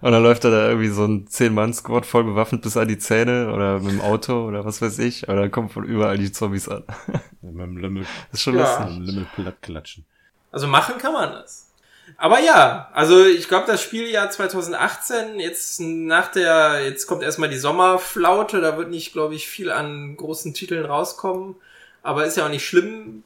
[0.02, 3.54] Und dann läuft er da irgendwie so ein Zehn-Mann-Squad voll bewaffnet bis an die Zähne
[3.54, 5.30] oder mit dem Auto oder was weiß ich.
[5.30, 6.84] Aber dann kommen von überall die Zombies an.
[7.42, 8.04] Ja, mit dem Lümmel.
[8.04, 8.62] Das ist schon ja.
[8.62, 9.00] lustig.
[9.00, 10.06] Mit dem Lümmel platt klatschen.
[10.52, 11.70] Also machen kann man das.
[12.18, 17.58] Aber ja, also ich glaube, das Spieljahr 2018, jetzt nach der, jetzt kommt erstmal die
[17.58, 21.56] Sommerflaute, da wird nicht, glaube ich, viel an großen Titeln rauskommen.
[22.02, 23.24] Aber ist ja auch nicht schlimm,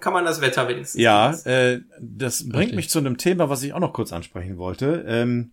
[0.00, 1.00] kann man das Wetter wenigstens.
[1.00, 2.76] Ja, äh, das bringt Richtig.
[2.76, 5.04] mich zu einem Thema, was ich auch noch kurz ansprechen wollte.
[5.06, 5.52] Ähm,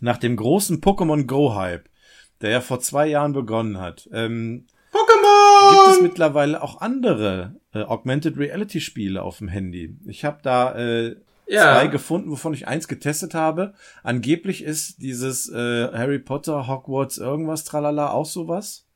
[0.00, 1.88] nach dem großen Pokémon Go Hype,
[2.40, 5.70] der ja vor zwei Jahren begonnen hat, ähm, Pokémon!
[5.70, 9.96] Gibt es mittlerweile auch andere äh, Augmented Reality Spiele auf dem Handy?
[10.06, 11.16] Ich habe da äh,
[11.46, 11.74] ja.
[11.74, 13.74] zwei gefunden, wovon ich eins getestet habe.
[14.02, 18.86] Angeblich ist dieses äh, Harry Potter Hogwarts irgendwas tralala auch sowas.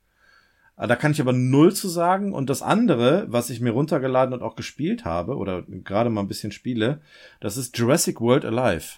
[0.75, 2.33] Ah, da kann ich aber null zu sagen.
[2.33, 6.27] Und das andere, was ich mir runtergeladen und auch gespielt habe, oder gerade mal ein
[6.27, 7.01] bisschen spiele,
[7.39, 8.97] das ist Jurassic World Alive.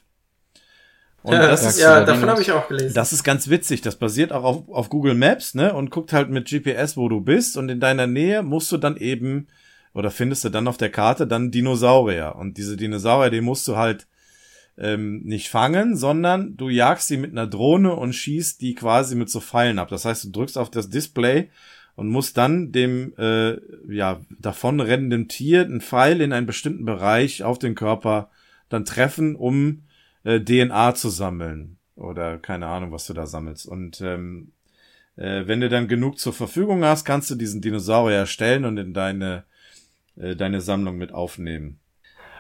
[1.23, 2.93] Und ja, das ist, ja davon habe ich auch gelesen.
[2.93, 3.81] Das ist ganz witzig.
[3.81, 5.73] Das basiert auch auf, auf Google Maps, ne?
[5.73, 7.55] Und guckt halt mit GPS, wo du bist.
[7.55, 9.47] Und in deiner Nähe musst du dann eben,
[9.93, 12.35] oder findest du dann auf der Karte dann Dinosaurier.
[12.37, 14.05] Und diese Dinosaurier, die musst du halt
[14.77, 19.29] ähm, nicht fangen, sondern du jagst die mit einer Drohne und schießt die quasi mit
[19.29, 19.87] so Pfeilen ab.
[19.87, 21.49] Das heißt, du drückst auf das Display
[21.95, 27.59] und musst dann dem äh, ja davonrennenden Tier einen Pfeil in einen bestimmten Bereich auf
[27.59, 28.29] den Körper
[28.67, 29.83] dann treffen, um
[30.23, 33.67] äh, DNA zu sammeln oder keine Ahnung, was du da sammelst.
[33.67, 34.51] Und ähm,
[35.15, 38.93] äh, wenn du dann genug zur Verfügung hast, kannst du diesen Dinosaurier erstellen und in
[38.93, 39.43] deine
[40.15, 41.79] äh, deine Sammlung mit aufnehmen.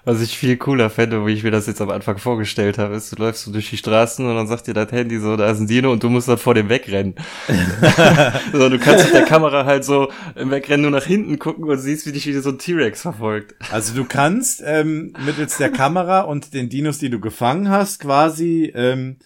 [0.05, 3.13] Was ich viel cooler fände, wie ich mir das jetzt am Anfang vorgestellt habe, ist,
[3.13, 5.59] du läufst so durch die Straßen und dann sagt dir das Handy so, da ist
[5.59, 7.15] ein Dino und du musst dann vor dem wegrennen.
[8.51, 11.77] so, du kannst mit der Kamera halt so im Wegrennen nur nach hinten gucken und
[11.77, 13.55] siehst, wie dich wieder so ein T-Rex verfolgt.
[13.71, 18.73] Also du kannst ähm, mittels der Kamera und den Dinos, die du gefangen hast, quasi
[18.75, 19.17] ähm,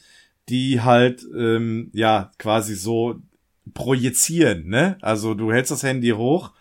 [0.48, 3.16] die halt ähm, ja quasi so
[3.74, 4.98] projizieren, ne?
[5.02, 6.52] Also du hältst das Handy hoch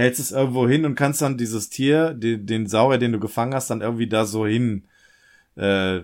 [0.00, 3.54] hältst es irgendwo hin und kannst dann dieses Tier, den, den Saurier, den du gefangen
[3.54, 4.84] hast, dann irgendwie da so hin,
[5.56, 6.00] äh,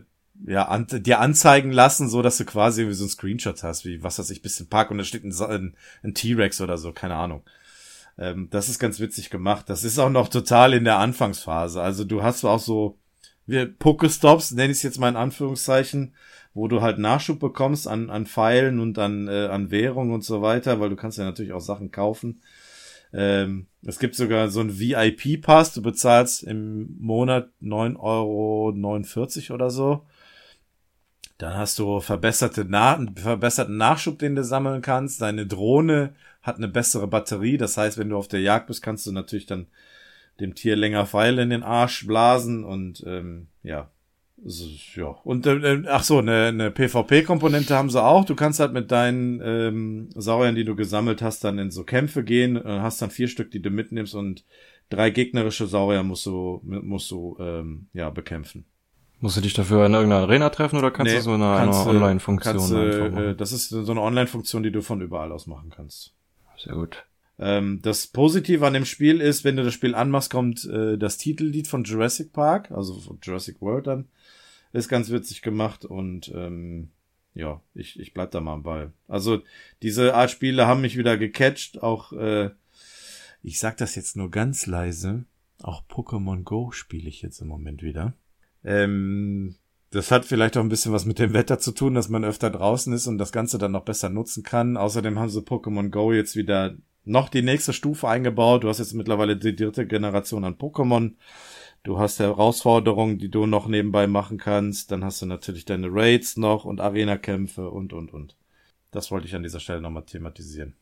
[0.47, 4.03] ja, an, dir anzeigen lassen, so dass du quasi wie so ein Screenshot hast, wie
[4.03, 7.17] was weiß ich, bisschen Park und da steht ein, ein, ein T-Rex oder so, keine
[7.17, 7.43] Ahnung.
[8.19, 9.69] Ähm, das ist ganz witzig gemacht.
[9.69, 11.81] Das ist auch noch total in der Anfangsphase.
[11.81, 12.99] Also du hast auch so,
[13.47, 16.15] wir Pokestops, nenne ich es jetzt mal in Anführungszeichen,
[16.55, 20.43] wo du halt Nachschub bekommst an, an Pfeilen und an, äh, an Währung und so
[20.43, 22.41] weiter, weil du kannst ja natürlich auch Sachen kaufen.
[23.13, 27.99] Ähm, es gibt sogar so einen VIP-Pass, du bezahlst im Monat 9,49
[29.51, 30.07] Euro oder so.
[31.39, 35.21] Dann hast du verbesserte Na verbesserten Nachschub, den du sammeln kannst.
[35.21, 37.59] Deine Drohne hat eine bessere Batterie.
[37.59, 39.67] Das heißt, wenn du auf der Jagd bist, kannst du natürlich dann
[40.41, 43.91] dem Tier länger Pfeile in den Arsch blasen und ähm, ja,
[44.45, 45.07] ja.
[45.25, 48.25] Und äh, ach so, eine, eine PvP-Komponente haben sie auch.
[48.25, 52.23] Du kannst halt mit deinen ähm, Sauriern, die du gesammelt hast, dann in so Kämpfe
[52.23, 52.57] gehen.
[52.57, 54.45] Äh, hast dann vier Stück, die du mitnimmst und
[54.91, 58.67] drei gegnerische Saurier musst du musst du ähm, ja bekämpfen.
[59.21, 61.75] Musst du dich dafür in irgendeiner Arena treffen oder kannst nee, du so eine, eine
[61.75, 63.17] Online-Funktion?
[63.17, 66.13] Äh, das ist so eine Online-Funktion, die du von überall aus machen kannst.
[66.59, 67.07] Sehr gut.
[67.39, 71.17] Ähm, das Positive an dem Spiel ist, wenn du das Spiel anmachst, kommt äh, das
[71.17, 74.09] Titellied von Jurassic Park, also von Jurassic World dann.
[74.77, 76.91] Ist ganz witzig gemacht und ähm,
[77.33, 78.93] ja, ich, ich bleib da mal am Ball.
[79.09, 79.41] Also
[79.81, 82.51] diese Art Spiele haben mich wieder gecatcht, auch äh,
[83.41, 85.25] Ich sag das jetzt nur ganz leise.
[85.63, 88.13] Auch Pokémon Go spiele ich jetzt im Moment wieder.
[88.65, 89.55] Ähm,
[89.93, 92.51] das hat vielleicht auch ein bisschen was mit dem Wetter zu tun, dass man öfter
[92.51, 94.77] draußen ist und das Ganze dann noch besser nutzen kann.
[94.77, 98.65] Außerdem haben sie Pokémon Go jetzt wieder noch die nächste Stufe eingebaut.
[98.65, 101.15] Du hast jetzt mittlerweile die dritte Generation an Pokémon.
[101.87, 104.91] Du hast Herausforderungen, die du noch nebenbei machen kannst.
[104.91, 108.35] Dann hast du natürlich deine Raids noch und Arena-Kämpfe und, und, und.
[108.91, 110.75] Das wollte ich an dieser Stelle nochmal thematisieren.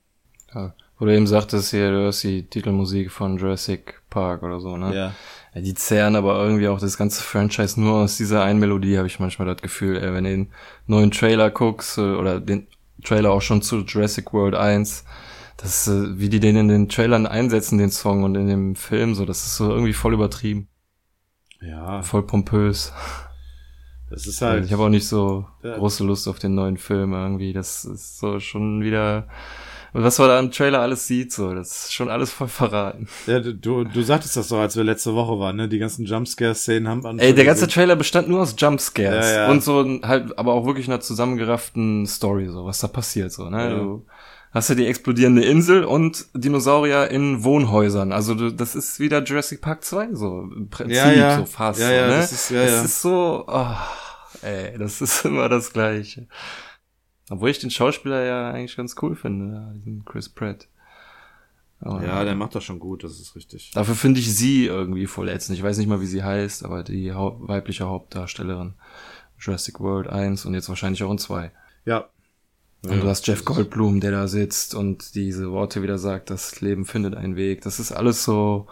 [0.55, 4.78] Ja, wo du eben sagtest, hier, du hörst die Titelmusik von Jurassic Park oder so,
[4.78, 4.94] ne?
[4.94, 5.14] Ja.
[5.55, 9.06] ja die zehren aber irgendwie auch das ganze Franchise nur aus dieser einen Melodie, habe
[9.06, 10.52] ich manchmal das Gefühl, ey, wenn du den
[10.86, 12.66] neuen Trailer guckst, äh, oder den
[13.02, 15.05] Trailer auch schon zu Jurassic World 1,
[15.59, 19.14] das, äh, wie die den in den Trailern einsetzen, den Song und in dem Film,
[19.14, 20.68] so, das ist so irgendwie voll übertrieben.
[21.66, 22.02] Ja.
[22.02, 22.92] Voll pompös.
[24.10, 24.64] Das ist halt.
[24.66, 25.76] Ich habe auch nicht so Ja.
[25.76, 27.52] große Lust auf den neuen Film irgendwie.
[27.52, 29.26] Das ist so schon wieder.
[29.96, 33.06] Was man da im Trailer alles sieht, so, das ist schon alles voll verraten.
[33.28, 35.68] Ja, du, du sagtest das doch, als wir letzte Woche waren, ne?
[35.68, 37.20] Die ganzen Jumpscare-Szenen haben an.
[37.20, 39.50] Ey, der ganze Trailer bestand nur aus Jumpscares Ja, ja.
[39.52, 43.70] und so halt, aber auch wirklich einer zusammengerafften Story, so was da passiert, so ne.
[43.70, 44.04] Du
[44.55, 48.12] hast ja die explodierende Insel und Dinosaurier in Wohnhäusern.
[48.12, 51.36] Also du, das ist wieder Jurassic Park 2, so im Prinzip Ja, ja.
[51.39, 51.81] so fast.
[51.81, 52.16] Ja, ja, ne?
[52.16, 52.82] das ist- ja, das ja.
[52.82, 53.76] ist so, oh,
[54.43, 56.28] ey, das ist immer das Gleiche.
[57.31, 60.68] Obwohl ich den Schauspieler ja eigentlich ganz cool finde, diesen Chris Pratt.
[61.81, 63.72] Aber Ja, der macht das schon gut, das ist richtig.
[63.74, 65.59] Dafür finde ich sie irgendwie voll ätzend.
[65.59, 68.74] Ich weiß nicht mal, wie sie heißt, aber die Hau weibliche Hauptdarstellerin.
[69.39, 71.51] Jurassic World 1 und jetzt wahrscheinlich auch in 2.
[71.85, 72.09] Ja.
[72.86, 76.85] Und du hast Jeff Goldblum, der da sitzt und diese Worte wieder sagt, das Leben
[76.85, 77.62] findet einen Weg.
[77.62, 78.66] Das ist alles so,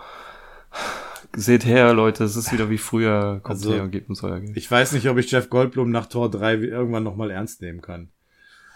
[1.34, 4.40] seht her, Leute, es ist wieder wie früher, kommt Also, her und gebt uns euer
[4.40, 4.56] Geld.
[4.56, 7.80] Ich weiß nicht, ob ich Jeff Goldblum nach Tor 3 wie- irgendwann nochmal ernst nehmen
[7.80, 8.08] kann.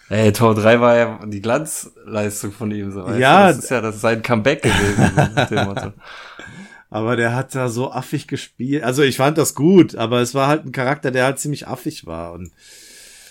[0.09, 3.49] Ey, Tor 3 war ja die Glanzleistung von ihm, so Ja.
[3.49, 5.93] Das ist ja das ist sein Comeback gewesen, so mit dem Motto.
[6.91, 8.85] Aber der hat da so affig gespielt.
[8.85, 12.07] Also ich fand das gut, aber es war halt ein Charakter, der halt ziemlich affig
[12.07, 12.33] war.
[12.33, 12.53] Und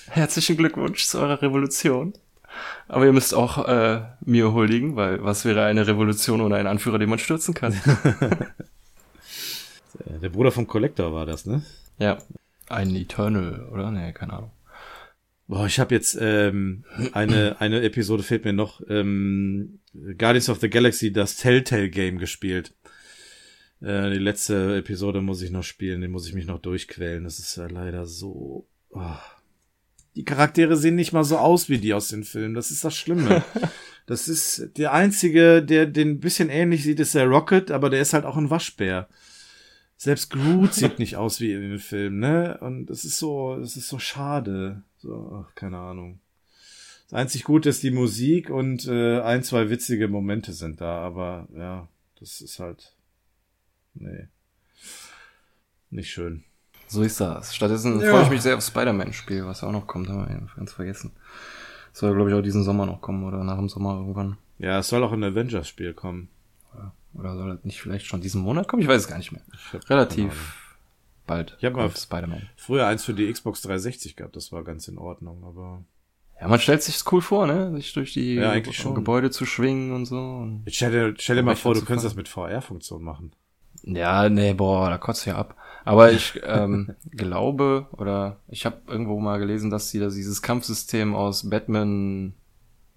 [0.10, 2.14] Herzlichen Glückwunsch zu eurer Revolution.
[2.88, 7.00] Aber ihr müsst auch äh, mir huldigen, weil was wäre eine Revolution ohne einen Anführer,
[7.00, 7.74] den man stürzen kann?
[10.22, 11.64] der Bruder vom Collector war das, ne?
[12.00, 12.18] ja.
[12.68, 13.92] Ein Eternal, oder?
[13.92, 14.52] Nee, keine Ahnung.
[15.48, 18.82] Boah, ich habe jetzt ähm, eine eine Episode fehlt mir noch.
[18.90, 22.74] Ähm, Guardians of the Galaxy, das Telltale Game gespielt.
[23.82, 27.24] Äh, die letzte Episode muss ich noch spielen, die muss ich mich noch durchquälen.
[27.24, 28.68] Das ist ja leider so.
[28.90, 29.02] Oh.
[30.16, 32.54] Die Charaktere sehen nicht mal so aus wie die aus den Filmen.
[32.54, 33.44] Das ist das Schlimme.
[34.08, 38.02] Das ist der einzige, der den ein bisschen ähnlich sieht, ist der Rocket, aber der
[38.02, 39.10] ist halt auch ein Waschbär.
[39.98, 42.60] Selbst Groot sieht nicht aus wie in den Filmen, ne?
[42.62, 44.84] Und es ist so, es ist so schade.
[44.98, 46.20] So, ach, keine Ahnung.
[47.06, 51.48] Das einzig Gute ist die Musik und äh, ein, zwei witzige Momente sind da, aber
[51.56, 51.88] ja,
[52.20, 52.94] das ist halt.
[53.94, 54.28] Nee.
[55.90, 56.44] Nicht schön.
[56.88, 57.56] So ist das.
[57.56, 58.12] Stattdessen Ja.
[58.12, 61.12] freue ich mich sehr auf Spider-Man-Spiel, was auch noch kommt, haben wir ganz vergessen.
[61.94, 64.38] Soll, glaube ich, auch diesen Sommer noch kommen oder nach dem Sommer irgendwann.
[64.60, 66.30] Ja, es soll auch ein Avengers-Spiel kommen.
[67.14, 68.82] Oder soll das nicht vielleicht schon diesen Monat kommen?
[68.82, 69.42] Ich weiß es gar nicht mehr.
[69.90, 70.58] Relativ
[71.26, 72.50] bald Ich hab mal- Spider-Man.
[72.58, 75.82] Früher eins für die Xbox 360 gehabt, das war ganz in Ordnung, aber.
[76.42, 77.74] Ja, man stellt sich cool vor, ne?
[77.78, 78.60] Sich durch die Ja.
[78.60, 80.18] Gebäude zu schwingen und so.
[80.20, 83.32] Und stell dir, stell dir mal vor, du könntest das mit VR-Funktion machen.
[83.84, 85.56] Ja, nee, boah, da kotzt ja ab.
[85.86, 91.16] Aber ich ähm, glaube, oder ich habe irgendwo mal gelesen, dass sie da dieses Kampfsystem
[91.16, 92.34] aus Batman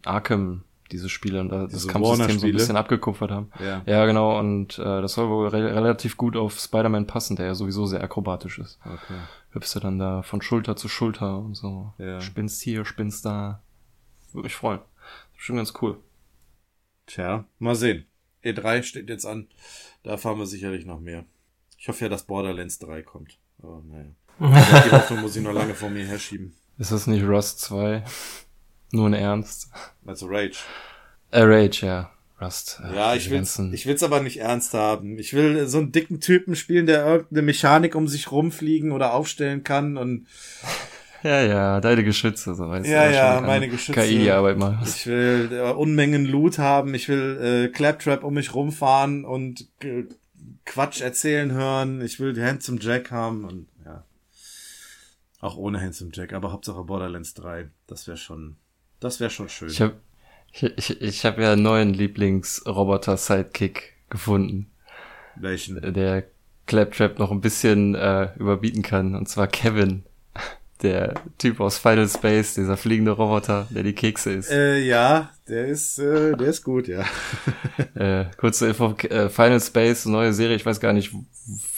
[0.04, 3.50] Arkham, diese Spiele, und da das Diese Kampfsystem so ein bisschen abgekupfert haben.
[3.60, 3.82] Ja.
[3.84, 7.54] Ja, genau, und äh, das soll wohl re relativ gut auf Spider-Man passen, der ja
[7.54, 8.80] sowieso sehr akrobatisch ist.
[8.84, 9.18] Okay.
[9.50, 11.92] Hüpfst du dann da von Schulter zu Schulter und so.
[11.98, 12.20] Ja.
[12.22, 13.62] Spinnst hier, spinnst da.
[14.32, 14.80] Würde mich freuen.
[15.36, 15.98] Bestimmt ganz cool.
[17.06, 18.06] Tja, mal sehen.
[18.44, 19.48] E3 steht jetzt an.
[20.02, 21.24] Da fahren wir sicherlich noch mehr.
[21.78, 23.38] Ich hoffe ja, dass Borderlands 3 kommt.
[23.62, 24.10] Aber naja.
[24.86, 26.54] Die Hoffnung muss ich noch lange vor mir herschieben.
[26.78, 28.04] Ist das nicht Rust 2?
[28.92, 29.70] Nur in Ernst.
[30.06, 30.58] Also Rage.
[31.30, 32.10] Äh, Rage, ja.
[32.40, 32.80] Rust.
[32.84, 35.18] äh, Ja, ich will's, ich will's aber nicht ernst haben.
[35.18, 39.64] Ich will so einen dicken Typen spielen, der irgendeine Mechanik um sich rumfliegen oder aufstellen
[39.64, 40.26] kann und
[41.24, 43.14] Ja, ja, deine Geschütze, so weißt Ja, du.
[43.14, 44.00] ja, schon meine Geschütze.
[44.00, 44.78] KI-Arbeit mal.
[44.84, 46.94] ich will äh, Unmengen Loot haben.
[46.94, 50.04] Ich will äh, Claptrap um mich rumfahren und äh,
[50.68, 52.00] Quatsch erzählen hören.
[52.02, 54.04] Ich will Handsome Jack haben und ja.
[55.40, 57.68] Auch ohne Handsome Jack, aber Hauptsache Borderlands 3.
[57.86, 58.56] Das wäre schon,
[59.00, 59.70] das wäre schon schön.
[59.70, 59.94] Ich hab,
[60.52, 64.70] ich, ich, ich hab ja einen neuen Lieblings-Roboter-Sidekick gefunden,
[65.36, 65.80] Welchen?
[65.94, 66.24] der
[66.66, 70.04] Claptrap noch ein bisschen äh, überbieten kann, und zwar Kevin.
[70.82, 74.50] Der Typ aus Final Space, dieser fliegende Roboter, der die Kekse isst.
[74.52, 77.04] Äh, ja, der ist, äh, der ist gut, ja.
[77.94, 81.12] äh, kurze Info, äh, Final Space, neue Serie, ich weiß gar nicht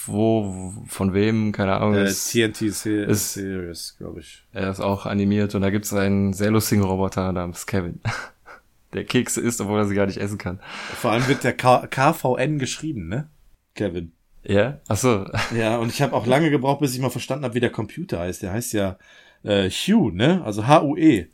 [0.06, 1.94] wo, von wem, keine Ahnung.
[1.94, 4.44] Äh, ist, TNT Se ist- Series, glaube ich.
[4.52, 8.00] er ist auch animiert und da gibt's einen sehr lustigen Roboter namens Kevin.
[8.92, 10.58] Der Kekse isst, obwohl er sie gar nicht essen kann.
[11.00, 13.30] Vor allem wird der K KVN geschrieben, ne?
[13.76, 14.10] Kevin.
[14.42, 14.80] Ja?
[14.88, 15.26] Ach so.
[15.54, 18.20] Ja, und ich habe auch lange gebraucht, bis ich mal verstanden habe, wie der Computer
[18.20, 18.42] heißt.
[18.42, 18.98] Der heißt ja
[19.42, 20.42] äh, Hugh, ne?
[20.44, 21.26] Also H-U-E.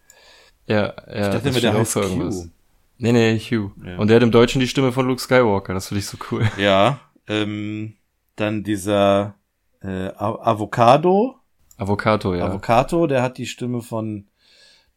[0.67, 0.93] Ja, ja.
[1.09, 2.43] Ich dachte immer, der heißt irgendwas.
[2.43, 2.49] Q.
[2.99, 3.73] Nee, nee, Hugh.
[3.85, 3.99] Ja.
[3.99, 6.51] Und der hat im Deutschen die Stimme von Luke Skywalker, das finde ich so cool.
[6.59, 7.95] Ja, ähm,
[8.37, 9.35] dann dieser
[9.83, 11.37] äh, Avocado.
[11.77, 12.47] Avocado, ja.
[12.47, 14.29] Avocado, der hat die Stimme von,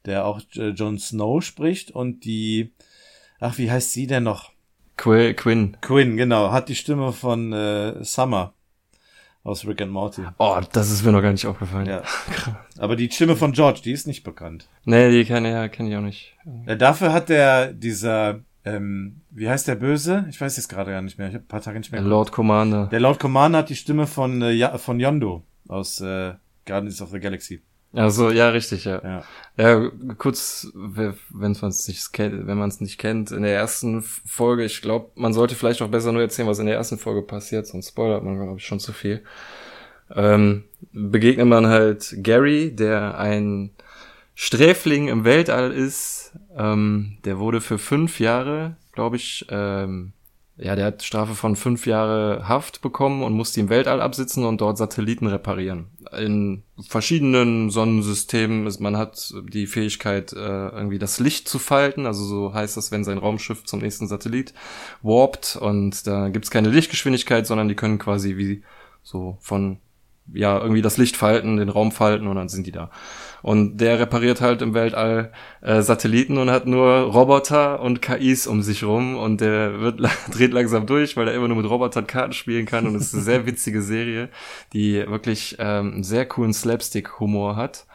[0.06, 2.74] der auch äh, Jon Snow spricht und die,
[3.40, 4.52] ach, wie heißt sie denn noch?
[5.00, 5.78] Qu Quinn.
[5.80, 8.54] Quinn, genau, hat die Stimme von äh, Summer
[9.44, 10.24] aus Rick and Morty.
[10.38, 11.86] Oh, das ist mir noch gar nicht aufgefallen.
[11.86, 12.04] Ja.
[12.78, 14.68] Aber die Stimme von George, die ist nicht bekannt.
[14.84, 16.36] Nee, die kenne ja, kenn ich auch nicht.
[16.66, 20.26] Äh, dafür hat der, dieser, ähm, wie heißt der Böse?
[20.30, 21.30] Ich weiß jetzt gerade gar nicht mehr.
[21.30, 22.02] Ich habe ein paar Tage nicht mehr.
[22.02, 22.88] Lord Commander.
[22.88, 26.34] Der Lord Commander hat die Stimme von, äh, ja, von Yondo aus äh,
[26.66, 27.62] Guardians of the Galaxy.
[27.94, 29.02] Also, ja, richtig, ja.
[29.04, 29.24] Ja.
[29.58, 31.16] Ja, kurz, wenn
[31.62, 35.10] man es nicht kennt, wenn man es nicht kennt, in der ersten Folge, ich glaube,
[35.16, 38.24] man sollte vielleicht auch besser nur erzählen, was in der ersten Folge passiert, sonst spoilert
[38.24, 39.24] man, glaube ich, schon zu viel.
[40.16, 43.72] Ähm, begegnet man halt Gary, der ein
[44.34, 46.32] Sträfling im Weltall ist.
[46.56, 50.14] Ähm, der wurde für fünf Jahre, glaube ich, ähm,
[50.62, 54.60] ja, der hat Strafe von fünf Jahre Haft bekommen und musste im Weltall absitzen und
[54.60, 55.88] dort Satelliten reparieren.
[56.18, 62.06] In verschiedenen Sonnensystemen ist, man hat die Fähigkeit, äh, irgendwie das Licht zu falten.
[62.06, 64.54] Also so heißt das, wenn sein Raumschiff zum nächsten Satellit
[65.02, 68.64] warpt und da gibt's keine Lichtgeschwindigkeit, sondern die können quasi wie
[69.02, 69.78] so von
[70.34, 72.90] ja, irgendwie das Licht falten, den Raum falten und dann sind die da.
[73.42, 75.32] Und der repariert halt im Weltall
[75.62, 80.02] äh, Satelliten und hat nur Roboter und KIs um sich rum und der wird
[80.32, 83.14] dreht langsam durch, weil er immer nur mit Robotern Karten spielen kann und es ist
[83.14, 84.30] eine sehr witzige Serie,
[84.74, 87.86] die wirklich ähm, einen sehr coolen Slapstick-Humor hat.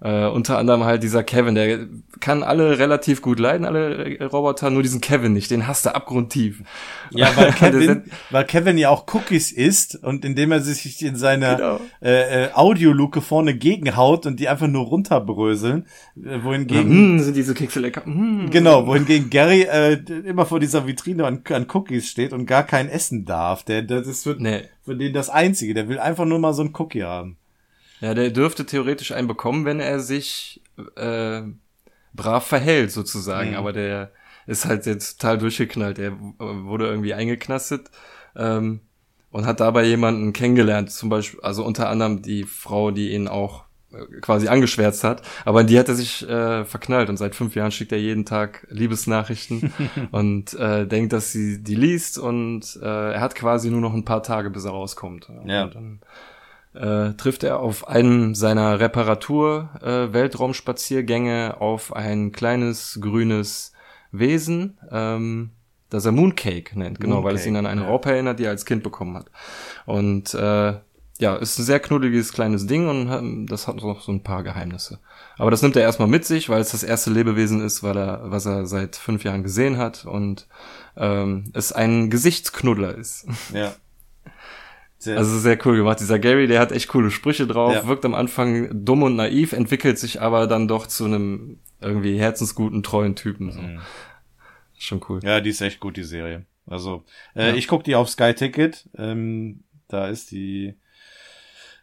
[0.00, 1.86] Äh, unter anderem halt dieser Kevin, der
[2.20, 6.62] kann alle relativ gut leiden, alle Roboter, nur diesen Kevin nicht, den hasst er abgrundtief.
[7.10, 11.56] Ja, weil Kevin, weil Kevin ja auch Cookies isst und indem er sich in seiner
[11.56, 11.80] Genau.
[12.02, 15.86] äh, äh, Audioluke vorne gegenhaut und die einfach nur runterbröseln,
[16.22, 18.04] äh, wohingegen Hm, sind diese Kekse lecker.
[18.04, 18.50] Hm.
[18.50, 19.94] Genau, wohingegen Gary äh,
[20.26, 23.62] immer vor dieser Vitrine an, an Cookies steht und gar kein essen darf.
[23.62, 24.62] Der, das ist für, Nee.
[24.84, 25.72] für den das Einzige.
[25.72, 27.36] Der will einfach nur mal so ein Cookie haben.
[28.00, 30.62] Ja, der dürfte theoretisch einen bekommen, wenn er sich
[30.96, 31.42] äh,
[32.12, 33.50] brav verhält, sozusagen.
[33.50, 33.56] Mhm.
[33.56, 34.12] Aber der
[34.46, 35.98] ist halt jetzt total durchgeknallt.
[35.98, 37.90] Der w- wurde irgendwie eingeknastet
[38.36, 38.80] ähm,
[39.30, 40.90] und hat dabei jemanden kennengelernt.
[40.90, 45.22] Zum Beispiel, also unter anderem die Frau, die ihn auch äh, quasi angeschwärzt hat.
[45.44, 48.26] Aber in die hat er sich äh, verknallt und seit fünf Jahren schickt er jeden
[48.26, 49.72] Tag Liebesnachrichten
[50.10, 54.04] und äh, denkt, dass sie die liest und äh, er hat quasi nur noch ein
[54.04, 55.28] paar Tage, bis er rauskommt.
[55.46, 55.64] Ja.
[55.64, 56.00] Und dann
[56.74, 63.72] äh, trifft er auf einen seiner Reparatur äh, Weltraumspaziergänge auf ein kleines grünes
[64.12, 65.50] Wesen, ähm,
[65.90, 67.88] das er Mooncake nennt, genau, weil es Mooncake, ihn an eine ja.
[67.88, 69.26] Raupe erinnert, die er als Kind bekommen hat.
[69.86, 70.74] Und äh,
[71.18, 74.42] ja, ist ein sehr knuddeliges kleines Ding und ähm, das hat noch so ein paar
[74.42, 74.98] Geheimnisse.
[75.38, 78.22] Aber das nimmt er erstmal mit sich, weil es das erste Lebewesen ist, weil er,
[78.24, 80.48] was er seit fünf Jahren gesehen hat und
[80.96, 83.26] ähm, es ein Gesichtsknuddler ist.
[83.52, 83.74] Ja.
[85.04, 86.00] Sehr, Also sehr cool gemacht.
[86.00, 87.86] Dieser Gary, der hat echt coole Sprüche drauf, Ja.
[87.86, 92.82] wirkt am Anfang dumm und naiv, entwickelt sich aber dann doch zu einem irgendwie herzensguten,
[92.82, 93.52] treuen Typen.
[93.52, 93.60] So.
[93.60, 93.80] Mhm.
[94.78, 95.20] Schon cool.
[95.22, 96.44] ja, die ist echt gut, die Serie.
[96.66, 97.04] Also,
[97.36, 97.54] äh, Ja.
[97.54, 98.88] ich guck die auf Sky Ticket.
[98.96, 100.74] Ähm, da ist die,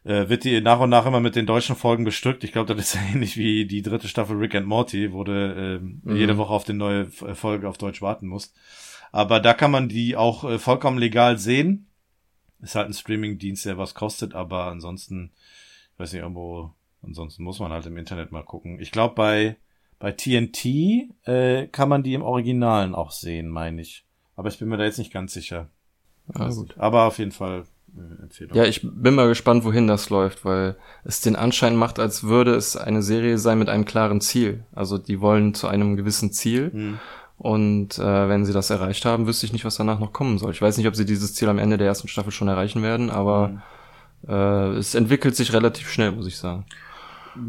[0.04, 2.44] äh, wird die nach und nach immer mit den deutschen Folgen bestückt.
[2.44, 6.02] Ich glaube, das ist ähnlich wie die dritte Staffel Rick and Morty, wo du ähm,
[6.04, 6.16] Mhm.
[6.16, 8.56] jede Woche auf die neue äh, Folge auf Deutsch warten musst.
[9.12, 11.86] Aber da kann man die auch äh, vollkommen legal sehen.
[12.62, 15.32] Ist halt ein Streaming-Dienst, der was kostet, aber ansonsten,
[15.94, 16.72] ich weiß nicht, irgendwo,
[17.02, 18.80] ansonsten muss man halt im Internet mal gucken.
[18.80, 19.58] Ich glaube, bei,
[20.00, 20.66] bei TNT
[21.26, 24.06] äh, kann man die im Originalen auch sehen, meine ich.
[24.36, 25.70] Aber ich bin mir da jetzt nicht ganz sicher.
[26.34, 26.78] Ah, gut.
[26.78, 27.66] Aber auf jeden Fall
[27.96, 28.56] äh, Empfehlung.
[28.56, 32.56] Ja, ich bin mal gespannt, wohin das läuft, weil es den Anschein macht, als würde
[32.56, 34.66] es eine Serie sein mit einem klaren Ziel.
[34.72, 37.00] Also die wollen zu einem gewissen Ziel Hm.
[37.42, 40.52] Und äh, wenn sie das erreicht haben, wüsste ich nicht, was danach noch kommen soll.
[40.52, 43.10] Ich weiß nicht, ob sie dieses Ziel am Ende der ersten Staffel schon erreichen werden,
[43.10, 43.64] aber
[44.28, 46.66] äh, es entwickelt sich relativ schnell, muss ich sagen.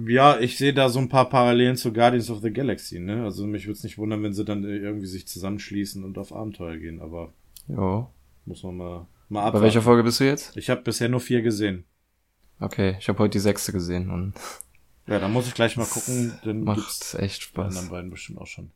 [0.06, 3.24] Ja, ich sehe da so ein paar Parallelen zu Guardians of the Galaxy, ne?
[3.24, 6.76] Also mich würde es nicht wundern, wenn sie dann irgendwie sich zusammenschließen und auf Abenteuer
[6.78, 7.32] gehen, aber
[7.68, 8.08] Ja.
[8.46, 9.64] muss man mal, mal Bei abwarten.
[9.64, 10.56] welcher Folge bist du jetzt?
[10.56, 11.84] Ich habe bisher nur vier gesehen.
[12.60, 14.34] Okay, ich habe heute die sechste gesehen und
[15.08, 16.32] Ja, dann muss ich gleich mal gucken.
[16.44, 17.90] Dann Macht echt bei anderen Spaß.
[17.90, 18.70] beiden bestimmt auch schon.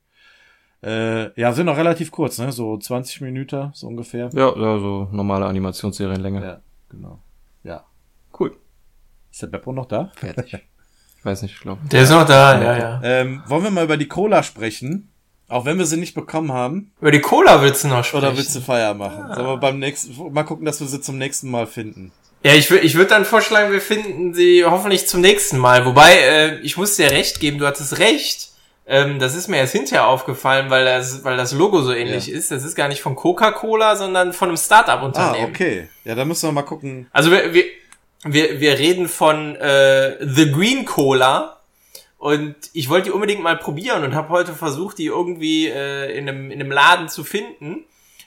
[0.82, 2.52] Äh, ja, sind noch relativ kurz, ne?
[2.52, 4.30] So 20 Minuten, so ungefähr.
[4.32, 6.44] Ja, ja, so normale Animationsserienlänge.
[6.44, 7.18] Ja, genau.
[7.64, 7.84] Ja.
[8.38, 8.56] Cool.
[9.30, 10.12] Ist der Beppo noch da?
[10.16, 10.54] Fertig.
[11.18, 11.80] ich weiß nicht, ich glaube.
[11.90, 13.00] Der ist noch da, ja, ja.
[13.02, 15.10] Ähm, wollen wir mal über die Cola sprechen?
[15.48, 16.92] Auch wenn wir sie nicht bekommen haben.
[17.00, 18.24] Über die Cola willst du noch sprechen?
[18.24, 19.32] Oder willst du Feier machen?
[19.32, 22.12] Sollen wir beim nächsten, mal gucken, dass wir sie zum nächsten Mal finden.
[22.42, 25.84] Ja, ich würde ich würd dann vorschlagen, wir finden sie hoffentlich zum nächsten Mal.
[25.86, 28.50] Wobei, äh, ich muss dir recht geben, du hattest recht.
[28.88, 32.36] Ähm, das ist mir erst hinterher aufgefallen, weil das, weil das Logo so ähnlich Ja.
[32.36, 32.50] ist.
[32.52, 35.46] Das ist gar nicht von Coca-Cola, sondern von einem Start-up-Unternehmen.
[35.46, 35.88] Ah, okay.
[36.04, 37.08] Ja, da müssen wir mal gucken.
[37.12, 37.64] Also wir, wir,
[38.24, 41.58] wir, wir reden von äh, The Green Cola
[42.18, 46.28] und ich wollte die unbedingt mal probieren und habe heute versucht, die irgendwie äh, in,
[46.28, 47.84] einem, in einem Laden zu finden.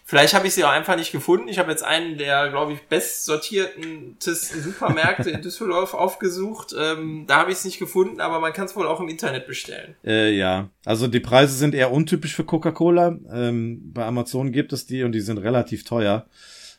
[0.09, 1.47] Vielleicht habe ich sie auch einfach nicht gefunden.
[1.49, 6.73] Ich habe jetzt einen der, glaube ich, bestsortierten Supermärkte in Düsseldorf aufgesucht.
[6.75, 9.45] Ähm, da habe ich es nicht gefunden, aber man kann es wohl auch im Internet
[9.45, 9.93] bestellen.
[10.03, 13.19] Äh, ja, also die Preise sind eher untypisch für Coca-Cola.
[13.31, 16.25] Ähm, bei Amazon gibt es die und die sind relativ teuer.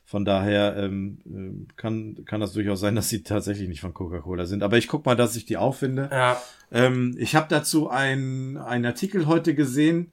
[0.05, 4.44] Von daher ähm, ähm, kann, kann das durchaus sein, dass sie tatsächlich nicht von Coca-Cola
[4.47, 4.65] sind.
[4.65, 6.09] Aber ich guck mal, dass ich die auch finde.
[6.11, 6.43] Ja,
[6.73, 10.11] Ähm, ich habe dazu ein, einen Artikel heute gesehen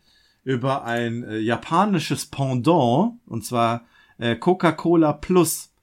[0.48, 3.86] über ein äh, japanisches Pendant, und zwar
[4.18, 5.74] äh, Coca-Cola Plus.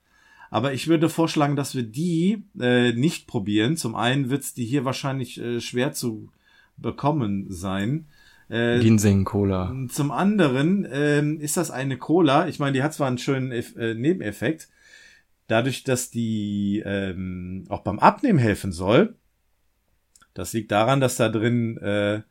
[0.50, 3.76] Aber ich würde vorschlagen, dass wir die äh, nicht probieren.
[3.76, 6.30] Zum einen wird's die hier wahrscheinlich äh, schwer zu
[6.78, 8.06] bekommen sein.
[8.48, 9.70] Äh, Ginseng Cola.
[9.90, 12.48] zum anderen ähm, ist das eine Cola.
[12.48, 14.70] Ich meine, die hat zwar einen schönen Eff äh, Nebeneffekt.
[15.46, 19.14] Dadurch, dass die ähm, auch beim Abnehmen helfen soll.
[20.32, 22.22] Das liegt daran, dass da drin äh,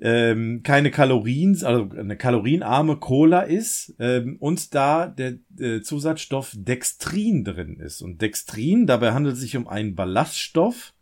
[0.00, 7.44] ähm, keine Kalorien, also eine kalorienarme Cola ist ähm, und da der äh, Zusatzstoff Dextrin
[7.44, 8.02] drin ist.
[8.02, 10.94] Und Dextrin, dabei handelt es sich um einen Ballaststoff,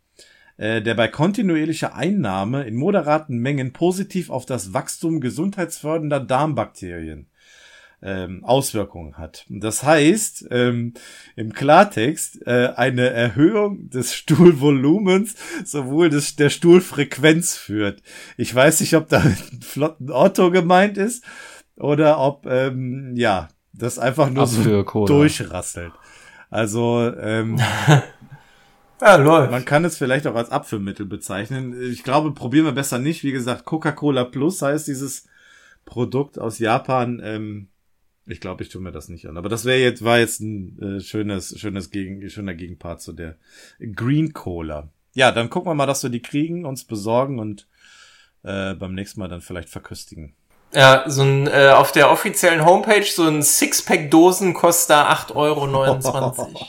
[0.57, 7.27] äh, der bei kontinuierlicher Einnahme in moderaten Mengen positiv auf das Wachstum gesundheitsfördernder Darmbakterien
[8.01, 9.45] ähm, Auswirkungen hat.
[9.49, 10.93] Das heißt, ähm,
[11.35, 18.01] im Klartext, äh, eine Erhöhung des Stuhlvolumens sowohl des, der Stuhlfrequenz führt.
[18.37, 21.23] Ich weiß nicht, ob da ein flotten Otto gemeint ist
[21.75, 25.93] oder ob, ähm, ja, das einfach nur so durchrasselt.
[26.49, 27.59] Also, ähm,
[29.01, 29.51] ja läuft.
[29.51, 31.79] man kann es vielleicht auch als Abführmittel bezeichnen.
[31.91, 33.23] Ich glaube, probieren wir besser nicht.
[33.23, 35.27] Wie gesagt, Coca-Cola Plus heißt dieses
[35.85, 37.21] Produkt aus Japan.
[37.23, 37.67] Ähm,
[38.27, 39.37] ich glaube, ich tue mir das nicht an.
[39.37, 43.35] Aber das wäre jetzt, war jetzt ein äh, schönes, schönes Gegen, schöner Gegenpart zu der
[43.79, 44.89] Green Cola.
[45.13, 47.67] Ja, dann gucken wir mal, dass wir die kriegen, uns besorgen und
[48.43, 50.33] äh, beim nächsten Mal dann vielleicht verköstigen.
[50.73, 55.35] Ja, so ein äh, auf der offiziellen Homepage so ein Sixpack Dosen kostet da 8,29
[55.35, 56.49] Euro.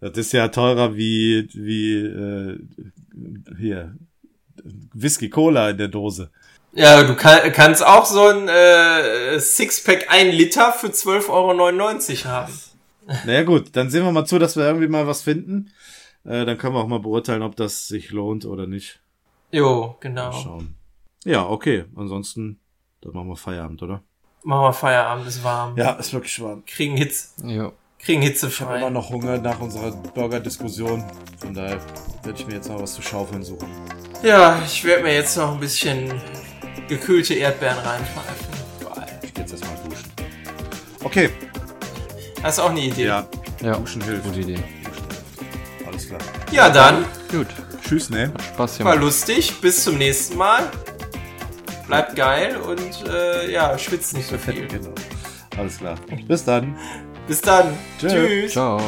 [0.00, 2.60] Das ist ja teurer wie, wie äh,
[3.58, 3.96] hier
[4.94, 6.30] Whisky Cola in der Dose.
[6.72, 12.52] Ja, du kann, kannst auch so ein äh, Sixpack 1 Liter für 12,99 Euro haben.
[13.24, 15.72] Naja gut, dann sehen wir mal zu, dass wir irgendwie mal was finden.
[16.24, 19.00] Äh, dann können wir auch mal beurteilen, ob das sich lohnt oder nicht.
[19.50, 20.32] Jo, Mal genau.
[20.32, 20.74] schauen.
[21.24, 21.86] Ja, okay.
[21.96, 22.60] Ansonsten,
[23.00, 24.02] dann machen wir Feierabend, oder?
[24.44, 25.74] Machen wir Feierabend, ist warm.
[25.76, 26.64] Ja, ist wirklich warm.
[26.66, 27.72] Kriegen Hitze, Ja.
[27.98, 28.90] kriegen Hitze Ich habe immer frei.
[28.90, 31.02] noch Hunger nach unserer Burger-Diskussion.
[31.40, 31.80] Von daher
[32.22, 33.68] werde ich mir jetzt mal was zu schaufeln suchen.
[34.22, 36.12] Ja, ich werde mir jetzt noch ein bisschen
[36.88, 38.46] gekühlte Erdbeeren reinpfeifen.
[38.94, 39.18] Geil.
[39.22, 40.12] Ich gehe jetzt erstmal duschen.
[41.04, 41.30] Okay,
[42.42, 43.06] Das ist auch eine Idee.
[43.06, 43.26] ja,
[43.62, 43.76] Ja.
[43.76, 44.24] Duschen hilft.
[44.24, 44.58] Gute Idee.
[45.86, 46.20] alles klar.
[46.52, 47.46] Ja, dann Gut.
[47.82, 48.32] Tschüss, ne?
[48.54, 49.00] Spaß war gemacht.
[49.00, 49.60] lustig.
[49.60, 50.70] Bis zum nächsten Mal.
[51.86, 54.66] Bleibt geil und äh, ja, schwitzt nicht so viel.
[54.68, 54.92] Genau.
[55.56, 55.96] Alles klar.
[56.26, 56.76] Bis dann.
[57.26, 57.76] Bis dann.
[57.98, 58.08] Tschö.
[58.08, 58.52] Tschüss.
[58.52, 58.80] Ciao.